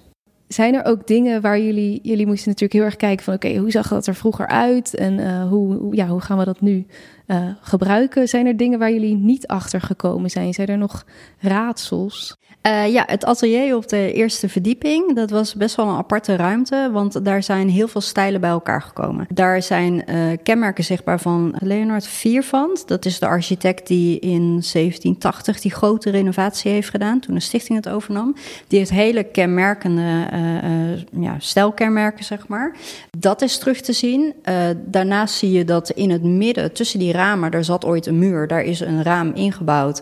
Zijn 0.53 0.75
er 0.75 0.85
ook 0.85 1.07
dingen 1.07 1.41
waar 1.41 1.61
jullie, 1.61 2.01
jullie 2.03 2.27
moesten 2.27 2.49
natuurlijk 2.49 2.73
heel 2.73 2.85
erg 2.85 2.97
kijken 2.97 3.25
van 3.25 3.35
oké, 3.35 3.57
hoe 3.57 3.71
zag 3.71 3.89
dat 3.89 4.07
er 4.07 4.15
vroeger 4.15 4.47
uit 4.47 4.95
en 4.95 5.19
eh, 5.19 5.49
hoe, 5.49 5.97
ja, 5.97 6.07
hoe 6.07 6.21
gaan 6.21 6.39
we 6.39 6.45
dat 6.45 6.61
nu 6.61 6.87
eh, 7.27 7.49
gebruiken? 7.61 8.29
Zijn 8.29 8.47
er 8.47 8.57
dingen 8.57 8.79
waar 8.79 8.93
jullie 8.93 9.17
niet 9.17 9.47
achter 9.47 9.81
gekomen 9.81 10.31
zijn? 10.31 10.55
Zijn 10.55 10.69
er 10.69 10.79
nog 10.79 11.07
raadsels? 11.39 12.40
Eh, 12.63 12.93
ja, 12.93 13.05
het 13.07 13.25
atelier 13.25 13.77
op 13.77 13.89
de 13.89 14.13
eerste 14.13 14.49
verdieping, 14.49 15.15
dat 15.15 15.31
was 15.31 15.55
best 15.55 15.77
wel 15.77 15.87
een 15.87 15.97
aparte 15.97 16.37
ruimte, 16.37 16.89
want 16.93 17.25
daar 17.25 17.43
zijn 17.43 17.69
heel 17.69 17.89
veel 17.89 18.01
stijlen 18.01 18.41
bij 18.41 18.51
elkaar 18.51 18.83
gekomen. 18.83 19.27
Daar 19.33 19.63
zijn 19.63 20.07
eh, 20.07 20.17
kenmerken 20.43 20.85
zichtbaar 20.85 21.21
van 21.21 21.55
Leonard 21.59 22.07
Viervand. 22.07 22.89
Dat 22.89 23.05
is 23.05 23.19
de 23.19 23.27
architect 23.27 23.87
die 23.87 24.19
in 24.19 24.41
1780 24.41 25.61
die 25.61 25.71
grote 25.71 26.11
renovatie 26.11 26.71
heeft 26.71 26.91
gedaan, 26.91 27.21
toen 27.21 27.35
de 27.35 27.41
stichting 27.41 27.85
het 27.85 27.95
overnam. 27.95 28.35
Die 28.69 28.79
heeft 28.79 28.91
hele 28.91 29.25
kenmerkende 29.25 30.27
eh, 30.31 31.23
ja, 31.23 31.35
stijlkenmerken, 31.39 32.25
zeg 32.25 32.49
maar. 32.49 32.77
Dat 33.19 33.43
is 33.43 33.59
terug 33.59 33.81
te 33.81 33.93
zien. 33.93 34.35
Daarnaast 34.87 35.35
zie 35.35 35.53
je 35.53 35.65
dat 35.65 35.91
in 35.91 36.11
het 36.11 36.23
midden, 36.23 36.73
tussen 36.73 36.99
die 36.99 37.13
ramen, 37.13 37.51
daar 37.51 37.65
zat 37.65 37.85
ooit 37.85 38.07
een 38.07 38.19
muur. 38.19 38.47
Daar 38.47 38.63
is 38.63 38.81
een 38.81 39.03
raam 39.03 39.33
ingebouwd. 39.35 40.01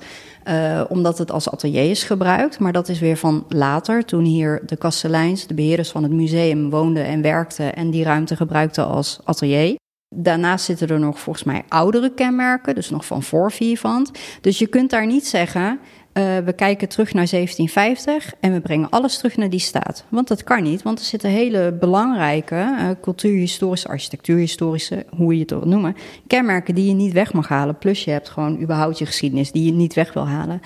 Eh, 0.49 0.85
omdat 0.89 1.19
het 1.19 1.31
als 1.31 1.51
atelier 1.51 1.91
is 1.91 2.03
gebruikt. 2.03 2.59
Maar 2.59 2.73
dat 2.73 2.89
is 2.89 2.99
weer 2.99 3.17
van 3.17 3.45
later, 3.49 4.05
toen 4.05 4.25
hier 4.25 4.63
de 4.67 4.77
kasteleins, 4.77 5.47
de 5.47 5.55
beheerders 5.55 5.91
van 5.91 6.03
het 6.03 6.13
museum, 6.13 6.71
woonden 6.71 7.05
en 7.05 7.23
werkten 7.23 7.75
en 7.75 7.91
die 7.91 8.05
ruimte 8.05 8.37
gebruikten 8.37 8.87
als 8.87 9.21
atelier. 9.25 9.77
Daarnaast 10.15 10.65
zitten 10.65 10.89
er 10.89 11.01
nog 11.01 11.21
volgens 11.21 11.45
mij 11.45 11.65
oudere 11.69 12.15
kenmerken, 12.15 12.75
dus 12.75 12.91
nog 12.91 13.07
van 13.07 13.23
voor 13.23 13.53
Viervand. 13.53 14.11
Dus 14.41 14.59
je 14.59 14.67
kunt 14.67 14.91
daar 14.91 15.07
niet 15.07 15.27
zeggen, 15.27 15.81
eh, 16.19 16.39
we 16.45 16.53
kijken 16.53 16.89
terug 16.89 17.13
naar 17.13 17.27
1750 17.31 18.35
en 18.41 18.53
we 18.53 18.61
brengen 18.61 18.91
alles 18.91 19.17
terug 19.17 19.37
naar 19.37 19.51
die 19.51 19.61
staat. 19.61 20.05
Want 20.09 20.29
dat 20.29 20.45
kan 20.45 20.63
niet, 20.63 20.83
want 20.83 20.99
er 20.99 21.05
zitten 21.05 21.31
hele 21.31 21.77
belangrijke 21.81 22.55
eh, 22.55 22.89
cultuurhistorische, 23.01 23.89
architectuurhistorische, 23.89 25.05
hoe 25.17 25.35
je 25.35 25.41
het 25.41 25.51
wil 25.51 25.65
noemen, 25.65 25.97
kenmerken 26.27 26.75
die 26.75 26.89
je 26.89 26.95
niet 26.95 27.13
weg 27.13 27.33
mag 27.33 27.49
halen. 27.49 27.79
Plus 27.79 28.05
je 28.05 28.11
hebt 28.11 28.29
gewoon 28.29 28.61
überhaupt 28.61 28.99
je 28.99 29.07
geschiedenis 29.07 29.53
die 29.53 29.65
je 29.65 29.73
niet 29.73 29.95
weg 29.95 30.13
wil 30.13 30.27
halen. 30.27 30.61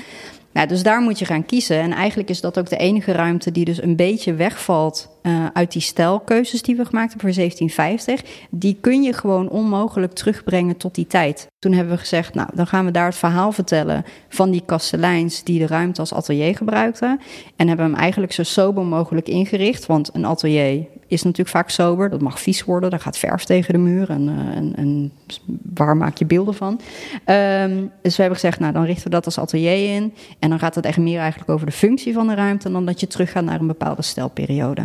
Nou, 0.53 0.69
dus 0.69 0.83
daar 0.83 1.01
moet 1.01 1.19
je 1.19 1.25
gaan 1.25 1.47
kiezen. 1.47 1.81
En 1.81 1.93
eigenlijk 1.93 2.29
is 2.29 2.41
dat 2.41 2.59
ook 2.59 2.69
de 2.69 2.77
enige 2.77 3.12
ruimte 3.12 3.53
die 3.53 3.65
dus 3.65 3.83
een 3.83 3.97
beetje 3.97 4.35
wegvalt 4.35 5.11
eh, 5.23 5.47
uit 5.53 5.73
die 5.73 5.83
stijlkeuzes 5.83 6.62
die 6.62 6.77
we 6.77 6.85
gemaakt 6.85 7.12
hebben 7.12 7.35
voor 7.35 7.43
1750. 7.43 8.47
Die 8.51 8.79
kun 8.81 9.03
je 9.03 9.12
gewoon 9.12 9.49
onmogelijk 9.49 10.12
terugbrengen 10.12 10.77
tot 10.77 10.95
die 10.95 11.07
tijd. 11.07 11.47
Toen 11.59 11.73
hebben 11.73 11.95
we 11.95 12.01
gezegd, 12.01 12.35
nou, 12.35 12.49
dan 12.55 12.67
gaan 12.67 12.85
we 12.85 12.91
daar 12.91 13.07
het 13.07 13.17
verhaal 13.17 13.53
vertellen 13.53 14.05
van 14.29 14.51
die 14.51 14.62
kasteleins 14.67 15.45
die 15.45 15.59
de 15.59 15.67
ruimte 15.67 16.01
als 16.01 16.15
atelier 16.15 16.57
gebruikten. 16.57 17.21
En 17.57 17.69
hebben 17.69 17.87
hem 17.87 17.95
eigenlijk 17.95 18.33
zo 18.33 18.43
sober 18.43 18.85
mogelijk 18.85 19.29
ingericht. 19.29 19.87
Want 19.87 20.11
een 20.12 20.25
atelier 20.25 20.87
is 21.12 21.22
natuurlijk 21.22 21.57
vaak 21.57 21.70
sober. 21.70 22.11
Dat 22.11 22.20
mag 22.20 22.40
vies 22.40 22.64
worden. 22.64 22.90
Daar 22.90 23.01
gaat 23.01 23.18
verf 23.18 23.44
tegen 23.44 23.72
de 23.72 23.81
muur. 23.81 24.11
En, 24.11 24.29
eh, 24.29 24.57
en, 24.57 24.72
en 24.77 25.12
waar 25.75 25.96
maak 25.96 26.16
je 26.16 26.27
beelden 26.27 26.55
van? 26.55 26.81
Ehm, 27.25 27.77
dus 28.03 28.16
we 28.16 28.22
hebben 28.22 28.40
gezegd, 28.40 28.61
nou 28.61 28.72
dan 28.72 28.85
richten 28.85 29.05
we 29.05 29.11
dat 29.11 29.25
als 29.25 29.38
atelier 29.38 29.94
in. 29.94 30.14
En 30.38 30.48
dan 30.48 30.59
gaat 30.59 30.75
het 30.75 30.85
echt 30.85 30.98
meer 30.98 31.18
eigenlijk 31.18 31.51
over 31.51 31.66
de 31.66 31.72
functie 31.72 32.12
van 32.12 32.27
de 32.27 32.35
ruimte... 32.35 32.70
dan 32.70 32.87
dat 32.87 33.01
je 33.01 33.07
teruggaat 33.07 33.44
naar 33.44 33.61
een 33.61 33.66
bepaalde 33.66 34.03
stijlperiode. 34.03 34.83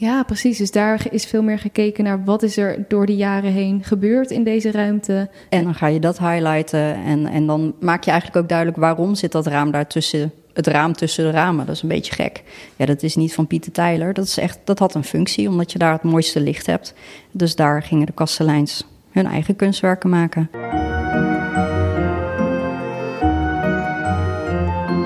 Ja, 0.00 0.22
precies. 0.22 0.58
Dus 0.58 0.70
daar 0.70 1.06
is 1.10 1.26
veel 1.26 1.42
meer 1.42 1.58
gekeken 1.58 2.04
naar 2.04 2.24
wat 2.24 2.42
is 2.42 2.56
er 2.56 2.84
door 2.88 3.06
de 3.06 3.16
jaren 3.16 3.52
heen 3.52 3.84
gebeurd 3.84 4.30
in 4.30 4.44
deze 4.44 4.70
ruimte. 4.70 5.30
En 5.48 5.64
dan 5.64 5.74
ga 5.74 5.86
je 5.86 6.00
dat 6.00 6.18
highlighten. 6.18 6.94
En, 6.94 7.26
en 7.26 7.46
dan 7.46 7.74
maak 7.80 8.04
je 8.04 8.10
eigenlijk 8.10 8.42
ook 8.42 8.48
duidelijk 8.48 8.78
waarom 8.78 9.14
zit 9.14 9.32
dat 9.32 9.46
raam 9.46 9.70
daar 9.70 9.86
tussen... 9.86 10.32
Het 10.52 10.66
raam 10.66 10.92
tussen 10.92 11.24
de 11.24 11.30
ramen, 11.30 11.66
dat 11.66 11.74
is 11.74 11.82
een 11.82 11.88
beetje 11.88 12.14
gek. 12.14 12.42
Ja, 12.76 12.86
dat 12.86 13.02
is 13.02 13.16
niet 13.16 13.34
van 13.34 13.46
Pieter 13.46 13.72
Tyler. 13.72 14.14
Dat, 14.14 14.24
is 14.24 14.38
echt, 14.38 14.58
dat 14.64 14.78
had 14.78 14.94
een 14.94 15.04
functie, 15.04 15.48
omdat 15.48 15.72
je 15.72 15.78
daar 15.78 15.92
het 15.92 16.02
mooiste 16.02 16.40
licht 16.40 16.66
hebt. 16.66 16.94
Dus 17.30 17.54
daar 17.54 17.82
gingen 17.82 18.06
de 18.06 18.12
kasteleins 18.12 18.86
hun 19.10 19.26
eigen 19.26 19.56
kunstwerken 19.56 20.10
maken. 20.10 20.50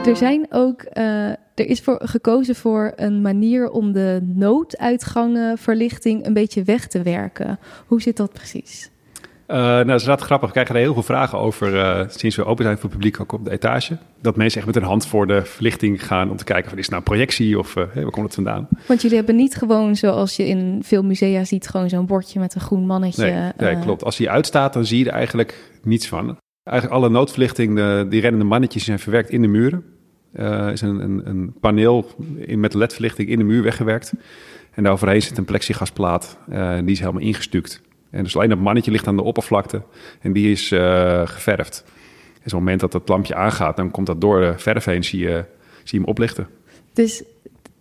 Er 0.07 0.16
zijn 0.16 0.46
ook, 0.50 0.83
eh, 0.83 1.28
er 1.28 1.66
is 1.66 1.80
voor, 1.80 2.00
gekozen 2.04 2.54
voor 2.54 2.92
een 2.96 3.22
manier 3.22 3.70
om 3.70 3.92
de 3.92 4.20
nooduitgangen 4.35 5.59
verlichting 5.59 6.26
een 6.26 6.33
beetje 6.33 6.62
weg 6.62 6.87
te 6.87 7.02
werken. 7.02 7.59
Hoe 7.87 8.02
zit 8.02 8.16
dat 8.16 8.33
precies? 8.33 8.90
Uh, 9.48 9.57
nou, 9.57 9.76
dat 9.76 9.94
is 9.94 10.02
inderdaad 10.02 10.26
grappig. 10.26 10.46
We 10.46 10.52
krijgen 10.52 10.74
er 10.74 10.80
heel 10.80 10.92
veel 10.92 11.02
vragen 11.02 11.38
over 11.38 11.74
uh, 11.74 12.00
sinds 12.09 12.37
we 12.37 12.44
open 12.44 12.64
zijn 12.64 12.76
voor 12.76 12.88
het 12.88 12.98
publiek, 12.98 13.20
ook 13.20 13.33
op 13.33 13.44
de 13.44 13.50
etage. 13.50 13.96
Dat 14.20 14.37
mensen 14.37 14.59
echt 14.59 14.66
met 14.66 14.74
hun 14.74 14.85
hand 14.85 15.07
voor 15.07 15.26
de 15.26 15.44
verlichting 15.44 16.07
gaan 16.07 16.30
om 16.30 16.37
te 16.37 16.44
kijken 16.44 16.68
van 16.68 16.78
is 16.78 16.85
het 16.85 16.94
nou 16.94 17.02
een 17.02 17.12
projectie 17.12 17.59
of 17.59 17.76
uh, 17.76 17.85
hey, 17.92 18.02
waar 18.02 18.12
komt 18.12 18.24
het 18.24 18.35
vandaan? 18.35 18.68
Want 18.87 19.02
jullie 19.02 19.16
hebben 19.16 19.37
niet 19.37 19.54
gewoon 19.54 19.96
zoals 19.96 20.37
je 20.37 20.46
in 20.46 20.80
veel 20.85 21.02
musea 21.02 21.44
ziet, 21.44 21.68
gewoon 21.68 21.88
zo'n 21.88 22.07
bordje 22.07 22.40
met 22.40 22.54
een 22.54 22.61
groen 22.61 22.87
mannetje. 22.87 23.24
Nee, 23.24 23.52
nee 23.57 23.78
klopt. 23.78 24.04
Als 24.04 24.16
die 24.16 24.30
uitstaat, 24.30 24.72
dan 24.72 24.87
zie 24.87 24.98
je 24.98 25.04
er 25.04 25.12
eigenlijk 25.16 25.70
niets 25.83 26.09
van. 26.09 26.38
Eigenlijk 26.62 27.00
alle 27.00 27.11
noodverlichting, 27.11 27.76
de, 27.76 28.07
die 28.09 28.20
rennende 28.20 28.46
mannetjes 28.46 28.85
zijn 28.85 28.98
verwerkt 28.98 29.30
in 29.30 29.42
de 29.42 29.48
muren. 29.48 29.85
Er 30.33 30.72
is 30.72 30.80
een, 30.80 31.00
een, 31.00 31.28
een, 31.28 31.54
paneel 31.61 32.07
in, 32.37 32.61
met 32.61 32.74
ledverlichting 32.74 33.28
in 33.28 33.38
de 33.38 33.44
muur 33.44 33.62
weggewerkt. 33.62 34.12
En 34.70 34.83
daar 34.83 34.92
overheen 34.92 35.22
zit 35.22 35.38
een 35.38 35.44
plexigasplaat. 35.44 36.38
die 36.80 36.90
is 36.90 36.98
helemaal 36.98 37.22
ingestuukt. 37.22 37.83
En 38.14 38.22
dus 38.22 38.37
alleen 38.37 38.48
dat 38.48 38.59
mannetje 38.59 38.90
ligt 38.90 39.07
aan 39.07 39.16
de 39.16 39.22
oppervlakte 39.22 39.83
en 40.20 40.33
die 40.33 40.50
is 40.50 40.70
uh, 40.70 41.27
geverfd. 41.27 41.85
En 41.87 42.38
op 42.38 42.42
het 42.44 42.53
moment 42.53 42.81
dat 42.81 42.92
het 42.92 43.09
lampje 43.09 43.35
aangaat, 43.35 43.77
dan 43.77 43.90
komt 43.90 44.07
dat 44.07 44.20
door 44.20 44.40
de 44.40 44.55
verf 44.57 44.85
heen, 44.85 45.05
zie 45.05 45.20
je, 45.20 45.44
zie 45.83 45.98
je 45.98 45.98
hem 45.98 46.05
oplichten. 46.05 46.48
Dus 46.92 47.22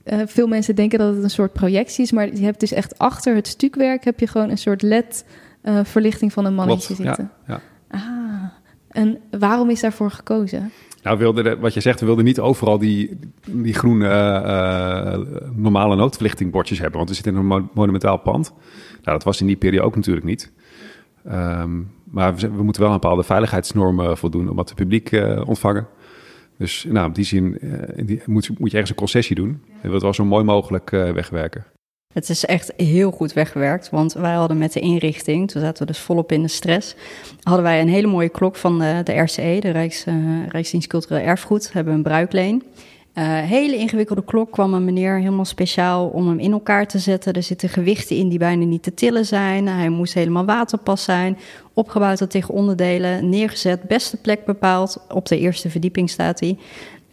uh, 0.06 0.22
veel 0.26 0.48
mensen 0.48 0.76
denken 0.76 1.00
dat 1.00 1.16
het 1.16 1.24
een 1.24 1.30
soort 1.30 1.54
projectie 1.54 2.04
is, 2.04 2.12
maar 2.12 2.36
je 2.36 2.44
hebt 2.44 2.60
dus 2.60 2.72
echt 2.72 3.00
achter 3.00 3.36
het 3.36 3.48
stukwerk 3.48 4.04
heb 4.04 4.20
je 4.20 4.28
gewoon 4.28 4.50
een 4.50 4.58
soort 4.58 4.82
LED-verlichting 4.82 6.30
uh, 6.30 6.36
van 6.36 6.46
een 6.46 6.54
mannetje 6.56 6.96
Klopt, 6.96 7.16
zitten. 7.16 7.32
Ja, 7.48 7.54
ja. 7.54 7.98
Ah, 7.98 8.44
en 8.90 9.20
waarom 9.40 9.70
is 9.70 9.82
daarvoor 9.82 10.12
gekozen? 10.12 10.72
Nou, 11.04 11.18
wilde 11.18 11.44
de, 11.44 11.58
wat 11.58 11.74
je 11.74 11.80
zegt, 11.80 12.00
we 12.00 12.06
wilden 12.06 12.26
niet 12.26 12.40
overal 12.40 12.78
die, 12.78 13.20
die 13.50 13.74
groene 13.74 14.08
uh, 14.08 15.18
normale 15.56 15.96
noodverlichtingbordjes 15.96 16.80
hebben, 16.80 16.98
want 16.98 17.10
we 17.10 17.16
zitten 17.16 17.34
in 17.34 17.40
een 17.40 17.46
mo 17.46 17.70
monumentaal 17.74 18.18
pand. 18.18 18.54
Nou, 19.04 19.18
dat 19.18 19.24
was 19.24 19.42
in 19.42 19.48
die 19.48 19.56
periode 19.56 19.86
ook 19.86 19.96
natuurlijk 19.96 20.26
niet. 20.26 20.52
Um, 21.28 21.92
maar 22.04 22.36
we, 22.36 22.50
we, 22.50 22.64
moeten 22.64 22.82
wel 22.82 22.92
een 22.92 23.00
bepaalde 23.00 23.24
veiligheidsnormen 23.24 24.18
voldoen 24.18 24.50
om 24.50 24.58
het 24.58 24.76
publiek 24.76 25.12
uh, 25.12 25.42
ontvangen. 25.48 25.88
Dus 26.58 26.86
nou, 26.90 27.08
op 27.08 27.16
die 27.16 27.26
zin 27.26 27.58
uh, 27.62 28.06
die, 28.06 28.22
moet, 28.26 28.60
moet 28.60 28.70
je 28.70 28.74
ergens 28.74 28.90
een 28.90 28.96
concessie 28.96 29.36
doen. 29.36 29.62
En 29.82 29.88
we 29.88 29.94
het 29.94 30.02
wel 30.02 30.14
zo 30.14 30.26
mooi 30.26 30.44
mogelijk 30.44 30.92
uh, 30.92 31.12
wegwerken. 31.12 31.66
Het 32.14 32.30
is 32.30 32.46
echt 32.46 32.74
heel 32.78 33.12
goed 33.12 33.34
weggewerkt, 33.34 33.90
want 33.90 34.14
wij 34.14 34.34
hadden 34.34 34.58
met 34.58 34.74
de 34.74 34.80
inrichting, 34.80 35.52
toen 35.52 35.62
zaten 35.62 35.86
we 35.86 35.92
dus 35.92 36.02
volop 36.02 36.32
in 36.32 36.42
de 36.42 36.48
stress, 36.48 36.96
hadden 37.42 37.64
wij 37.64 37.82
een 37.82 37.90
hele 37.90 38.08
mooie 38.08 38.30
klok 38.30 38.56
van 38.56 38.80
de, 38.80 39.02
de 39.04 39.20
RCE, 39.20 39.58
de 39.60 39.70
Rijks, 39.70 40.06
Rijksdienst 40.48 40.88
Cultureel 40.88 41.26
Erfgoed, 41.26 41.74
hebben 41.74 41.94
we 41.94 41.98
een 41.98 42.04
bruikleen. 42.04 42.64
Uh, 43.18 43.24
hele 43.40 43.78
ingewikkelde 43.78 44.24
klok 44.24 44.52
kwam 44.52 44.74
een 44.74 44.86
meneer 44.86 45.18
helemaal 45.18 45.46
speciaal 45.46 46.08
om 46.08 46.28
hem 46.28 46.40
in 46.40 46.52
elkaar 46.52 46.88
te 46.88 47.00
zetten. 47.00 47.34
Er 47.34 47.44
zitten 47.44 47.70
gewichten 47.70 48.16
in 48.16 48.30
die 48.30 48.40
bijna 48.40 48.66
niet 48.66 48.84
te 48.84 48.94
tillen 48.94 49.26
zijn. 49.26 49.68
Hij 49.68 49.90
moest 49.90 50.14
helemaal 50.14 50.46
waterpas 50.46 51.04
zijn. 51.04 51.38
Opgebouwd 51.74 52.18
tot 52.18 52.30
tegen 52.32 52.54
onderdelen, 52.54 53.30
neergezet, 53.30 53.84
beste 53.84 54.18
plek 54.18 54.46
bepaald. 54.46 55.06
Op 55.10 55.26
de 55.26 55.40
eerste 55.40 55.70
verdieping 55.70 56.10
staat 56.10 56.40
hij. 56.40 56.58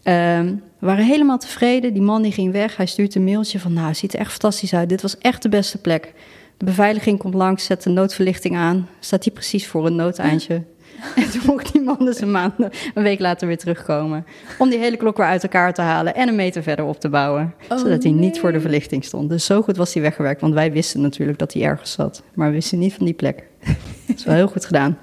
We 0.03 0.87
waren 0.87 1.05
helemaal 1.05 1.39
tevreden. 1.39 1.93
Die 1.93 2.03
man 2.03 2.23
die 2.23 2.33
ging 2.33 2.53
weg. 2.53 2.77
Hij 2.77 2.87
stuurt 2.87 3.15
een 3.15 3.25
mailtje 3.25 3.59
van, 3.59 3.73
nou, 3.73 3.95
ziet 3.95 4.13
er 4.13 4.21
echt 4.21 4.31
fantastisch 4.31 4.75
uit. 4.75 4.89
Dit 4.89 5.03
was 5.03 5.19
echt 5.19 5.43
de 5.43 5.49
beste 5.49 5.79
plek. 5.79 6.15
De 6.57 6.65
beveiliging 6.65 7.19
komt 7.19 7.35
langs, 7.35 7.65
zet 7.65 7.83
de 7.83 7.91
noodverlichting 7.91 8.57
aan. 8.57 8.89
Staat 9.01 9.25
hij 9.25 9.33
precies 9.33 9.67
voor 9.67 9.87
een 9.87 9.97
noodeindje. 9.97 10.63
En 11.17 11.31
toen 11.31 11.43
mocht 11.47 11.73
die 11.73 11.81
man 11.81 11.97
dus 11.99 12.21
een 12.21 12.31
maand, 12.31 12.55
een 12.95 13.03
week 13.03 13.21
later 13.21 13.47
weer 13.47 13.59
terugkomen. 13.59 14.27
Om 14.59 14.69
die 14.69 14.79
hele 14.79 14.97
klok 14.97 15.17
weer 15.17 15.27
uit 15.27 15.43
elkaar 15.43 15.75
te 15.75 15.83
halen 15.83 16.15
en 16.15 16.29
een 16.29 16.37
meter 16.37 16.63
verder 16.63 16.85
op 16.85 17.01
te 17.01 17.09
bouwen. 17.09 17.55
Oh, 17.69 17.79
zodat 17.79 18.03
hij 18.03 18.13
nee. 18.13 18.21
niet 18.21 18.39
voor 18.39 18.53
de 18.53 18.61
verlichting 18.61 19.05
stond. 19.05 19.29
Dus 19.29 19.45
zo 19.45 19.63
goed 19.63 19.77
was 19.77 19.93
hij 19.95 20.03
weggewerkt. 20.03 20.41
Want 20.41 20.55
wij 20.55 20.73
wisten 20.73 21.01
natuurlijk 21.01 21.39
dat 21.39 21.53
hij 21.53 21.63
ergens 21.63 21.93
zat. 21.93 22.23
Maar 22.35 22.49
we 22.49 22.55
wisten 22.55 22.79
niet 22.79 22.95
van 22.95 23.05
die 23.05 23.15
plek. 23.15 23.45
Dat 24.07 24.19
is 24.19 24.25
wel 24.25 24.35
heel 24.35 24.49
goed 24.49 24.65
gedaan. 24.65 24.99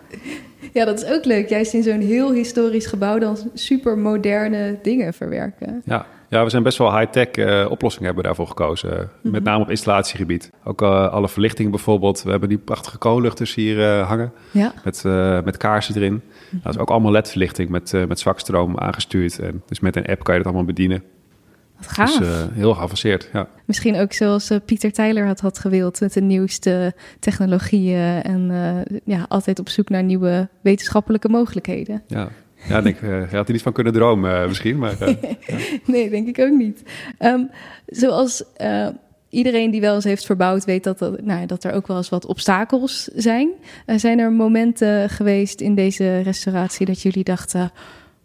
Ja, 0.73 0.85
dat 0.85 1.03
is 1.03 1.09
ook 1.11 1.25
leuk. 1.25 1.49
Juist 1.49 1.73
in 1.73 1.83
zo'n 1.83 2.01
heel 2.01 2.31
historisch 2.31 2.85
gebouw 2.85 3.19
dan 3.19 3.37
super 3.53 3.97
moderne 3.97 4.79
dingen 4.81 5.13
verwerken. 5.13 5.81
Ja, 5.85 6.05
ja 6.29 6.43
we 6.43 6.49
zijn 6.49 6.63
best 6.63 6.77
wel 6.77 6.97
high-tech 6.97 7.35
uh, 7.35 7.65
oplossingen 7.69 8.05
hebben 8.05 8.23
we 8.23 8.27
daarvoor 8.27 8.47
gekozen. 8.47 8.89
Mm 8.89 9.09
-hmm. 9.21 9.31
Met 9.31 9.43
name 9.43 9.63
op 9.63 9.69
installatiegebied. 9.69 10.51
Ook 10.63 10.81
uh, 10.81 11.09
alle 11.09 11.29
verlichting 11.29 11.69
bijvoorbeeld. 11.69 12.23
We 12.23 12.29
hebben 12.29 12.49
die 12.49 12.57
prachtige 12.57 12.97
koolluchters 12.97 13.55
hier 13.55 13.77
uh, 13.77 14.07
hangen. 14.07 14.31
Ja. 14.51 14.73
Met, 14.83 15.03
met 15.45 15.57
kaarsen 15.57 15.95
erin. 15.95 16.13
Mm 16.13 16.21
-hmm. 16.49 16.59
Dat 16.63 16.73
is 16.73 16.79
ook 16.79 16.89
allemaal 16.89 17.11
LED-verlichting 17.11 17.69
met, 17.69 17.93
met 18.07 18.19
zwakstroom 18.19 18.77
aangestuurd. 18.77 19.39
En 19.39 19.63
dus 19.67 19.79
met 19.79 19.95
een 19.95 20.05
app 20.05 20.23
kan 20.23 20.33
je 20.33 20.39
dat 20.39 20.49
allemaal 20.49 20.73
bedienen. 20.73 21.03
Wat 21.77 21.87
gaaf. 21.87 22.17
Dus 22.17 22.45
heel 22.53 22.73
geavanceerd, 22.73 23.29
ja. 23.33 23.47
Misschien 23.65 23.99
ook 23.99 24.13
zoals 24.13 24.51
Pieter 24.65 24.91
Tyler 24.91 25.25
had, 25.25 25.39
had 25.39 25.59
gewild 25.59 25.99
met 25.99 26.13
de 26.13 26.21
nieuwste 26.21 26.93
technologieën 27.19 28.21
en 28.23 28.51
ja, 29.03 29.25
altijd 29.29 29.59
op 29.59 29.69
zoek 29.69 29.89
naar 29.89 30.03
nieuwe 30.03 30.49
wetenschappelijke 30.61 31.29
mogelijkheden. 31.29 32.03
Ja, 32.07 32.29
ja 32.67 32.81
denk, 32.81 33.01
uh, 33.01 33.29
je 33.29 33.35
had 33.35 33.47
er 33.47 33.53
niet 33.53 33.61
van 33.61 33.73
kunnen 33.73 33.93
dromen 33.93 34.47
misschien, 34.47 34.77
maar... 34.77 34.95
ja. 34.99 35.15
nee, 35.85 36.09
denk 36.09 36.27
ik 36.27 36.39
ook 36.39 36.57
niet. 36.57 36.83
Um, 37.19 37.49
zoals 37.85 38.43
iedereen 39.29 39.71
die 39.71 39.81
wel 39.81 39.95
eens 39.95 40.03
heeft 40.03 40.25
verbouwd 40.25 40.65
weet 40.65 40.83
dat, 40.83 40.99
dat, 40.99 41.21
nou, 41.21 41.45
dat 41.45 41.63
er 41.63 41.73
ook 41.73 41.87
wel 41.87 41.97
eens 41.97 42.09
wat 42.09 42.25
obstakels 42.25 43.03
zijn. 43.03 43.49
zijn 43.85 44.19
er 44.19 44.31
momenten 44.31 45.09
geweest 45.09 45.61
in 45.61 45.75
deze 45.75 46.19
restauratie 46.19 46.85
dat 46.85 47.01
jullie 47.01 47.23
dachten, 47.23 47.71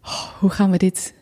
oh, 0.03 0.27
hoe 0.39 0.49
gaan 0.49 0.71
we 0.71 0.77
dit... 0.77 1.13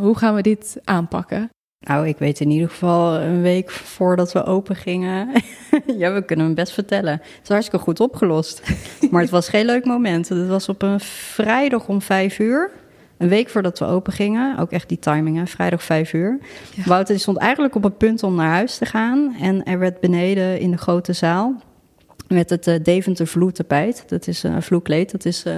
Hoe 0.00 0.16
gaan 0.16 0.34
we 0.34 0.42
dit 0.42 0.80
aanpakken? 0.84 1.50
Nou, 1.80 2.08
ik 2.08 2.18
weet 2.18 2.40
in 2.40 2.50
ieder 2.50 2.68
geval 2.68 3.14
een 3.14 3.42
week 3.42 3.70
voordat 3.70 4.32
we 4.32 4.44
open 4.44 4.76
gingen. 4.76 5.28
ja, 5.98 6.12
we 6.12 6.24
kunnen 6.24 6.46
hem 6.46 6.54
best 6.54 6.72
vertellen. 6.72 7.12
Het 7.12 7.40
is 7.42 7.48
hartstikke 7.48 7.84
goed 7.84 8.00
opgelost. 8.00 8.62
maar 9.10 9.20
het 9.20 9.30
was 9.30 9.48
geen 9.48 9.64
leuk 9.64 9.84
moment. 9.84 10.28
Het 10.28 10.48
was 10.48 10.68
op 10.68 10.82
een 10.82 11.00
vrijdag 11.00 11.88
om 11.88 12.02
vijf 12.02 12.38
uur. 12.38 12.70
Een 13.18 13.28
week 13.28 13.48
voordat 13.48 13.78
we 13.78 13.84
open 13.84 14.12
gingen. 14.12 14.58
Ook 14.58 14.70
echt 14.70 14.88
die 14.88 14.98
timing, 14.98 15.36
hè? 15.36 15.46
vrijdag 15.46 15.82
vijf 15.82 16.12
uur. 16.12 16.38
Ja. 16.74 16.82
Wouter 16.84 17.20
stond 17.20 17.38
eigenlijk 17.38 17.74
op 17.74 17.82
het 17.82 17.98
punt 17.98 18.22
om 18.22 18.34
naar 18.34 18.50
huis 18.50 18.78
te 18.78 18.86
gaan. 18.86 19.34
En 19.40 19.64
er 19.64 19.78
werd 19.78 20.00
beneden 20.00 20.60
in 20.60 20.70
de 20.70 20.78
grote 20.78 21.12
zaal 21.12 21.62
met 22.30 22.50
het 22.50 22.66
uh, 22.66 22.74
Deventer 22.82 23.26
vloertapijt. 23.26 24.04
Dat 24.06 24.26
is 24.26 24.42
een 24.42 24.52
uh, 24.52 24.60
vloerkleed. 24.60 25.10
Dat 25.10 25.24
is 25.24 25.44
uh, 25.46 25.54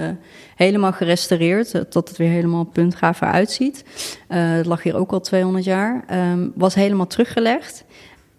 helemaal 0.55 0.91
gerestaureerd, 0.91 1.73
uh, 1.73 1.81
tot 1.81 2.07
het 2.07 2.17
weer 2.17 2.29
helemaal 2.29 2.63
puntgaaf 2.63 3.21
eruit 3.21 3.51
ziet. 3.51 3.83
het 4.27 4.65
lag 4.65 4.83
hier 4.83 4.95
ook 4.95 5.11
al 5.11 5.19
200 5.19 5.65
jaar. 5.65 6.03
Um, 6.31 6.51
was 6.55 6.75
helemaal 6.75 7.07
teruggelegd 7.07 7.83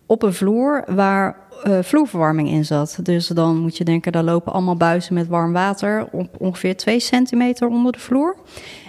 op 0.07 0.23
een 0.23 0.35
vloer 0.35 0.85
waar 0.87 1.43
vloerverwarming 1.81 2.49
in 2.49 2.65
zat. 2.65 2.99
Dus 3.03 3.27
dan 3.27 3.57
moet 3.57 3.77
je 3.77 3.85
denken, 3.85 4.13
daar 4.13 4.23
lopen 4.23 4.53
allemaal 4.53 4.77
buizen 4.77 5.15
met 5.15 5.27
warm 5.27 5.53
water... 5.53 6.09
op 6.13 6.29
ongeveer 6.39 6.77
2 6.77 7.01
centimeter 7.01 7.69
onder 7.69 7.93
de 7.93 7.99
vloer. 7.99 8.37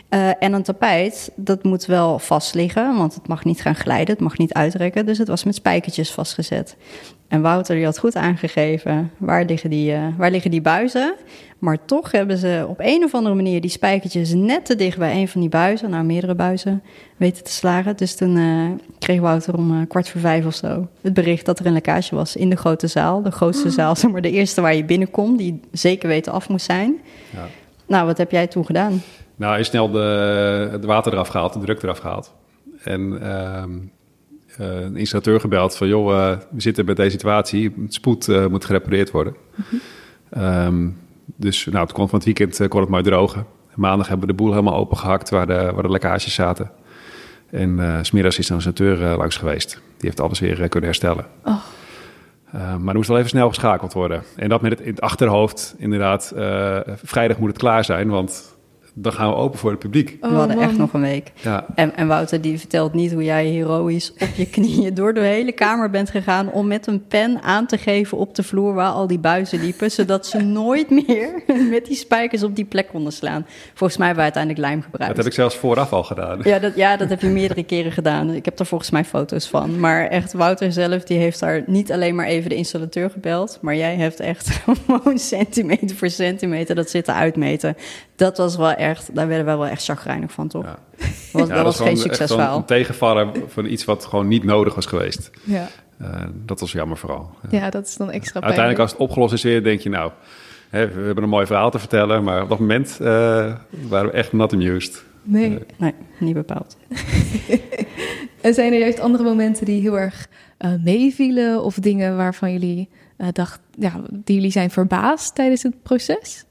Uh, 0.09 0.29
en 0.39 0.53
een 0.53 0.63
tapijt, 0.63 1.31
dat 1.35 1.63
moet 1.63 1.85
wel 1.85 2.19
vast 2.19 2.53
liggen, 2.53 2.97
want 2.97 3.13
het 3.13 3.27
mag 3.27 3.43
niet 3.45 3.61
gaan 3.61 3.75
glijden, 3.75 4.13
het 4.13 4.23
mag 4.23 4.37
niet 4.37 4.53
uitrekken. 4.53 5.05
Dus 5.05 5.17
het 5.17 5.27
was 5.27 5.43
met 5.43 5.55
spijkertjes 5.55 6.11
vastgezet. 6.11 6.75
En 7.27 7.41
Wouter 7.41 7.75
die 7.75 7.85
had 7.85 7.99
goed 7.99 8.15
aangegeven, 8.15 9.11
waar 9.17 9.45
liggen 9.45 9.69
die, 9.69 9.91
uh, 9.91 10.07
waar 10.17 10.31
liggen 10.31 10.51
die 10.51 10.61
buizen? 10.61 11.15
Maar 11.59 11.85
toch 11.85 12.11
hebben 12.11 12.37
ze 12.37 12.65
op 12.67 12.79
een 12.79 13.03
of 13.03 13.13
andere 13.13 13.35
manier 13.35 13.61
die 13.61 13.69
spijkertjes 13.69 14.33
net 14.33 14.65
te 14.65 14.75
dicht 14.75 14.97
bij 14.97 15.15
een 15.15 15.27
van 15.27 15.41
die 15.41 15.49
buizen, 15.49 15.89
nou 15.89 16.03
meerdere 16.03 16.35
buizen, 16.35 16.83
weten 17.17 17.43
te 17.43 17.51
slagen. 17.51 17.97
Dus 17.97 18.15
toen 18.15 18.37
uh, 18.37 18.71
kreeg 18.99 19.19
Wouter 19.19 19.57
om 19.57 19.87
kwart 19.87 20.09
voor 20.09 20.21
vijf 20.21 20.45
of 20.45 20.55
zo 20.55 20.87
het 21.01 21.13
bericht 21.13 21.45
dat 21.45 21.59
er 21.59 21.65
een 21.65 21.73
lekkage 21.73 22.15
was 22.15 22.35
in 22.35 22.49
de 22.49 22.55
grote 22.55 22.87
zaal. 22.87 23.21
De 23.21 23.31
grootste 23.31 23.69
zaal, 23.79 23.95
zeg 23.95 24.11
maar 24.11 24.21
de 24.21 24.31
eerste 24.31 24.61
waar 24.61 24.75
je 24.75 24.85
binnenkomt, 24.85 25.37
die 25.37 25.59
zeker 25.71 26.07
weten 26.07 26.31
af 26.31 26.49
moest 26.49 26.65
zijn. 26.65 27.01
Ja. 27.33 27.47
Nou, 27.87 28.05
wat 28.05 28.17
heb 28.17 28.31
jij 28.31 28.47
toen 28.47 28.65
gedaan? 28.65 29.01
Nou, 29.35 29.59
is 29.59 29.67
snel 29.67 29.91
de, 29.91 29.99
het 30.71 30.85
water 30.85 31.13
eraf 31.13 31.27
gehaald, 31.27 31.53
de 31.53 31.59
druk 31.59 31.83
eraf 31.83 31.97
gehaald. 31.97 32.33
En 32.83 33.01
uh, 33.01 33.63
uh, 34.59 34.81
een 34.81 34.95
installateur 34.95 35.39
gebeld 35.39 35.75
van... 35.75 35.87
joh, 35.87 36.11
uh, 36.11 36.37
we 36.51 36.61
zitten 36.61 36.85
met 36.85 36.95
deze 36.95 37.11
situatie, 37.11 37.73
het 37.81 37.93
spoed 37.93 38.27
uh, 38.27 38.45
moet 38.45 38.65
gerepareerd 38.65 39.11
worden. 39.11 39.35
Mm 39.55 39.65
-hmm. 40.29 40.43
um, 40.43 40.97
dus 41.25 41.65
nou, 41.65 41.83
het 41.83 41.91
kon 41.91 42.09
van 42.09 42.19
het 42.19 42.25
weekend 42.25 42.67
kon 42.67 42.81
het 42.81 42.89
maar 42.89 43.03
drogen. 43.03 43.45
Maandag 43.75 44.07
hebben 44.07 44.27
we 44.27 44.33
de 44.33 44.41
boel 44.41 44.51
helemaal 44.51 44.75
opengehakt 44.75 45.29
waar 45.29 45.47
de, 45.47 45.71
waar 45.73 45.83
de 45.83 45.89
lekkages 45.89 46.33
zaten. 46.33 46.71
En 47.49 47.69
uh, 47.69 47.97
smiddags 48.01 48.37
is 48.39 48.49
een 48.49 48.55
installateur 48.55 49.17
langs 49.17 49.37
geweest. 49.37 49.73
Die 49.73 49.81
heeft 50.07 50.19
alles 50.19 50.39
weer 50.39 50.55
kunnen 50.55 50.89
herstellen. 50.89 51.25
Oh. 51.43 51.55
Maar 52.51 52.87
er 52.87 52.95
moest 52.95 53.07
wel 53.07 53.17
even 53.17 53.29
snel 53.29 53.47
geschakeld 53.47 53.93
worden. 53.93 54.23
En 54.35 54.49
dat 54.49 54.61
met 54.61 54.71
het 54.71 54.81
in 54.81 54.89
het 54.89 55.01
achterhoofd, 55.01 55.75
inderdaad. 55.77 56.33
Vrijdag 57.03 57.37
moet 57.37 57.49
het 57.49 57.57
klaar 57.57 57.85
zijn, 57.85 58.09
want 58.09 58.54
dan 58.97 59.13
gaan 59.13 59.29
we 59.29 59.35
open 59.35 59.59
voor 59.59 59.69
het 59.69 59.79
publiek. 59.79 60.17
Oh, 60.21 60.29
we 60.29 60.35
hadden 60.35 60.55
man. 60.55 60.65
echt 60.65 60.77
nog 60.77 60.93
een 60.93 61.01
week. 61.01 61.31
Ja. 61.41 61.65
En, 61.75 61.95
en, 61.95 62.07
Wouter 62.07 62.41
die 62.41 62.59
vertelt 62.59 62.93
niet 62.93 63.13
hoe 63.13 63.23
jij 63.23 63.45
heroïs 63.45 64.13
op 64.13 64.29
je 64.35 64.45
knieën 64.45 64.93
door 64.93 65.13
de 65.13 65.19
hele 65.19 65.51
kamer 65.51 65.89
bent 65.89 66.09
gegaan 66.09 66.51
om 66.51 66.67
met 66.67 66.87
een 66.87 67.07
pen 67.07 67.41
aan 67.41 67.65
te 67.65 67.77
geven 67.77 68.17
op 68.17 68.35
de 68.35 68.43
vloer 68.43 68.73
waar 68.73 68.91
al 68.91 69.07
die 69.07 69.19
buizen 69.19 69.59
liepen, 69.59 69.91
zodat 69.91 70.27
ze 70.27 70.41
nooit 70.61 70.89
meer 70.89 71.43
met 71.69 71.85
die 71.85 71.95
spijkers 71.95 72.43
op 72.43 72.55
die 72.55 72.65
plek 72.65 72.87
konden 72.87 73.13
slaan. 73.13 73.45
Volgens 73.73 73.97
mij 73.97 74.07
hebben 74.07 74.25
we 74.25 74.33
uiteindelijk 74.33 74.67
lijm 74.67 74.81
gebruikt. 74.81 75.15
Dat 75.15 75.23
heb 75.23 75.33
ik 75.33 75.39
zelfs 75.39 75.55
vooraf 75.55 75.93
al 75.93 76.03
gedaan. 76.03 76.39
Ja, 76.43 76.59
dat, 76.59 76.75
ja, 76.75 76.97
dat 76.97 77.09
heb 77.09 77.21
je 77.21 77.27
meerdere 77.27 77.63
keren 77.73 77.91
gedaan. 77.91 78.29
Ik 78.29 78.45
heb 78.45 78.59
er 78.59 78.65
volgens 78.65 78.89
mij 78.89 79.05
foto's 79.05 79.47
van. 79.47 79.79
Maar 79.79 80.07
echt, 80.07 80.33
Wouter 80.33 80.71
zelf 80.71 81.03
die 81.03 81.17
heeft 81.17 81.39
daar 81.39 81.63
niet 81.65 81.91
alleen 81.91 82.15
maar 82.15 82.25
even 82.27 82.49
de 82.49 82.55
installateur 82.55 83.09
gebeld, 83.09 83.57
maar 83.61 83.75
jij 83.75 83.95
hebt 83.95 84.19
echt 84.19 84.49
gewoon 84.65 85.17
centimeter 85.17 85.95
voor 85.95 86.09
centimeter 86.09 86.75
dat 86.75 86.89
zitten 86.89 87.13
uitmeten. 87.13 87.75
Dat 88.15 88.37
was 88.37 88.55
wel 88.55 88.71
echt, 88.71 89.15
daar 89.15 89.27
werden 89.27 89.45
we 89.45 89.51
wel 89.51 89.67
echt 89.67 89.83
chagrijnig 89.83 90.31
van, 90.31 90.47
toch? 90.47 90.63
Ja. 90.63 90.79
Dat 90.97 91.09
was, 91.31 91.47
ja, 91.47 91.55
dat 91.55 91.63
was 91.63 91.75
gewoon, 91.75 91.91
geen 91.91 92.01
succesverhaal. 92.01 92.57
Een 92.57 92.65
tegenvaller 92.65 93.27
van 93.47 93.65
iets 93.65 93.85
wat 93.85 94.05
gewoon 94.05 94.27
niet 94.27 94.43
nodig 94.43 94.75
was 94.75 94.85
geweest. 94.85 95.31
Ja, 95.43 95.67
uh, 96.01 96.07
dat 96.45 96.59
was 96.59 96.71
jammer 96.71 96.97
vooral. 96.97 97.29
Ja. 97.49 97.69
dat 97.69 97.87
is 97.87 97.97
dan 97.97 98.11
extra 98.11 98.39
pijnlijk. 98.39 98.43
Uiteindelijk 98.43 98.79
als 98.79 98.91
het 98.91 98.99
opgelost 98.99 99.33
is 99.33 99.43
weer, 99.43 99.63
denk 99.63 99.79
je 99.79 99.89
nou... 99.89 100.11
Hè, 100.69 100.87
we 100.87 101.01
hebben 101.01 101.23
een 101.23 101.29
mooi 101.29 101.45
verhaal 101.45 101.71
te 101.71 101.79
vertellen, 101.79 102.23
maar 102.23 102.41
op 102.41 102.49
dat 102.49 102.59
moment 102.59 102.97
uh, 103.01 103.07
waren 103.87 104.05
we 104.05 104.11
echt 104.11 104.33
not 104.33 104.53
amused. 104.53 105.03
Nee. 105.23 105.51
Uh, 105.51 105.57
nee, 105.77 105.93
niet 106.19 106.33
bepaald. 106.33 106.77
en 108.41 108.53
zijn 108.53 108.73
er 108.73 108.79
juist 108.79 108.99
andere 108.99 109.23
momenten 109.23 109.65
die 109.65 109.81
heel 109.81 109.99
erg 109.99 110.27
uh, 110.59 110.71
meevielen? 110.83 111.63
Of 111.63 111.75
dingen 111.75 112.17
waarvan 112.17 112.51
jullie 112.51 112.89
uh, 113.17 113.27
dacht, 113.31 113.59
ja, 113.79 114.01
die 114.11 114.35
jullie 114.35 114.51
zijn 114.51 114.71
verbaasd 114.71 115.35
tijdens 115.35 115.63
het 115.63 115.83
proces? 115.83 116.45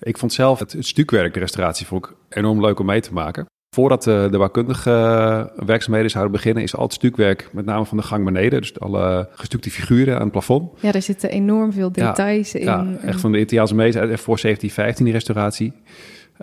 Ik 0.00 0.18
vond 0.18 0.32
zelf 0.32 0.58
het, 0.58 0.72
het 0.72 0.86
stukwerk, 0.86 1.34
de 1.34 1.40
restauratie, 1.40 1.86
vond 1.86 2.06
ik 2.06 2.14
enorm 2.28 2.60
leuk 2.60 2.78
om 2.78 2.86
mee 2.86 3.00
te 3.00 3.12
maken. 3.12 3.46
Voordat 3.74 4.02
de, 4.02 4.28
de 4.30 4.38
bouwkundige 4.38 4.90
werkzaamheden 5.66 6.10
zouden 6.10 6.32
beginnen, 6.32 6.62
is 6.62 6.76
al 6.76 6.82
het 6.82 6.92
stukwerk, 6.92 7.48
met 7.52 7.64
name 7.64 7.84
van 7.84 7.96
de 7.96 8.02
gang 8.02 8.24
beneden, 8.24 8.60
dus 8.60 8.80
alle 8.80 9.28
gestukte 9.32 9.70
figuren 9.70 10.14
aan 10.14 10.22
het 10.22 10.30
plafond. 10.30 10.80
Ja, 10.80 10.92
er 10.92 11.02
zitten 11.02 11.30
enorm 11.30 11.72
veel 11.72 11.92
details 11.92 12.54
in. 12.54 12.64
Ja, 12.64 12.86
echt 13.02 13.20
van 13.20 13.32
de 13.32 13.38
Italiaanse 13.38 13.74
meester 13.74 14.02
voor 14.02 14.38
1715 14.40 15.04
die 15.04 15.14
restauratie. 15.14 15.72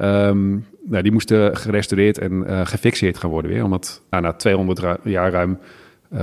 Um, 0.01 0.67
nou, 0.85 1.03
die 1.03 1.11
moesten 1.11 1.57
gerestaureerd 1.57 2.17
en 2.17 2.31
uh, 2.31 2.65
gefixeerd 2.65 3.17
gaan 3.17 3.29
worden 3.29 3.51
weer. 3.51 3.63
Omdat 3.63 4.01
nou, 4.09 4.23
na 4.23 4.33
200 4.33 4.99
jaar 5.03 5.31
ruim 5.31 5.59
uh, 6.13 6.19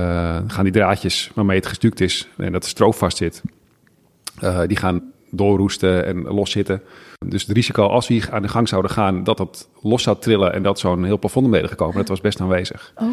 gaan 0.47 0.63
die 0.63 0.73
draadjes 0.73 1.31
waarmee 1.35 1.57
het 1.57 1.67
gestuukt 1.67 2.01
is 2.01 2.29
en 2.37 2.51
dat 2.51 2.63
de 2.63 2.69
stroop 2.69 2.95
vast 2.95 3.17
zit, 3.17 3.41
uh, 4.43 4.61
die 4.67 4.77
gaan 4.77 5.11
doorroesten 5.29 6.05
en 6.05 6.21
loszitten. 6.21 6.81
Dus 7.25 7.41
het 7.41 7.51
risico 7.51 7.87
als 7.87 8.07
we 8.07 8.27
aan 8.31 8.41
de 8.41 8.47
gang 8.47 8.67
zouden 8.67 8.91
gaan 8.91 9.23
dat 9.23 9.37
dat 9.37 9.69
los 9.81 10.03
zou 10.03 10.17
trillen 10.19 10.53
en 10.53 10.63
dat 10.63 10.79
zo'n 10.79 11.03
heel 11.03 11.19
plafond 11.19 11.45
beneden 11.45 11.69
gekomen, 11.69 11.95
dat 11.95 12.07
was 12.07 12.21
best 12.21 12.41
aanwezig. 12.41 12.93
Oh. 12.95 13.07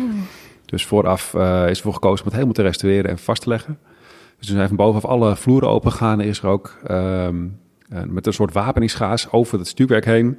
Dus 0.65 0.87
vooraf 0.87 1.35
uh, 1.35 1.69
is 1.69 1.77
ervoor 1.77 1.93
gekozen 1.93 2.19
om 2.19 2.25
het 2.25 2.33
helemaal 2.33 2.55
te 2.55 2.63
restaureren 2.63 3.11
en 3.11 3.19
vast 3.19 3.43
te 3.43 3.49
leggen. 3.49 3.79
Dus 4.39 4.49
we 4.49 4.55
zijn 4.55 4.69
van 4.69 4.77
bovenaf 4.77 5.05
alle 5.05 5.37
vloeren 5.37 5.69
open 5.69 5.91
gegaan. 5.91 6.21
Er 6.21 6.27
is 6.27 6.39
er 6.39 6.49
ook 6.49 6.79
um, 6.91 7.59
uh, 7.93 8.03
met 8.03 8.27
een 8.27 8.33
soort 8.33 8.53
wapeningsgaas 8.53 9.31
over 9.31 9.59
het 9.59 9.69
stuurwerk 9.69 10.05
heen. 10.05 10.39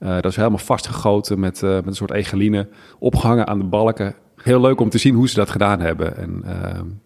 Uh, 0.00 0.08
dat 0.08 0.24
is 0.24 0.36
helemaal 0.36 0.58
vastgegoten 0.58 1.40
met, 1.40 1.60
met 1.60 1.86
een 1.86 1.94
soort 1.94 2.12
egeline, 2.12 2.68
opgehangen 2.98 3.46
aan 3.46 3.58
de 3.58 3.64
balken. 3.64 4.14
Heel 4.36 4.60
leuk 4.60 4.80
om 4.80 4.88
te 4.88 4.98
zien 4.98 5.14
hoe 5.14 5.28
ze 5.28 5.34
dat 5.34 5.50
gedaan 5.50 5.80
hebben. 5.80 6.16
En 6.16 6.42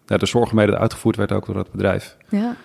ja, 0.05 0.17
de 0.17 0.25
zorg 0.25 0.45
waarmee 0.45 0.67
dat 0.67 0.79
uitgevoerd 0.79 1.15
werd 1.15 1.31
ook 1.31 1.45
door 1.45 1.57
het 1.57 1.71
bedrijf. 1.71 2.17
Ja. 2.29 2.55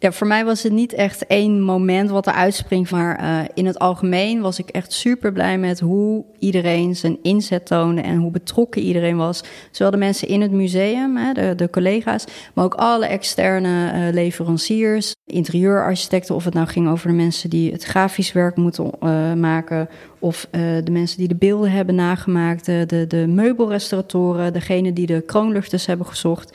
Ja, 0.00 0.12
voor 0.12 0.26
mij 0.26 0.44
was 0.44 0.62
het 0.62 0.72
niet 0.72 0.92
echt 0.92 1.26
één 1.26 1.62
moment 1.62 2.10
wat 2.10 2.26
er 2.26 2.32
uitspringt. 2.32 2.90
Maar 2.90 3.20
uh, 3.22 3.40
in 3.54 3.66
het 3.66 3.78
algemeen 3.78 4.40
was 4.40 4.58
ik 4.58 4.68
echt 4.68 4.92
super 4.92 5.32
blij 5.32 5.58
met 5.58 5.80
hoe 5.80 6.24
iedereen 6.38 6.96
zijn 6.96 7.18
inzet 7.22 7.66
toonde 7.66 8.00
en 8.00 8.16
hoe 8.16 8.30
betrokken 8.30 8.82
iedereen 8.82 9.16
was. 9.16 9.42
Zowel 9.70 9.92
de 9.92 9.98
mensen 9.98 10.28
in 10.28 10.40
het 10.40 10.50
museum, 10.50 11.16
hè, 11.16 11.32
de, 11.32 11.54
de, 11.54 11.70
collega's, 11.70 12.24
maar 12.54 12.64
ook 12.64 12.74
alle 12.74 13.06
externe 13.06 13.92
uh, 13.92 14.14
leveranciers, 14.14 15.14
interieurarchitecten. 15.26 16.34
Of 16.34 16.44
het 16.44 16.54
nou 16.54 16.66
ging 16.66 16.88
over 16.88 17.08
de 17.08 17.14
mensen 17.14 17.50
die 17.50 17.72
het 17.72 17.84
grafisch 17.84 18.32
werk 18.32 18.56
moeten 18.56 18.90
uh, 19.02 19.32
maken. 19.32 19.88
Of 20.18 20.48
de 20.84 20.90
mensen 20.90 21.18
die 21.18 21.28
de 21.28 21.36
beelden 21.36 21.70
hebben 21.70 21.94
nagemaakt, 21.94 22.64
de, 22.64 23.04
de 23.08 23.26
meubelrestauratoren, 23.28 24.52
degene 24.52 24.92
die 24.92 25.06
de 25.06 25.20
kroonluchters 25.20 25.86
hebben 25.86 26.06
gezocht. 26.06 26.52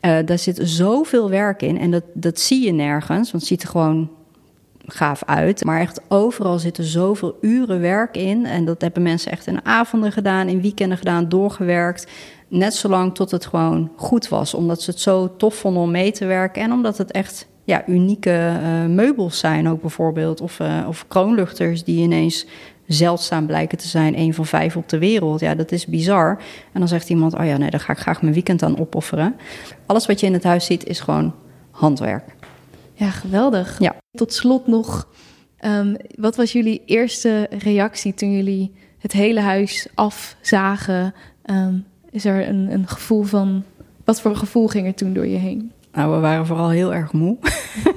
Uh, 0.00 0.18
daar 0.24 0.38
zit 0.38 0.60
zoveel 0.62 1.30
werk 1.30 1.62
in 1.62 1.78
en 1.78 1.90
dat, 1.90 2.02
dat 2.12 2.40
zie 2.40 2.64
je 2.64 2.72
nergens, 2.72 3.30
want 3.30 3.42
het 3.42 3.46
ziet 3.46 3.62
er 3.62 3.68
gewoon 3.68 4.10
gaaf 4.92 5.22
uit. 5.24 5.64
Maar 5.64 5.80
echt 5.80 6.00
overal 6.08 6.58
zitten 6.58 6.84
zoveel 6.84 7.36
uren 7.40 7.80
werk 7.80 8.16
in. 8.16 8.46
En 8.46 8.64
dat 8.64 8.80
hebben 8.80 9.02
mensen 9.02 9.32
echt 9.32 9.46
in 9.46 9.64
avonden 9.64 10.12
gedaan, 10.12 10.48
in 10.48 10.60
weekenden 10.60 10.98
gedaan, 10.98 11.28
doorgewerkt. 11.28 12.06
Net 12.48 12.74
zolang 12.74 13.14
tot 13.14 13.30
het 13.30 13.46
gewoon 13.46 13.90
goed 13.96 14.28
was. 14.28 14.54
Omdat 14.54 14.82
ze 14.82 14.90
het 14.90 15.00
zo 15.00 15.36
tof 15.36 15.54
vonden 15.54 15.82
om 15.82 15.90
mee 15.90 16.12
te 16.12 16.26
werken. 16.26 16.62
En 16.62 16.72
omdat 16.72 16.98
het 16.98 17.10
echt 17.10 17.48
ja, 17.64 17.86
unieke 17.86 18.60
uh, 18.62 18.84
meubels 18.84 19.38
zijn 19.38 19.68
ook 19.68 19.80
bijvoorbeeld. 19.80 20.40
Of, 20.40 20.58
uh, 20.58 20.84
of 20.88 21.04
kroonluchters 21.08 21.84
die 21.84 22.02
ineens 22.02 22.46
zeldzaam 22.88 23.46
blijken 23.46 23.78
te 23.78 23.88
zijn. 23.88 24.18
een 24.18 24.34
van 24.34 24.46
vijf 24.46 24.76
op 24.76 24.88
de 24.88 24.98
wereld. 24.98 25.40
Ja, 25.40 25.54
dat 25.54 25.72
is 25.72 25.86
bizar. 25.86 26.38
En 26.72 26.78
dan 26.78 26.88
zegt 26.88 27.10
iemand, 27.10 27.34
oh 27.34 27.44
ja, 27.44 27.56
nee, 27.56 27.70
daar 27.70 27.80
ga 27.80 27.92
ik 27.92 27.98
graag 27.98 28.22
mijn 28.22 28.34
weekend 28.34 28.62
aan 28.62 28.78
opofferen. 28.78 29.36
Alles 29.86 30.06
wat 30.06 30.20
je 30.20 30.26
in 30.26 30.32
het 30.32 30.44
huis 30.44 30.64
ziet 30.64 30.86
is 30.86 31.00
gewoon 31.00 31.34
handwerk. 31.70 32.24
Ja, 32.92 33.10
geweldig. 33.10 33.78
Ja. 33.78 33.96
Tot 34.10 34.32
slot 34.32 34.66
nog, 34.66 35.08
um, 35.64 35.96
wat 36.14 36.36
was 36.36 36.52
jullie 36.52 36.82
eerste 36.86 37.46
reactie 37.58 38.14
toen 38.14 38.32
jullie 38.32 38.72
het 38.98 39.12
hele 39.12 39.40
huis 39.40 39.88
afzagen? 39.94 41.14
Um, 41.44 41.84
is 42.10 42.24
er 42.24 42.48
een, 42.48 42.72
een 42.72 42.88
gevoel 42.88 43.22
van, 43.22 43.64
wat 44.04 44.20
voor 44.20 44.36
gevoel 44.36 44.66
ging 44.68 44.86
er 44.86 44.94
toen 44.94 45.12
door 45.12 45.26
je 45.26 45.36
heen? 45.36 45.72
Nou, 45.98 46.14
we 46.14 46.20
waren 46.20 46.46
vooral 46.46 46.68
heel 46.68 46.94
erg 46.94 47.12
moe. 47.12 47.36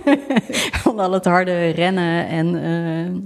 Van 0.84 1.00
al 1.00 1.12
het 1.12 1.26
harde 1.26 1.70
rennen 1.70 2.28
en 2.28 2.56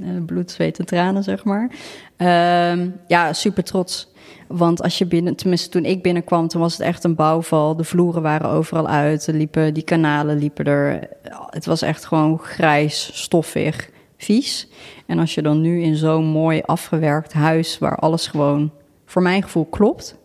uh, 0.01 0.25
bloed, 0.25 0.51
zweet 0.51 0.79
en 0.79 0.85
tranen, 0.85 1.23
zeg 1.23 1.43
maar. 1.43 1.71
Uh, 2.17 2.87
ja, 3.07 3.33
super 3.33 3.63
trots. 3.63 4.11
Want 4.47 4.81
als 4.81 4.97
je 4.97 5.05
binnen, 5.05 5.35
tenminste 5.35 5.69
toen 5.69 5.85
ik 5.85 6.01
binnenkwam, 6.01 6.47
toen 6.47 6.61
was 6.61 6.73
het 6.73 6.81
echt 6.81 7.03
een 7.03 7.15
bouwval. 7.15 7.75
De 7.75 7.83
vloeren 7.83 8.21
waren 8.21 8.49
overal 8.49 8.87
uit. 8.87 9.27
Er 9.27 9.33
liepen, 9.33 9.73
die 9.73 9.83
kanalen 9.83 10.37
liepen 10.37 10.65
er. 10.65 11.09
Het 11.49 11.65
was 11.65 11.81
echt 11.81 12.05
gewoon 12.05 12.39
grijs, 12.39 13.09
stoffig, 13.13 13.89
vies. 14.17 14.67
En 15.05 15.19
als 15.19 15.33
je 15.33 15.41
dan 15.41 15.61
nu 15.61 15.81
in 15.81 15.95
zo'n 15.95 16.25
mooi 16.25 16.61
afgewerkt 16.65 17.33
huis, 17.33 17.77
waar 17.77 17.95
alles 17.95 18.27
gewoon 18.27 18.71
voor 19.05 19.21
mijn 19.21 19.43
gevoel 19.43 19.65
klopt, 19.65 20.17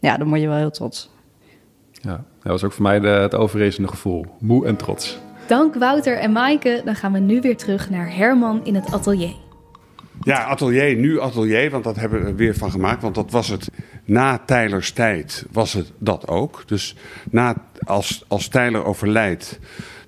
ja, 0.00 0.16
dan 0.16 0.28
word 0.28 0.40
je 0.40 0.48
wel 0.48 0.56
heel 0.56 0.70
trots. 0.70 1.11
Ja, 2.02 2.24
dat 2.42 2.52
was 2.52 2.64
ook 2.64 2.72
voor 2.72 2.82
mij 2.82 3.00
de, 3.00 3.08
het 3.08 3.34
overheersende 3.34 3.88
gevoel. 3.88 4.26
Moe 4.40 4.66
en 4.66 4.76
trots. 4.76 5.18
Dank 5.46 5.74
Wouter 5.74 6.18
en 6.18 6.32
Maaike. 6.32 6.82
Dan 6.84 6.94
gaan 6.94 7.12
we 7.12 7.18
nu 7.18 7.40
weer 7.40 7.56
terug 7.56 7.90
naar 7.90 8.16
Herman 8.16 8.64
in 8.64 8.74
het 8.74 8.92
atelier. 8.92 9.34
Ja, 10.22 10.44
atelier, 10.44 10.96
nu 10.96 11.20
atelier, 11.20 11.70
want 11.70 11.84
dat 11.84 11.96
hebben 11.96 12.20
we 12.20 12.26
er 12.26 12.36
weer 12.36 12.54
van 12.54 12.70
gemaakt. 12.70 13.02
Want 13.02 13.14
dat 13.14 13.30
was 13.30 13.48
het 13.48 13.68
na 14.04 14.38
Tylers 14.38 14.90
tijd, 14.92 15.46
was 15.52 15.72
het 15.72 15.92
dat 15.98 16.28
ook. 16.28 16.62
Dus 16.66 16.96
na, 17.30 17.54
als, 17.84 18.24
als 18.28 18.48
Tyler 18.48 18.84
overlijdt, 18.84 19.58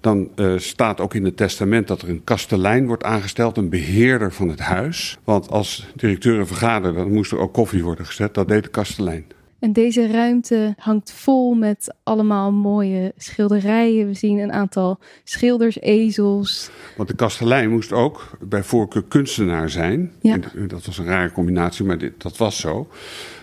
dan 0.00 0.28
uh, 0.36 0.58
staat 0.58 1.00
ook 1.00 1.14
in 1.14 1.24
het 1.24 1.36
testament 1.36 1.88
dat 1.88 2.02
er 2.02 2.08
een 2.08 2.24
kastelein 2.24 2.86
wordt 2.86 3.04
aangesteld, 3.04 3.56
een 3.56 3.68
beheerder 3.68 4.32
van 4.32 4.48
het 4.48 4.60
huis. 4.60 5.18
Want 5.24 5.50
als 5.50 5.86
directeuren 5.94 6.46
vergaderen, 6.46 6.94
dan 6.94 7.12
moest 7.12 7.32
er 7.32 7.38
ook 7.38 7.52
koffie 7.52 7.84
worden 7.84 8.06
gezet. 8.06 8.34
Dat 8.34 8.48
deed 8.48 8.62
de 8.62 8.68
kastelein. 8.68 9.24
En 9.64 9.72
deze 9.72 10.06
ruimte 10.06 10.74
hangt 10.78 11.12
vol 11.12 11.54
met 11.54 11.94
allemaal 12.02 12.52
mooie 12.52 13.12
schilderijen. 13.16 14.06
We 14.06 14.14
zien 14.14 14.38
een 14.38 14.52
aantal 14.52 14.98
schilders, 15.22 15.80
ezels. 15.80 16.70
Want 16.96 17.08
de 17.08 17.14
kastelein 17.14 17.70
moest 17.70 17.92
ook 17.92 18.38
bij 18.40 18.62
voorkeur 18.62 19.04
kunstenaar 19.04 19.70
zijn. 19.70 20.12
Ja. 20.20 20.32
En 20.32 20.68
dat 20.68 20.86
was 20.86 20.98
een 20.98 21.04
rare 21.04 21.32
combinatie, 21.32 21.84
maar 21.84 21.98
dit, 21.98 22.22
dat 22.22 22.36
was 22.36 22.60
zo. 22.60 22.88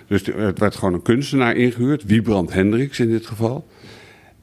Dus 0.07 0.25
het 0.25 0.59
werd 0.59 0.75
gewoon 0.75 0.93
een 0.93 1.01
kunstenaar 1.01 1.55
ingehuurd, 1.55 2.03
Wiebrand 2.03 2.53
Hendricks 2.53 2.99
in 2.99 3.09
dit 3.09 3.25
geval. 3.25 3.67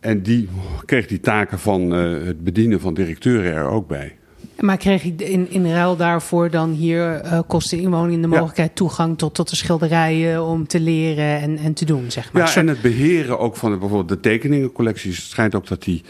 En 0.01 0.22
die 0.22 0.49
kreeg 0.85 1.07
die 1.07 1.20
taken 1.20 1.59
van 1.59 1.95
uh, 1.95 2.24
het 2.26 2.45
bedienen 2.45 2.81
van 2.81 2.95
directeuren 2.95 3.53
er 3.53 3.68
ook 3.68 3.89
bij. 3.89 4.16
Maar 4.61 4.76
kreeg 4.76 5.04
ik 5.04 5.20
in, 5.20 5.50
in 5.50 5.72
ruil 5.72 5.96
daarvoor 5.96 6.50
dan 6.50 6.70
hier 6.70 7.24
uh, 7.24 7.40
kosten 7.46 7.78
inwoning 7.78 8.22
de 8.22 8.28
mogelijkheid 8.28 8.74
toegang 8.74 9.18
tot, 9.18 9.34
tot 9.34 9.50
de 9.50 9.56
schilderijen 9.56 10.44
om 10.44 10.66
te 10.66 10.80
leren 10.80 11.40
en, 11.40 11.56
en 11.56 11.74
te 11.74 11.84
doen, 11.84 12.11
zeg 12.11 12.32
maar. 12.32 12.42
Ja, 12.42 12.54
en 12.54 12.66
het 12.66 12.80
beheren 12.80 13.38
ook 13.38 13.56
van 13.56 13.70
de, 13.70 13.76
bijvoorbeeld 13.76 14.09
de 14.09 14.28
tekeningencollecties. 14.28 15.16
Het 15.16 15.26
schijnt 15.26 15.54
ook 15.54 15.66
dat 15.66 15.84
hij 15.84 16.02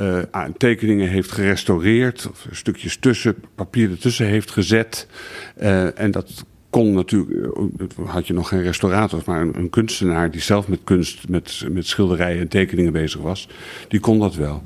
uh, 0.00 0.44
tekeningen 0.56 1.08
heeft 1.08 1.32
gerestaureerd, 1.32 2.28
of 2.30 2.46
stukjes 2.50 2.96
tussen, 2.96 3.34
papier 3.54 3.90
ertussen 3.90 4.26
heeft 4.26 4.50
gezet. 4.50 5.06
Uh, 5.62 6.00
en 6.00 6.10
dat 6.10 6.44
kon 6.70 6.92
natuurlijk, 6.92 7.56
had 8.04 8.26
je 8.26 8.32
nog 8.32 8.48
geen 8.48 8.62
restaurators, 8.62 9.24
maar 9.24 9.40
een, 9.40 9.58
een, 9.58 9.70
kunstenaar 9.70 10.30
die 10.30 10.40
zelf 10.40 10.68
met 10.68 10.80
kunst, 10.84 11.28
met, 11.28 11.64
met 11.70 11.86
schilderijen 11.86 12.40
en 12.40 12.48
tekeningen 12.48 12.92
bezig 12.92 13.20
was, 13.20 13.48
die 13.88 14.00
kon 14.00 14.18
dat 14.18 14.34
wel. 14.34 14.62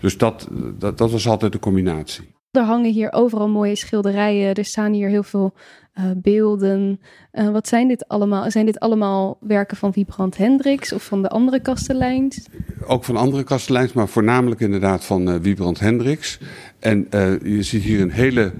Dus 0.00 0.18
dat, 0.18 0.48
dat, 0.78 0.98
dat 0.98 1.10
was 1.10 1.28
altijd 1.28 1.52
de 1.52 1.58
combinatie. 1.58 2.36
Er 2.50 2.62
hangen 2.62 2.92
hier 2.92 3.12
overal 3.12 3.48
mooie 3.48 3.74
schilderijen. 3.74 4.54
Er 4.54 4.64
staan 4.64 4.92
hier 4.92 5.08
heel 5.08 5.22
veel 5.22 5.54
uh, 5.98 6.04
beelden. 6.16 7.00
Uh, 7.32 7.50
wat 7.50 7.68
zijn 7.68 7.88
dit 7.88 8.08
allemaal? 8.08 8.50
Zijn 8.50 8.66
dit 8.66 8.80
allemaal 8.80 9.38
werken 9.40 9.76
van 9.76 9.92
Wiebrand 9.92 10.36
Hendricks 10.36 10.92
of 10.92 11.04
van 11.04 11.22
de 11.22 11.28
andere 11.28 11.60
kasteleins? 11.60 12.46
Ook 12.86 13.04
van 13.04 13.16
andere 13.16 13.44
kasteleins, 13.44 13.92
maar 13.92 14.08
voornamelijk 14.08 14.60
inderdaad 14.60 15.04
van 15.04 15.28
uh, 15.28 15.34
Wiebrand 15.34 15.80
Hendricks. 15.80 16.38
En 16.78 17.06
je 17.42 17.62
ziet 17.62 17.82
hier 17.82 18.00
een 18.00 18.10
hele 18.10 18.52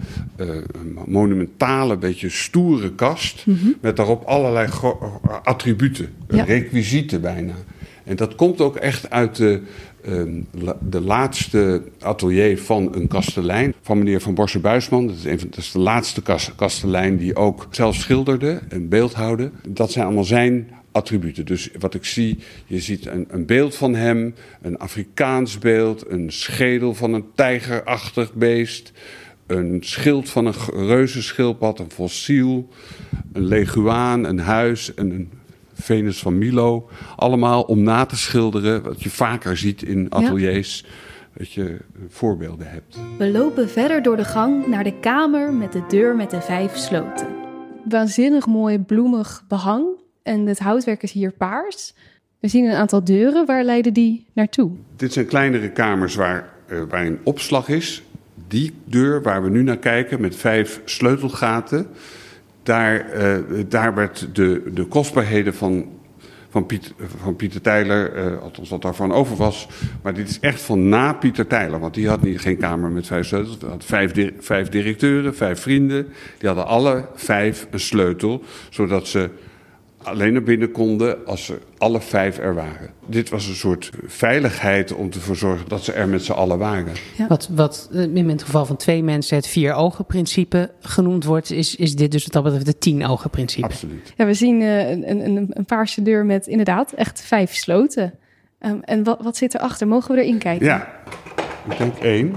monumentale, 1.07 1.97
beetje 1.97 2.28
stoere 2.28 2.95
kast. 2.95 3.47
Mm 3.47 3.59
-hmm. 3.61 3.74
Met 3.80 3.97
daarop 3.97 4.24
allerlei 4.24 4.68
attributen, 5.43 6.14
ja. 6.28 6.45
requisieten 6.45 7.20
bijna. 7.20 7.55
En 8.05 8.16
dat 8.16 8.34
komt 8.34 8.61
ook 8.61 8.76
echt 8.76 9.11
uit 9.11 9.36
de 9.36 9.62
de 10.81 11.01
laatste 11.01 11.83
atelier 12.01 12.59
van 12.59 12.95
een 12.95 13.09
kastelein, 13.09 13.75
van 13.83 13.99
meneer 13.99 14.21
Van 14.21 14.35
Borsen 14.35 14.61
Buisman. 14.61 15.07
Dat 15.07 15.17
is, 15.17 15.23
van, 15.23 15.49
dat 15.51 15.59
is 15.59 15.73
de 15.73 15.79
laatste 15.79 16.23
kastelein 16.57 17.17
die 17.17 17.37
ook 17.37 17.67
zelf 17.71 17.95
schilderde 17.95 18.61
en 18.69 18.89
beeldhouwde. 18.89 19.51
Dat 19.69 19.93
zijn 19.93 20.05
allemaal 20.05 20.25
zijn 20.25 20.69
attributen. 20.93 21.47
Dus 21.47 21.71
wat 21.79 21.95
ik 21.95 22.05
zie, 22.05 22.39
je 22.67 22.81
ziet 22.81 23.07
een, 23.07 23.27
een, 23.29 23.47
beeld 23.47 23.75
van 23.75 23.95
hem, 23.95 24.35
een 24.63 24.79
Afrikaans 24.79 25.59
beeld, 25.59 26.11
een 26.11 26.33
schedel 26.33 26.95
van 26.95 27.13
een 27.13 27.25
tijgerachtig 27.35 28.35
beest, 28.35 28.93
een 29.47 29.79
schild 29.81 30.29
van 30.29 30.47
een 30.47 30.55
reuzenschildpad, 30.87 31.79
een 31.79 31.91
fossiel, 31.91 32.69
een 33.33 33.45
leguaan, 33.45 34.25
een 34.25 34.39
huis, 34.41 34.93
een 34.95 35.31
Venus 35.81 36.18
van 36.18 36.39
Milo. 36.39 36.89
Allemaal 37.16 37.62
om 37.62 37.83
na 37.83 38.05
te 38.05 38.16
schilderen, 38.16 38.83
wat 38.83 39.03
je 39.03 39.11
vaker 39.11 39.57
ziet 39.57 39.83
in 39.83 40.07
ateliers. 40.11 40.85
Ja. 40.85 40.89
dat 41.39 41.53
je 41.53 41.76
voorbeelden 42.09 42.70
hebt. 42.70 42.99
We 43.18 43.31
lopen 43.31 43.68
verder 43.68 44.03
door 44.03 44.16
de 44.16 44.24
gang 44.24 44.66
naar 44.66 44.85
de 44.85 44.99
kamer 45.01 45.53
met 45.53 45.72
de 45.72 45.83
deur 45.89 46.16
met 46.16 46.31
de 46.31 46.41
vijf 46.41 46.76
sloten. 46.76 47.26
Waanzinnig 47.85 48.47
mooi 48.47 48.79
bloemig 48.79 49.45
behang 49.49 49.87
en 50.22 50.47
het 50.47 50.59
houtwerk 50.59 51.03
is 51.03 51.12
hier 51.12 51.33
paars. 51.33 51.95
We 52.41 52.49
zien 52.49 52.64
een 52.64 52.76
aantal 52.76 53.05
deuren. 53.05 53.47
Waar 53.47 53.64
leiden 53.64 53.93
die 53.93 54.26
naartoe? 54.33 54.70
Dit 54.97 55.12
zijn 55.12 55.26
kleinere 55.26 55.70
kamers 55.70 56.14
waar, 56.14 56.53
uh, 56.72 56.83
waar 56.89 57.07
een 57.07 57.18
opslag 57.24 57.68
is. 57.68 58.03
Die 58.49 58.72
deur 58.85 59.22
waar 59.22 59.43
we 59.43 59.51
nu 59.51 59.62
naar 59.62 59.79
kijken 59.79 60.20
met 60.20 60.37
vijf 60.37 60.81
sleutelgaten. 60.85 61.87
Daar, 62.69 63.16
uh, 63.16 63.64
daar 63.69 63.95
werd 63.95 64.29
de, 64.33 64.62
de 64.75 64.85
kostbaarheden 64.85 65.55
van 65.55 65.87
van, 66.51 66.66
Piet, 66.66 66.95
van 67.23 67.37
Pieter 67.37 67.61
Tijler, 67.61 68.33
uh, 68.33 68.43
althans 68.43 68.69
wat 68.69 68.83
daarvan 68.83 69.12
over 69.12 69.37
was. 69.37 69.69
Maar 70.03 70.14
dit 70.14 70.29
is 70.29 70.41
echt 70.41 70.61
van 70.61 70.89
na 70.89 71.12
Pieter 71.12 71.47
Tijler, 71.47 71.81
want 71.81 71.95
die 71.95 72.09
had 72.09 72.23
niet, 72.23 72.41
geen 72.41 72.57
kamer 72.57 72.91
met 72.91 73.07
vijf 73.07 73.27
sleutels. 73.27 73.59
Had 73.69 73.85
vijf, 73.85 74.12
vijf 74.39 74.69
directeuren, 74.69 75.35
vijf 75.37 75.61
vrienden. 75.61 76.07
Die 76.39 76.49
hadden 76.49 76.66
alle 76.66 77.09
vijf 77.14 77.66
een 77.71 77.81
sleutel, 77.81 78.43
zodat 78.71 79.07
ze 79.07 79.31
alleen 80.03 80.33
naar 80.33 80.43
binnen 80.43 80.71
konden 80.71 81.27
als 81.27 81.45
ze 81.45 81.59
alle 81.79 82.01
vijf 82.01 82.39
er 82.39 82.55
waren. 82.55 82.91
Dit 83.07 83.29
was 83.29 83.47
een 83.47 83.55
soort 83.55 83.91
veiligheid 84.07 84.93
om 84.93 85.07
ervoor 85.07 85.35
te 85.35 85.41
zorgen 85.41 85.69
dat 85.69 85.85
ze 85.85 85.93
er 85.93 86.09
met 86.09 86.25
z'n 86.25 86.33
allen 86.33 86.59
waren. 86.59 86.93
Ja. 87.17 87.27
Wat, 87.27 87.49
wat 87.53 87.89
in 87.93 88.29
het 88.29 88.43
geval 88.43 88.67
van 88.67 88.77
twee 88.77 89.03
mensen 89.03 89.37
het 89.37 89.47
vier 89.47 89.73
ogen 89.73 90.07
principe 90.07 90.71
genoemd 90.81 91.25
wordt, 91.25 91.51
is, 91.51 91.77
is 91.77 91.95
dit 91.95 92.11
dus 92.11 92.25
wat 92.25 92.33
dat 92.33 92.43
betreft 92.43 92.67
het 92.67 92.81
tien 92.81 93.07
ogen 93.07 93.31
principe. 93.31 93.67
Absoluut. 93.67 94.13
Ja, 94.17 94.27
we 94.27 94.35
zien 94.35 94.61
uh, 94.61 94.91
een, 94.91 95.25
een, 95.25 95.47
een 95.51 95.65
paarse 95.65 96.03
deur 96.03 96.25
met 96.25 96.47
inderdaad 96.47 96.93
echt 96.93 97.21
vijf 97.21 97.55
sloten. 97.55 98.15
Um, 98.61 98.81
en 98.83 99.05
wat, 99.05 99.19
wat 99.23 99.37
zit 99.37 99.55
erachter? 99.55 99.89
Mogen 99.89 100.15
we 100.15 100.23
erin 100.23 100.39
kijken? 100.39 100.67
Ja, 100.67 100.89
ik 101.71 101.79
denk 101.79 101.97
één. 101.97 102.35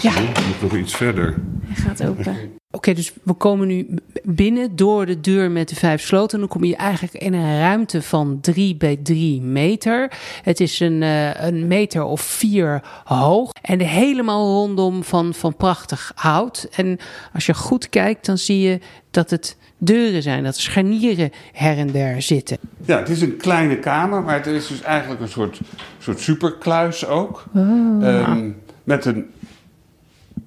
Ja, 0.00 0.12
ja. 0.12 0.20
moet 0.20 0.60
nog 0.60 0.76
iets 0.76 0.96
verder. 0.96 1.34
Hij 1.66 1.84
gaat 1.84 2.04
open. 2.06 2.26
Oké, 2.74 2.88
okay, 2.88 2.94
dus 2.94 3.12
we 3.22 3.32
komen 3.32 3.66
nu 3.66 3.86
binnen 4.22 4.76
door 4.76 5.06
de 5.06 5.20
deur 5.20 5.50
met 5.50 5.68
de 5.68 5.74
vijf 5.74 6.02
sloten. 6.02 6.38
Dan 6.38 6.48
kom 6.48 6.64
je 6.64 6.76
eigenlijk 6.76 7.14
in 7.14 7.32
een 7.32 7.58
ruimte 7.58 8.02
van 8.02 8.38
3 8.40 8.76
bij 8.76 8.96
3 9.02 9.40
meter. 9.40 10.12
Het 10.42 10.60
is 10.60 10.80
een, 10.80 11.02
uh, 11.02 11.44
een 11.44 11.66
meter 11.66 12.02
of 12.02 12.20
vier 12.20 12.82
hoog. 13.04 13.50
En 13.62 13.80
helemaal 13.80 14.46
rondom 14.46 15.04
van, 15.04 15.34
van 15.34 15.56
prachtig 15.56 16.12
hout. 16.14 16.68
En 16.76 16.98
als 17.32 17.46
je 17.46 17.54
goed 17.54 17.88
kijkt, 17.88 18.26
dan 18.26 18.38
zie 18.38 18.60
je 18.60 18.78
dat 19.10 19.30
het 19.30 19.56
deuren 19.78 20.22
zijn, 20.22 20.44
dat 20.44 20.54
er 20.54 20.62
scharnieren 20.62 21.30
her 21.52 21.78
en 21.78 21.90
der 21.90 22.22
zitten. 22.22 22.58
Ja, 22.84 22.98
het 22.98 23.08
is 23.08 23.20
een 23.20 23.36
kleine 23.36 23.78
kamer, 23.78 24.22
maar 24.22 24.34
het 24.34 24.46
is 24.46 24.66
dus 24.66 24.82
eigenlijk 24.82 25.20
een 25.20 25.28
soort, 25.28 25.60
soort 25.98 26.20
superkluis 26.20 27.06
ook. 27.06 27.44
Oh. 27.54 28.28
Um, 28.28 28.56
met 28.84 29.04
een 29.04 29.30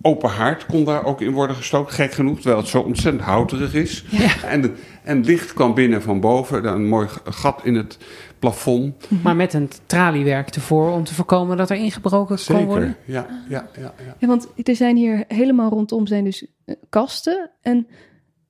open 0.02 0.30
haard 0.30 0.66
kon 0.66 0.84
daar 0.84 1.06
ook 1.06 1.22
in 1.22 1.32
worden 1.32 1.56
gestoken, 1.56 1.94
gek 1.94 2.12
genoeg, 2.12 2.36
terwijl 2.36 2.58
het 2.58 2.68
zo 2.68 2.82
ontzettend 2.82 3.24
houterig 3.24 3.74
is. 3.74 4.06
Ja. 4.10 4.44
En, 4.44 4.76
en 5.04 5.24
licht 5.24 5.54
kwam 5.54 5.74
binnen 5.74 6.02
van 6.02 6.20
boven, 6.20 6.64
dan 6.64 6.74
een 6.74 6.88
mooi 6.88 7.08
gat 7.24 7.62
in 7.64 7.76
het 7.76 7.98
plafond. 8.40 9.08
Maar 9.24 9.36
met 9.36 9.54
een 9.54 9.70
traliewerk 9.86 10.50
ervoor 10.50 10.92
om 10.92 11.04
te 11.04 11.14
voorkomen 11.14 11.58
dat 11.58 11.70
er 11.70 11.78
ingebroken 11.78 12.40
Zeker. 12.40 12.56
kon 12.56 12.66
worden. 12.66 12.96
Ja, 13.06 13.28
ja, 13.50 13.70
ja, 13.76 13.94
ja. 14.06 14.16
Ja, 14.18 14.28
want 14.28 14.48
er 14.64 14.76
zijn 14.76 14.96
hier 14.96 15.24
helemaal 15.28 15.70
rondom 15.70 16.08
zijn 16.08 16.24
dus 16.24 16.46
uh, 16.66 16.76
kasten. 16.90 17.50
En 17.62 17.88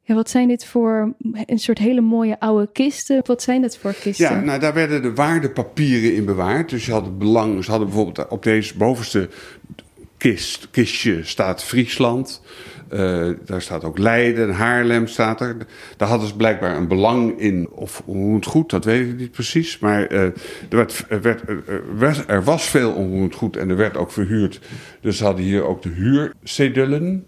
ja, 0.02 0.16
wat 0.16 0.30
zijn 0.30 0.48
dit 0.48 0.66
voor 0.66 1.16
een 1.46 1.60
soort 1.60 1.78
hele 1.78 2.02
mooie 2.02 2.40
oude 2.40 2.70
kisten? 2.72 3.22
Wat 3.26 3.42
zijn 3.42 3.62
dat 3.62 3.78
voor 3.78 3.94
kisten? 3.94 4.26
Ja, 4.26 4.40
nou 4.40 4.60
daar 4.60 4.74
werden 4.74 5.02
de 5.02 5.14
waardepapieren 5.14 6.16
in 6.16 6.26
bewaard. 6.26 6.70
Dus 6.70 6.86
je 6.86 6.92
had 6.92 7.06
het 7.06 7.18
belang, 7.18 7.64
ze 7.64 7.70
hadden 7.70 7.90
bijvoorbeeld 7.90 8.28
op 8.28 8.44
deze 8.44 8.78
bovenste 8.78 9.30
kist, 10.18 10.68
kistje 10.72 11.24
staat 11.24 11.64
Friesland. 11.64 12.42
Uh, 12.94 13.30
daar 13.46 13.62
staat 13.62 13.84
ook 13.84 13.98
Leiden, 13.98 14.52
Haarlem 14.52 15.08
staat 15.08 15.42
er. 15.42 15.58
Daar 15.98 16.08
hadden 16.08 16.28
ze 16.28 16.36
blijkbaar 16.36 16.76
een 16.76 16.88
belang 16.88 17.40
in. 17.40 17.70
Of 17.72 18.02
onroerend 18.06 18.46
goed, 18.46 18.70
dat 18.70 18.86
weet 18.86 19.10
ik 19.10 19.18
niet 19.18 19.32
precies. 19.32 19.80
Maar 19.80 20.12
uh, 20.12 20.22
er, 20.22 20.34
werd, 20.70 21.06
er, 21.10 21.22
werd, 21.22 21.50
er, 21.50 22.24
er, 22.28 22.44
was 22.44 22.64
veel 22.64 22.92
onroerend 22.92 23.36
goed 23.36 23.58
en 23.58 23.70
er 23.70 23.76
werd 23.76 23.98
ook 23.98 24.12
verhuurd. 24.12 24.60
Dus 25.02 25.18
ze 25.18 25.24
hadden 25.24 25.44
hier 25.44 25.64
ook 25.64 25.82
de 25.82 25.90
huurcedullen. 25.90 27.26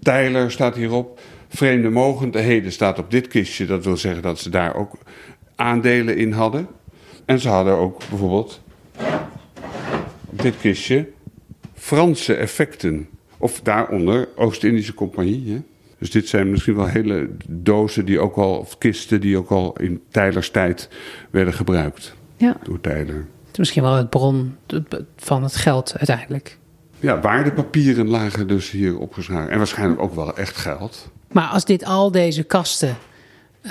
Tijler 0.00 0.50
staat 0.50 0.76
hierop. 0.76 1.20
Vreemde 1.48 1.88
mogendheden 1.88 2.72
staat 2.72 2.98
op 2.98 3.10
dit 3.10 3.28
kistje. 3.28 3.66
Dat 3.66 3.84
wil 3.84 3.96
zeggen 3.96 4.22
dat 4.22 4.38
ze 4.38 4.50
daar 4.50 4.74
ook 4.74 4.98
aandelen 5.56 6.16
in 6.16 6.32
hadden. 6.32 6.68
En 7.24 7.38
ze 7.38 7.48
hadden 7.48 7.76
ook 7.76 7.98
bijvoorbeeld 8.08 8.60
dit 10.30 10.54
kistje 10.60 11.08
Franse 11.82 12.34
effecten. 12.34 13.08
Of 13.38 13.60
daaronder 13.60 14.28
Oost-Indische 14.36 14.94
Compagnie. 14.94 15.52
Hè? 15.52 15.62
Dus 15.98 16.10
dit 16.10 16.28
zijn 16.28 16.50
misschien 16.50 16.74
wel 16.74 16.86
hele 16.86 17.30
dozen 17.48 18.04
die 18.04 18.18
ook 18.20 18.36
al, 18.36 18.58
of 18.58 18.78
kisten 18.78 19.20
die 19.20 19.36
ook 19.36 19.50
al 19.50 19.76
in 19.78 20.02
Tijlers 20.10 20.50
tijd 20.50 20.88
werden 21.30 21.54
gebruikt. 21.54 22.14
Ja. 22.36 22.56
Door 22.62 22.80
Tijler. 22.80 23.26
Misschien 23.56 23.82
wel 23.82 23.94
het 23.94 24.10
bron 24.10 24.56
van 25.16 25.42
het 25.42 25.56
geld 25.56 25.94
uiteindelijk. 25.96 26.58
Ja, 27.00 27.20
waardepapieren 27.20 28.08
lagen 28.08 28.46
dus 28.46 28.70
hier 28.70 28.98
opgeslagen. 28.98 29.50
En 29.50 29.58
waarschijnlijk 29.58 30.02
ook 30.02 30.14
wel 30.14 30.36
echt 30.36 30.56
geld. 30.56 31.10
Maar 31.32 31.48
als 31.48 31.64
dit 31.64 31.84
al 31.84 32.10
deze 32.10 32.42
kasten 32.42 32.96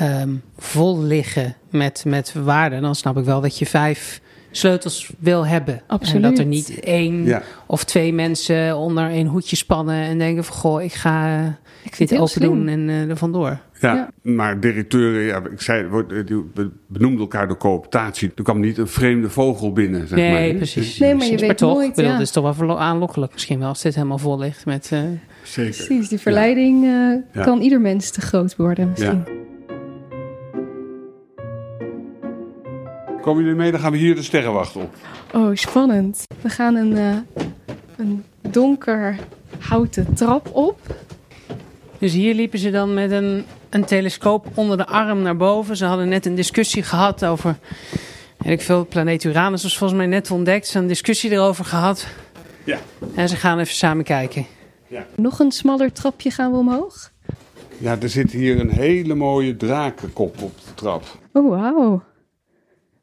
um, 0.01 0.41
vol 0.57 1.01
liggen 1.01 1.55
met, 1.69 2.03
met 2.05 2.33
waarde, 2.33 2.79
dan 2.79 2.95
snap 2.95 3.17
ik 3.17 3.25
wel 3.25 3.41
dat 3.41 3.57
je 3.57 3.65
vijf 3.65 4.21
sleutels 4.51 5.11
wil 5.19 5.47
hebben. 5.47 5.81
Absoluut. 5.87 6.23
En 6.23 6.29
dat 6.29 6.39
er 6.39 6.45
niet 6.45 6.79
één 6.79 7.23
Ja. 7.25 7.41
of 7.65 7.83
twee 7.83 8.13
mensen 8.13 8.77
onder 8.77 9.11
een 9.11 9.27
hoedje 9.27 9.55
spannen 9.55 9.95
en 10.03 10.17
denken 10.17 10.43
van 10.43 10.55
goh, 10.55 10.81
ik 10.81 10.93
ga 10.93 11.37
eh, 11.39 11.45
Ik 11.83 11.95
vind 11.95 12.09
dit 12.09 12.19
open 12.19 12.41
doen 12.41 12.67
en 12.67 12.89
eh, 12.89 13.09
er 13.09 13.17
vandoor. 13.17 13.59
Ja, 13.79 13.93
Ja. 13.95 14.09
maar 14.21 14.59
directeuren, 14.59 15.21
ja, 15.21 15.41
ik 15.51 15.61
zei, 15.61 15.87
die 16.25 16.43
benoemden 16.87 17.19
elkaar 17.19 17.47
door 17.47 17.57
cooptatie. 17.57 18.31
Er 18.35 18.43
kwam 18.43 18.59
niet 18.59 18.77
een 18.77 18.87
vreemde 18.87 19.29
vogel 19.29 19.71
binnen, 19.73 20.07
zeg 20.07 20.17
Nee, 20.17 20.31
maar. 20.31 20.41
hè? 20.41 20.53
precies. 20.53 20.97
Nee, 20.97 21.09
maar 21.15 21.23
je 21.23 21.29
Precies. 21.29 21.47
weet 21.47 21.57
toch, 21.57 21.73
nooit, 21.73 21.87
ik 21.89 21.95
bedoel, 21.95 22.09
ja. 22.11 22.17
Het 22.17 22.25
is 22.25 22.31
toch 22.31 22.57
wel 22.57 22.79
aanlokkelijk 22.79 23.33
misschien 23.33 23.59
wel 23.59 23.67
als 23.67 23.81
dit 23.81 23.95
helemaal 23.95 24.17
vol 24.17 24.39
ligt 24.39 24.65
met... 24.65 24.89
eh, 24.91 24.99
Zeker. 25.43 25.85
Precies, 25.85 26.09
die 26.09 26.19
verleiding 26.19 26.85
eh, 27.33 27.43
kan 27.43 27.61
ieder 27.61 27.81
mens 27.81 28.11
te 28.11 28.21
groot 28.21 28.55
worden 28.55 28.89
misschien. 28.89 29.23
Komen 33.21 33.43
jullie 33.43 33.57
mee? 33.57 33.71
Dan 33.71 33.79
gaan 33.79 33.91
we 33.91 33.97
hier 33.97 34.15
de 34.15 34.23
sterrenwacht 34.23 34.75
op. 34.75 34.95
Oh, 35.33 35.49
spannend. 35.53 36.23
We 36.41 36.49
gaan 36.49 36.75
een, 36.75 36.97
eh, 36.97 37.45
een 37.97 38.23
donker 38.41 39.15
houten 39.59 40.13
trap 40.13 40.49
op. 40.53 40.79
Dus 41.97 42.13
hier 42.13 42.33
liepen 42.33 42.59
ze 42.59 42.71
dan 42.71 42.93
met 42.93 43.11
een, 43.11 43.45
een 43.69 43.85
telescoop 43.85 44.47
onder 44.53 44.77
de 44.77 44.85
arm 44.85 45.21
naar 45.21 45.37
boven. 45.37 45.77
Ze 45.77 45.85
hadden 45.85 46.09
net 46.09 46.25
een 46.25 46.35
discussie 46.35 46.83
gehad 46.83 47.25
over. 47.25 47.57
Weet 48.37 48.59
ik 48.59 48.61
veel, 48.61 48.85
planeet 48.85 49.23
Uranus 49.23 49.63
was 49.63 49.77
volgens 49.77 49.99
mij 49.99 50.07
net 50.07 50.31
ontdekt. 50.31 50.65
Ze 50.65 50.71
hadden 50.71 50.89
een 50.89 50.95
discussie 50.95 51.31
erover 51.31 51.65
gehad. 51.65 52.07
Ja. 52.63 52.77
En 53.15 53.29
ze 53.29 53.35
gaan 53.35 53.59
even 53.59 53.75
samen 53.75 54.03
kijken. 54.03 54.45
Nog 55.15 55.39
een 55.39 55.51
smaller 55.51 55.91
trapje 55.91 56.31
gaan 56.31 56.51
we 56.51 56.57
omhoog. 56.57 57.11
Ja, 57.77 57.97
er 58.01 58.09
zit 58.09 58.31
hier 58.31 58.59
een 58.59 58.69
hele 58.69 59.15
mooie 59.15 59.57
drakenkop 59.57 60.41
op 60.41 60.57
de 60.57 60.73
trap. 60.73 61.03
Oh, 61.33 61.49
wauw. 61.49 62.03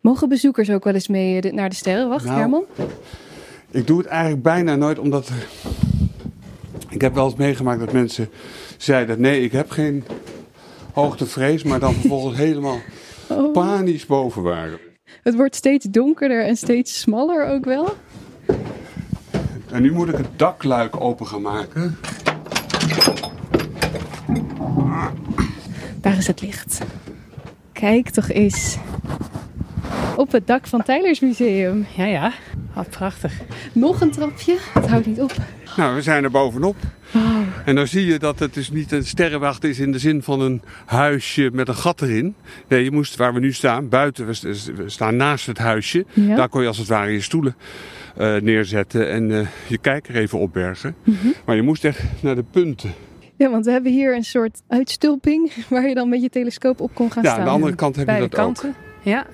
Mogen 0.01 0.29
bezoekers 0.29 0.71
ook 0.71 0.85
wel 0.85 0.95
eens 0.95 1.09
mee 1.09 1.41
eh, 1.41 1.53
naar 1.53 1.69
de 1.69 1.75
sterrenwacht, 1.75 2.25
Nou, 2.25 2.39
Herman? 2.39 2.65
Ik 3.71 3.87
doe 3.87 3.99
het 3.99 4.07
eigenlijk 4.07 4.43
bijna 4.43 4.77
nooit, 4.77 4.99
omdat... 4.99 5.31
Ik 6.89 7.01
heb 7.01 7.15
wel 7.15 7.25
eens 7.25 7.35
meegemaakt 7.37 7.81
dat 7.81 7.93
mensen 7.93 8.31
zeiden... 8.77 9.21
nee, 9.21 9.43
ik 9.43 9.53
heb 9.53 9.71
geen 9.71 10.05
hoogtevrees, 10.93 11.63
maar 11.63 11.79
dan 11.81 11.95
vervolgens 12.01 12.37
helemaal 12.37 12.79
Oh. 13.31 13.53
panisch 13.53 14.07
boven 14.07 14.43
waren. 14.43 14.79
Het 15.23 15.35
wordt 15.35 15.55
steeds 15.55 15.85
donkerder 15.91 16.45
en 16.45 16.57
steeds 16.57 17.01
smaller 17.01 17.47
ook 17.47 17.65
wel. 17.65 17.95
En 19.71 19.83
nu 19.83 19.93
moet 19.93 20.09
ik 20.09 20.17
het 20.17 20.39
dakluik 20.39 21.01
open 21.01 21.27
gaan 21.27 21.43
maken. 21.43 21.99
Daar 26.01 26.17
is 26.17 26.27
het 26.27 26.41
licht. 26.43 26.81
Kijk 27.73 28.11
toch 28.11 28.29
eens. 28.31 28.77
Op 30.19 30.33
het 30.33 30.47
dak 30.47 30.66
van 30.66 30.83
Tylers 30.83 31.21
Museum. 31.21 31.87
Ja, 31.97 32.05
ja. 32.05 32.33
Wat 32.75 32.91
prachtig. 32.91 33.33
Nog 33.73 34.01
een 34.01 34.11
trapje. 34.11 34.57
Het 34.75 34.87
houdt 34.89 35.07
niet 35.07 35.21
op. 35.21 35.33
Nou, 35.77 35.95
we 35.95 36.03
zijn 36.03 36.25
er 36.25 36.31
bovenop. 36.31 36.77
En 37.64 37.75
dan 37.75 37.87
zie 37.87 38.07
je 38.07 38.19
dat 38.19 38.39
het 38.39 38.55
dus 38.55 38.71
niet 38.71 38.93
een 38.93 39.05
sterrenwacht 39.05 39.64
is 39.64 39.79
in 39.79 39.93
de 39.93 39.99
zin 39.99 40.23
van 40.23 40.41
een 40.41 40.62
huisje 40.87 41.51
met 41.53 41.69
een 41.69 41.75
gat 41.75 42.03
erin. 42.03 42.35
Nee, 42.69 42.85
je 42.85 42.91
moest 42.91 43.16
waar 43.16 43.35
we 43.35 43.41
nu 43.41 43.53
staan, 43.53 43.89
buiten, 43.89 44.27
we, 44.27 44.33
st- 44.35 44.73
we 44.77 44.83
staan 44.89 45.16
naast 45.16 45.47
het 45.47 45.59
huisje. 45.59 46.05
Ja. 46.12 46.37
Daar 46.37 46.49
kon 46.49 46.61
je 46.62 46.69
als 46.69 46.79
het 46.79 46.89
ware 46.89 47.11
je 47.11 47.21
stoelen 47.21 47.57
eh, 48.16 48.37
neerzetten 48.37 49.11
en 49.11 49.31
eh, 49.41 49.47
je 49.66 49.79
kijker 49.79 50.16
even 50.16 50.39
opbergen. 50.39 50.95
Mhm. 51.05 51.27
Maar 51.45 51.57
je 51.57 51.62
moest 51.62 51.85
echt 51.85 52.03
naar 52.21 52.35
de 52.35 52.45
punten. 52.51 52.93
Ja, 53.37 53.51
want 53.51 53.64
we 53.64 53.71
hebben 53.71 53.93
hier 53.93 54.14
een 54.16 54.25
soort 54.25 54.61
uitstulping 54.69 55.53
waar 55.71 55.89
je 55.89 55.95
dan 55.95 56.09
met 56.09 56.23
je 56.23 56.29
telescoop 56.29 56.81
op 56.81 56.95
kon 56.95 57.12
gaan 57.12 57.23
Ja, 57.23 57.29
staan. 57.29 57.41
aan 57.41 57.47
de 57.49 57.53
andere 57.55 57.75
kant 57.75 57.97
heb 57.97 58.07
je 58.09 58.12
dat 58.14 58.23
ook. 58.23 58.31
kanten. 58.31 58.75
Ja. 59.03 59.27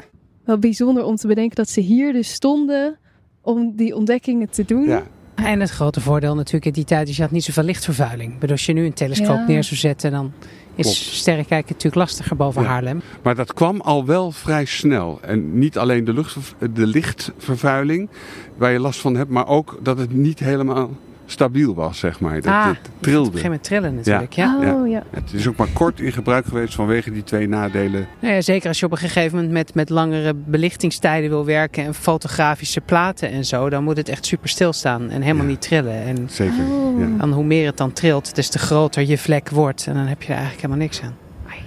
Wel 0.44 0.58
bijzonder 0.58 1.04
om 1.04 1.16
te 1.16 1.26
bedenken 1.26 1.56
dat 1.56 1.68
ze 1.68 1.80
hier 1.80 2.12
dus 2.12 2.32
stonden 2.32 2.98
om 3.40 3.72
die 3.76 3.94
ontdekkingen 3.96 4.50
te 4.50 4.64
doen. 4.64 4.84
Ja. 4.84 5.02
En 5.34 5.60
het 5.60 5.70
grote 5.70 6.00
voordeel 6.00 6.34
natuurlijk 6.34 6.64
in 6.64 6.72
die 6.72 6.84
tijd 6.84 7.08
is 7.08 7.16
je 7.16 7.22
had 7.22 7.30
niet 7.30 7.44
zoveel 7.44 7.62
lichtvervuiling. 7.62 8.32
Bedoel, 8.38 8.50
als 8.50 8.66
je 8.66 8.72
nu 8.72 8.84
een 8.84 8.92
telescoop 8.92 9.36
Ja. 9.36 9.46
neer 9.46 9.64
zou 9.64 9.76
zetten, 9.76 10.10
dan 10.10 10.32
is 10.74 11.18
sterrenkijken 11.18 11.68
natuurlijk 11.68 11.94
lastiger 11.94 12.36
boven 12.36 12.62
Ja. 12.62 12.68
Haarlem. 12.68 13.00
Maar 13.22 13.34
dat 13.34 13.52
kwam 13.54 13.80
al 13.80 14.06
wel 14.06 14.30
vrij 14.30 14.64
snel. 14.64 15.18
En 15.22 15.58
niet 15.58 15.78
alleen 15.78 16.04
de, 16.04 16.12
lucht, 16.12 16.36
de 16.72 16.86
lichtvervuiling 16.86 18.08
waar 18.56 18.72
je 18.72 18.80
last 18.80 19.00
van 19.00 19.16
hebt, 19.16 19.30
maar 19.30 19.46
ook 19.48 19.78
dat 19.82 19.98
het 19.98 20.12
niet 20.12 20.38
helemaal 20.38 20.90
stabiel 21.26 21.74
was, 21.74 21.98
zeg 21.98 22.20
maar. 22.20 22.34
Dat 22.40 22.52
Ah, 22.52 22.66
het 22.66 22.76
Op 22.78 22.84
een 22.84 22.92
trilde. 23.00 23.24
gegeven 23.24 23.42
moment 23.46 23.64
trillen 23.64 23.94
natuurlijk. 23.94 24.32
Ja. 24.32 24.58
Oh 24.74 24.88
ja. 24.88 25.02
Het 25.10 25.32
is 25.32 25.48
ook 25.48 25.56
maar 25.56 25.68
kort 25.72 26.00
in 26.00 26.12
gebruik 26.12 26.44
geweest 26.46 26.74
vanwege 26.74 27.12
die 27.12 27.22
twee 27.24 27.48
nadelen. 27.48 28.06
Nou 28.20 28.34
ja, 28.34 28.40
zeker 28.40 28.68
als 28.68 28.80
je 28.80 28.86
op 28.86 28.92
een 28.92 28.98
gegeven 28.98 29.34
moment 29.36 29.52
met, 29.52 29.74
met 29.74 29.90
langere 29.90 30.34
belichtingstijden 30.34 31.30
wil 31.30 31.44
werken 31.44 31.84
en 31.84 31.94
fotografische 31.94 32.80
platen 32.80 33.30
en 33.30 33.44
zo, 33.44 33.68
dan 33.70 33.84
moet 33.84 33.96
het 33.96 34.08
echt 34.08 34.26
super 34.26 34.48
stilstaan 34.48 35.10
en 35.10 35.22
helemaal 35.22 35.44
Ja. 35.44 35.50
niet 35.50 35.60
trillen. 35.62 36.02
En 36.04 36.16
Zeker. 36.30 36.64
Oh. 36.70 36.98
Ja. 37.00 37.06
dan 37.18 37.32
hoe 37.32 37.44
meer 37.44 37.66
het 37.66 37.76
dan 37.76 37.92
trilt, 37.92 38.34
des 38.34 38.48
te 38.48 38.58
groter 38.58 39.06
je 39.06 39.18
vlek 39.18 39.50
wordt 39.50 39.86
en 39.86 39.94
dan 39.94 40.06
heb 40.06 40.22
je 40.22 40.28
er 40.28 40.38
eigenlijk 40.38 40.62
helemaal 40.62 40.82
niks 40.84 41.02
aan. 41.02 41.14
Ai. 41.48 41.58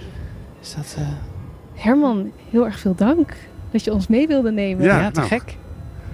Dus 0.60 0.74
dat, 0.74 0.94
eh, 0.98 1.04
Herman, 1.74 2.30
heel 2.50 2.64
erg 2.64 2.78
veel 2.78 2.94
dank 2.94 3.32
dat 3.70 3.84
je 3.84 3.92
ons 3.92 4.06
mee 4.06 4.26
wilde 4.26 4.50
nemen. 4.52 4.84
Ja, 4.84 5.00
ja, 5.00 5.10
te 5.10 5.18
nou. 5.20 5.28
gek. 5.32 5.56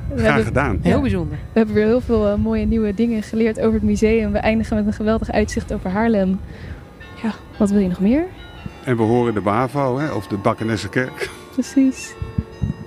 We, 0.08 0.14
Graag 0.14 0.26
hebben, 0.26 0.44
gedaan. 0.44 0.78
Heel 0.82 0.94
Ja. 0.94 1.00
bijzonder. 1.00 1.36
we 1.52 1.58
hebben 1.58 1.74
weer 1.74 1.84
heel 1.86 2.00
veel 2.00 2.26
eh, 2.28 2.34
mooie 2.34 2.66
nieuwe 2.66 2.94
dingen 2.94 3.22
geleerd 3.22 3.60
over 3.60 3.72
het 3.74 3.82
museum. 3.82 4.32
We 4.32 4.38
eindigen 4.38 4.76
met 4.76 4.86
een 4.86 4.92
geweldig 4.92 5.30
uitzicht 5.32 5.72
over 5.72 5.90
Haarlem. 5.90 6.40
Ja, 7.22 7.32
wat 7.58 7.70
wil 7.70 7.80
je 7.80 7.88
nog 7.88 8.00
meer? 8.00 8.24
En 8.84 8.96
we 8.96 9.02
horen 9.02 9.34
de 9.34 9.40
BAVO, 9.40 9.98
hè, 9.98 10.10
of 10.12 10.26
de 10.26 10.36
Bakkenessenkerk. 10.36 11.30
Precies. 11.52 12.14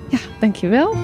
Ja, 0.09 0.17
dankjewel. 0.39 0.95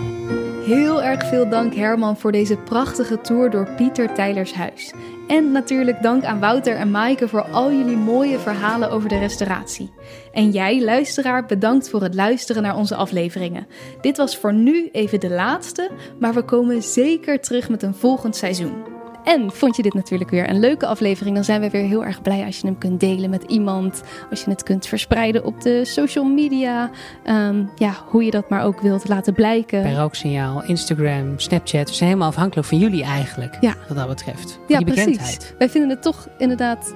Heel 0.66 1.04
erg 1.04 1.26
veel 1.26 1.50
dank 1.50 1.76
Herman 1.76 2.18
voor 2.18 2.32
deze 2.32 2.58
prachtige 2.58 3.22
tour 3.22 3.50
door 3.50 3.68
Pieter 3.76 4.14
Tijlers 4.14 4.54
huis. 4.54 4.94
En 5.28 5.52
natuurlijk 5.52 6.02
dank 6.02 6.24
aan 6.24 6.40
Wouter 6.40 6.76
en 6.76 6.92
Maaike 6.92 7.28
voor 7.28 7.42
al 7.42 7.72
jullie 7.72 7.98
mooie 7.98 8.40
verhalen 8.40 8.92
over 8.92 9.10
de 9.10 9.18
restauratie. 9.18 9.94
En 10.32 10.50
jij, 10.50 10.84
luisteraar, 10.84 11.46
bedankt 11.46 11.90
voor 11.90 12.02
het 12.02 12.14
luisteren 12.14 12.62
naar 12.62 12.76
onze 12.76 12.96
afleveringen. 12.96 13.68
Dit 14.02 14.18
was 14.18 14.38
voor 14.38 14.54
nu 14.54 14.90
even 14.92 15.20
de 15.20 15.30
laatste, 15.30 15.90
maar 16.20 16.34
we 16.34 16.44
komen 16.44 16.84
zeker 16.84 17.40
terug 17.40 17.70
met 17.70 17.84
een 17.84 17.96
volgend 17.96 18.36
seizoen. 18.36 19.03
En 19.24 19.52
vond 19.52 19.76
je 19.76 19.82
dit 19.82 19.94
natuurlijk 19.94 20.30
weer 20.30 20.50
een 20.50 20.60
leuke 20.60 20.86
aflevering, 20.86 21.36
dan 21.36 21.44
zijn 21.44 21.62
we 21.62 21.70
weer 21.70 21.84
heel 21.84 22.06
erg 22.06 22.22
blij 22.22 22.46
als 22.46 22.60
je 22.60 22.68
hem 22.68 22.78
kunt 22.78 23.00
delen 23.00 23.30
met 23.30 23.44
iemand. 23.44 24.04
Als 24.30 24.44
je 24.44 24.50
het 24.50 24.64
kunt 24.64 24.88
verspreiden 24.88 25.46
op 25.46 25.62
de 25.62 25.86
social 25.86 26.26
media. 26.26 26.90
Ehm, 27.24 27.64
ja, 27.76 27.94
hoe 28.10 28.24
je 28.24 28.32
dat 28.32 28.50
maar 28.50 28.64
ook 28.64 28.82
wilt 28.82 29.08
laten 29.08 29.34
blijken. 29.34 29.82
Bij 29.82 29.94
rooksignaal, 29.94 30.64
Instagram, 30.64 31.40
Snapchat. 31.40 31.90
We 31.90 31.96
zijn 31.96 32.10
helemaal 32.10 32.30
afhankelijk 32.30 32.68
van 32.68 32.78
jullie 32.78 33.04
eigenlijk. 33.04 33.58
Ja. 33.62 33.74
Wat 33.88 33.98
dat 33.98 34.08
betreft. 34.08 34.60
Ja, 34.68 34.78
die 34.78 34.86
precies. 34.86 35.06
bekendheid. 35.06 35.56
Wij 35.58 35.70
vinden 35.70 35.90
het 35.90 36.02
toch 36.02 36.28
inderdaad. 36.38 36.94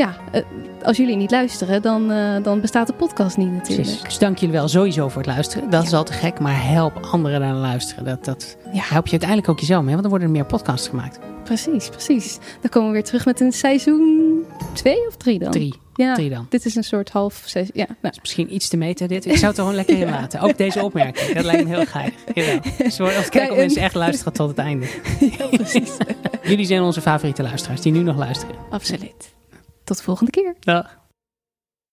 Ja, 0.00 0.14
eh, 0.32 0.42
als 0.82 0.96
jullie 0.96 1.16
niet 1.16 1.30
luisteren, 1.30 1.82
dan, 1.82 2.10
eh, 2.10 2.42
dan 2.42 2.60
bestaat 2.60 2.86
de 2.86 2.92
podcast 2.92 3.36
niet 3.36 3.52
natuurlijk. 3.52 3.82
Precies. 3.88 4.02
Dus 4.02 4.18
dank 4.18 4.38
jullie 4.38 4.54
wel 4.54 4.68
sowieso 4.68 5.08
voor 5.08 5.22
het 5.22 5.30
luisteren. 5.30 5.70
Dat 5.70 5.80
Ja. 5.82 5.86
is 5.86 5.92
al 5.94 6.04
te 6.04 6.12
gek, 6.12 6.38
maar 6.40 6.66
help 6.68 7.06
anderen 7.10 7.40
naar 7.40 7.54
luisteren. 7.54 8.04
Dat, 8.04 8.24
dat 8.24 8.56
Ja. 8.72 8.82
help 8.82 9.04
je 9.04 9.10
uiteindelijk 9.10 9.48
ook 9.50 9.60
jezelf 9.60 9.80
mee, 9.80 9.90
want 9.90 10.00
dan 10.00 10.10
worden 10.10 10.28
er 10.28 10.34
meer 10.34 10.46
podcasts 10.46 10.88
gemaakt. 10.88 11.18
Precies, 11.44 11.88
precies. 11.88 12.38
Dan 12.60 12.70
komen 12.70 12.88
we 12.88 12.94
weer 12.94 13.04
terug 13.04 13.24
met 13.24 13.40
een 13.40 13.52
seizoen 13.52 14.42
twee 14.72 15.06
of 15.08 15.16
drie 15.16 15.38
dan? 15.38 15.50
Drie. 15.50 15.74
Ja, 15.94 16.14
Drie 16.14 16.30
dan. 16.30 16.46
dit 16.48 16.64
is 16.64 16.74
een 16.76 16.84
soort 16.84 17.10
half 17.10 17.42
seizoen. 17.46 17.72
Ja, 17.76 17.86
nou, 18.02 18.14
Misschien 18.20 18.54
iets 18.54 18.68
te 18.68 18.76
meten 18.76 19.08
dit. 19.08 19.24
Ik 19.26 19.32
zou 19.36 19.46
het 19.46 19.56
er 19.56 19.62
gewoon 19.62 19.74
lekker 19.74 19.98
in 20.06 20.10
laten. 20.10 20.40
Ook 20.40 20.56
deze 20.56 20.82
opmerking. 20.84 21.32
Dat 21.32 21.44
lijkt 21.44 21.68
me 21.68 21.76
heel. 21.76 21.84
Jawel. 22.34 22.60
Dus 22.78 23.00
of 23.00 23.28
kijken 23.28 23.42
of 23.42 23.48
en- 23.50 23.56
mensen 23.56 23.82
echt 23.82 23.94
luisteren 23.94 24.32
tot 24.32 24.48
het 24.48 24.58
einde. 24.58 24.86
ja, 25.38 25.46
precies. 25.46 25.90
Jullie 26.42 26.66
zijn 26.66 26.82
onze 26.82 27.00
favoriete 27.00 27.42
luisteraars 27.42 27.80
die 27.80 27.92
nu 27.92 27.98
nog 28.02 28.16
luisteren. 28.16 28.54
Absoluut. 28.70 29.38
Tot 29.90 29.98
de 29.98 30.04
volgende 30.04 30.30
keer. 30.30 30.54
Dag. 30.60 30.99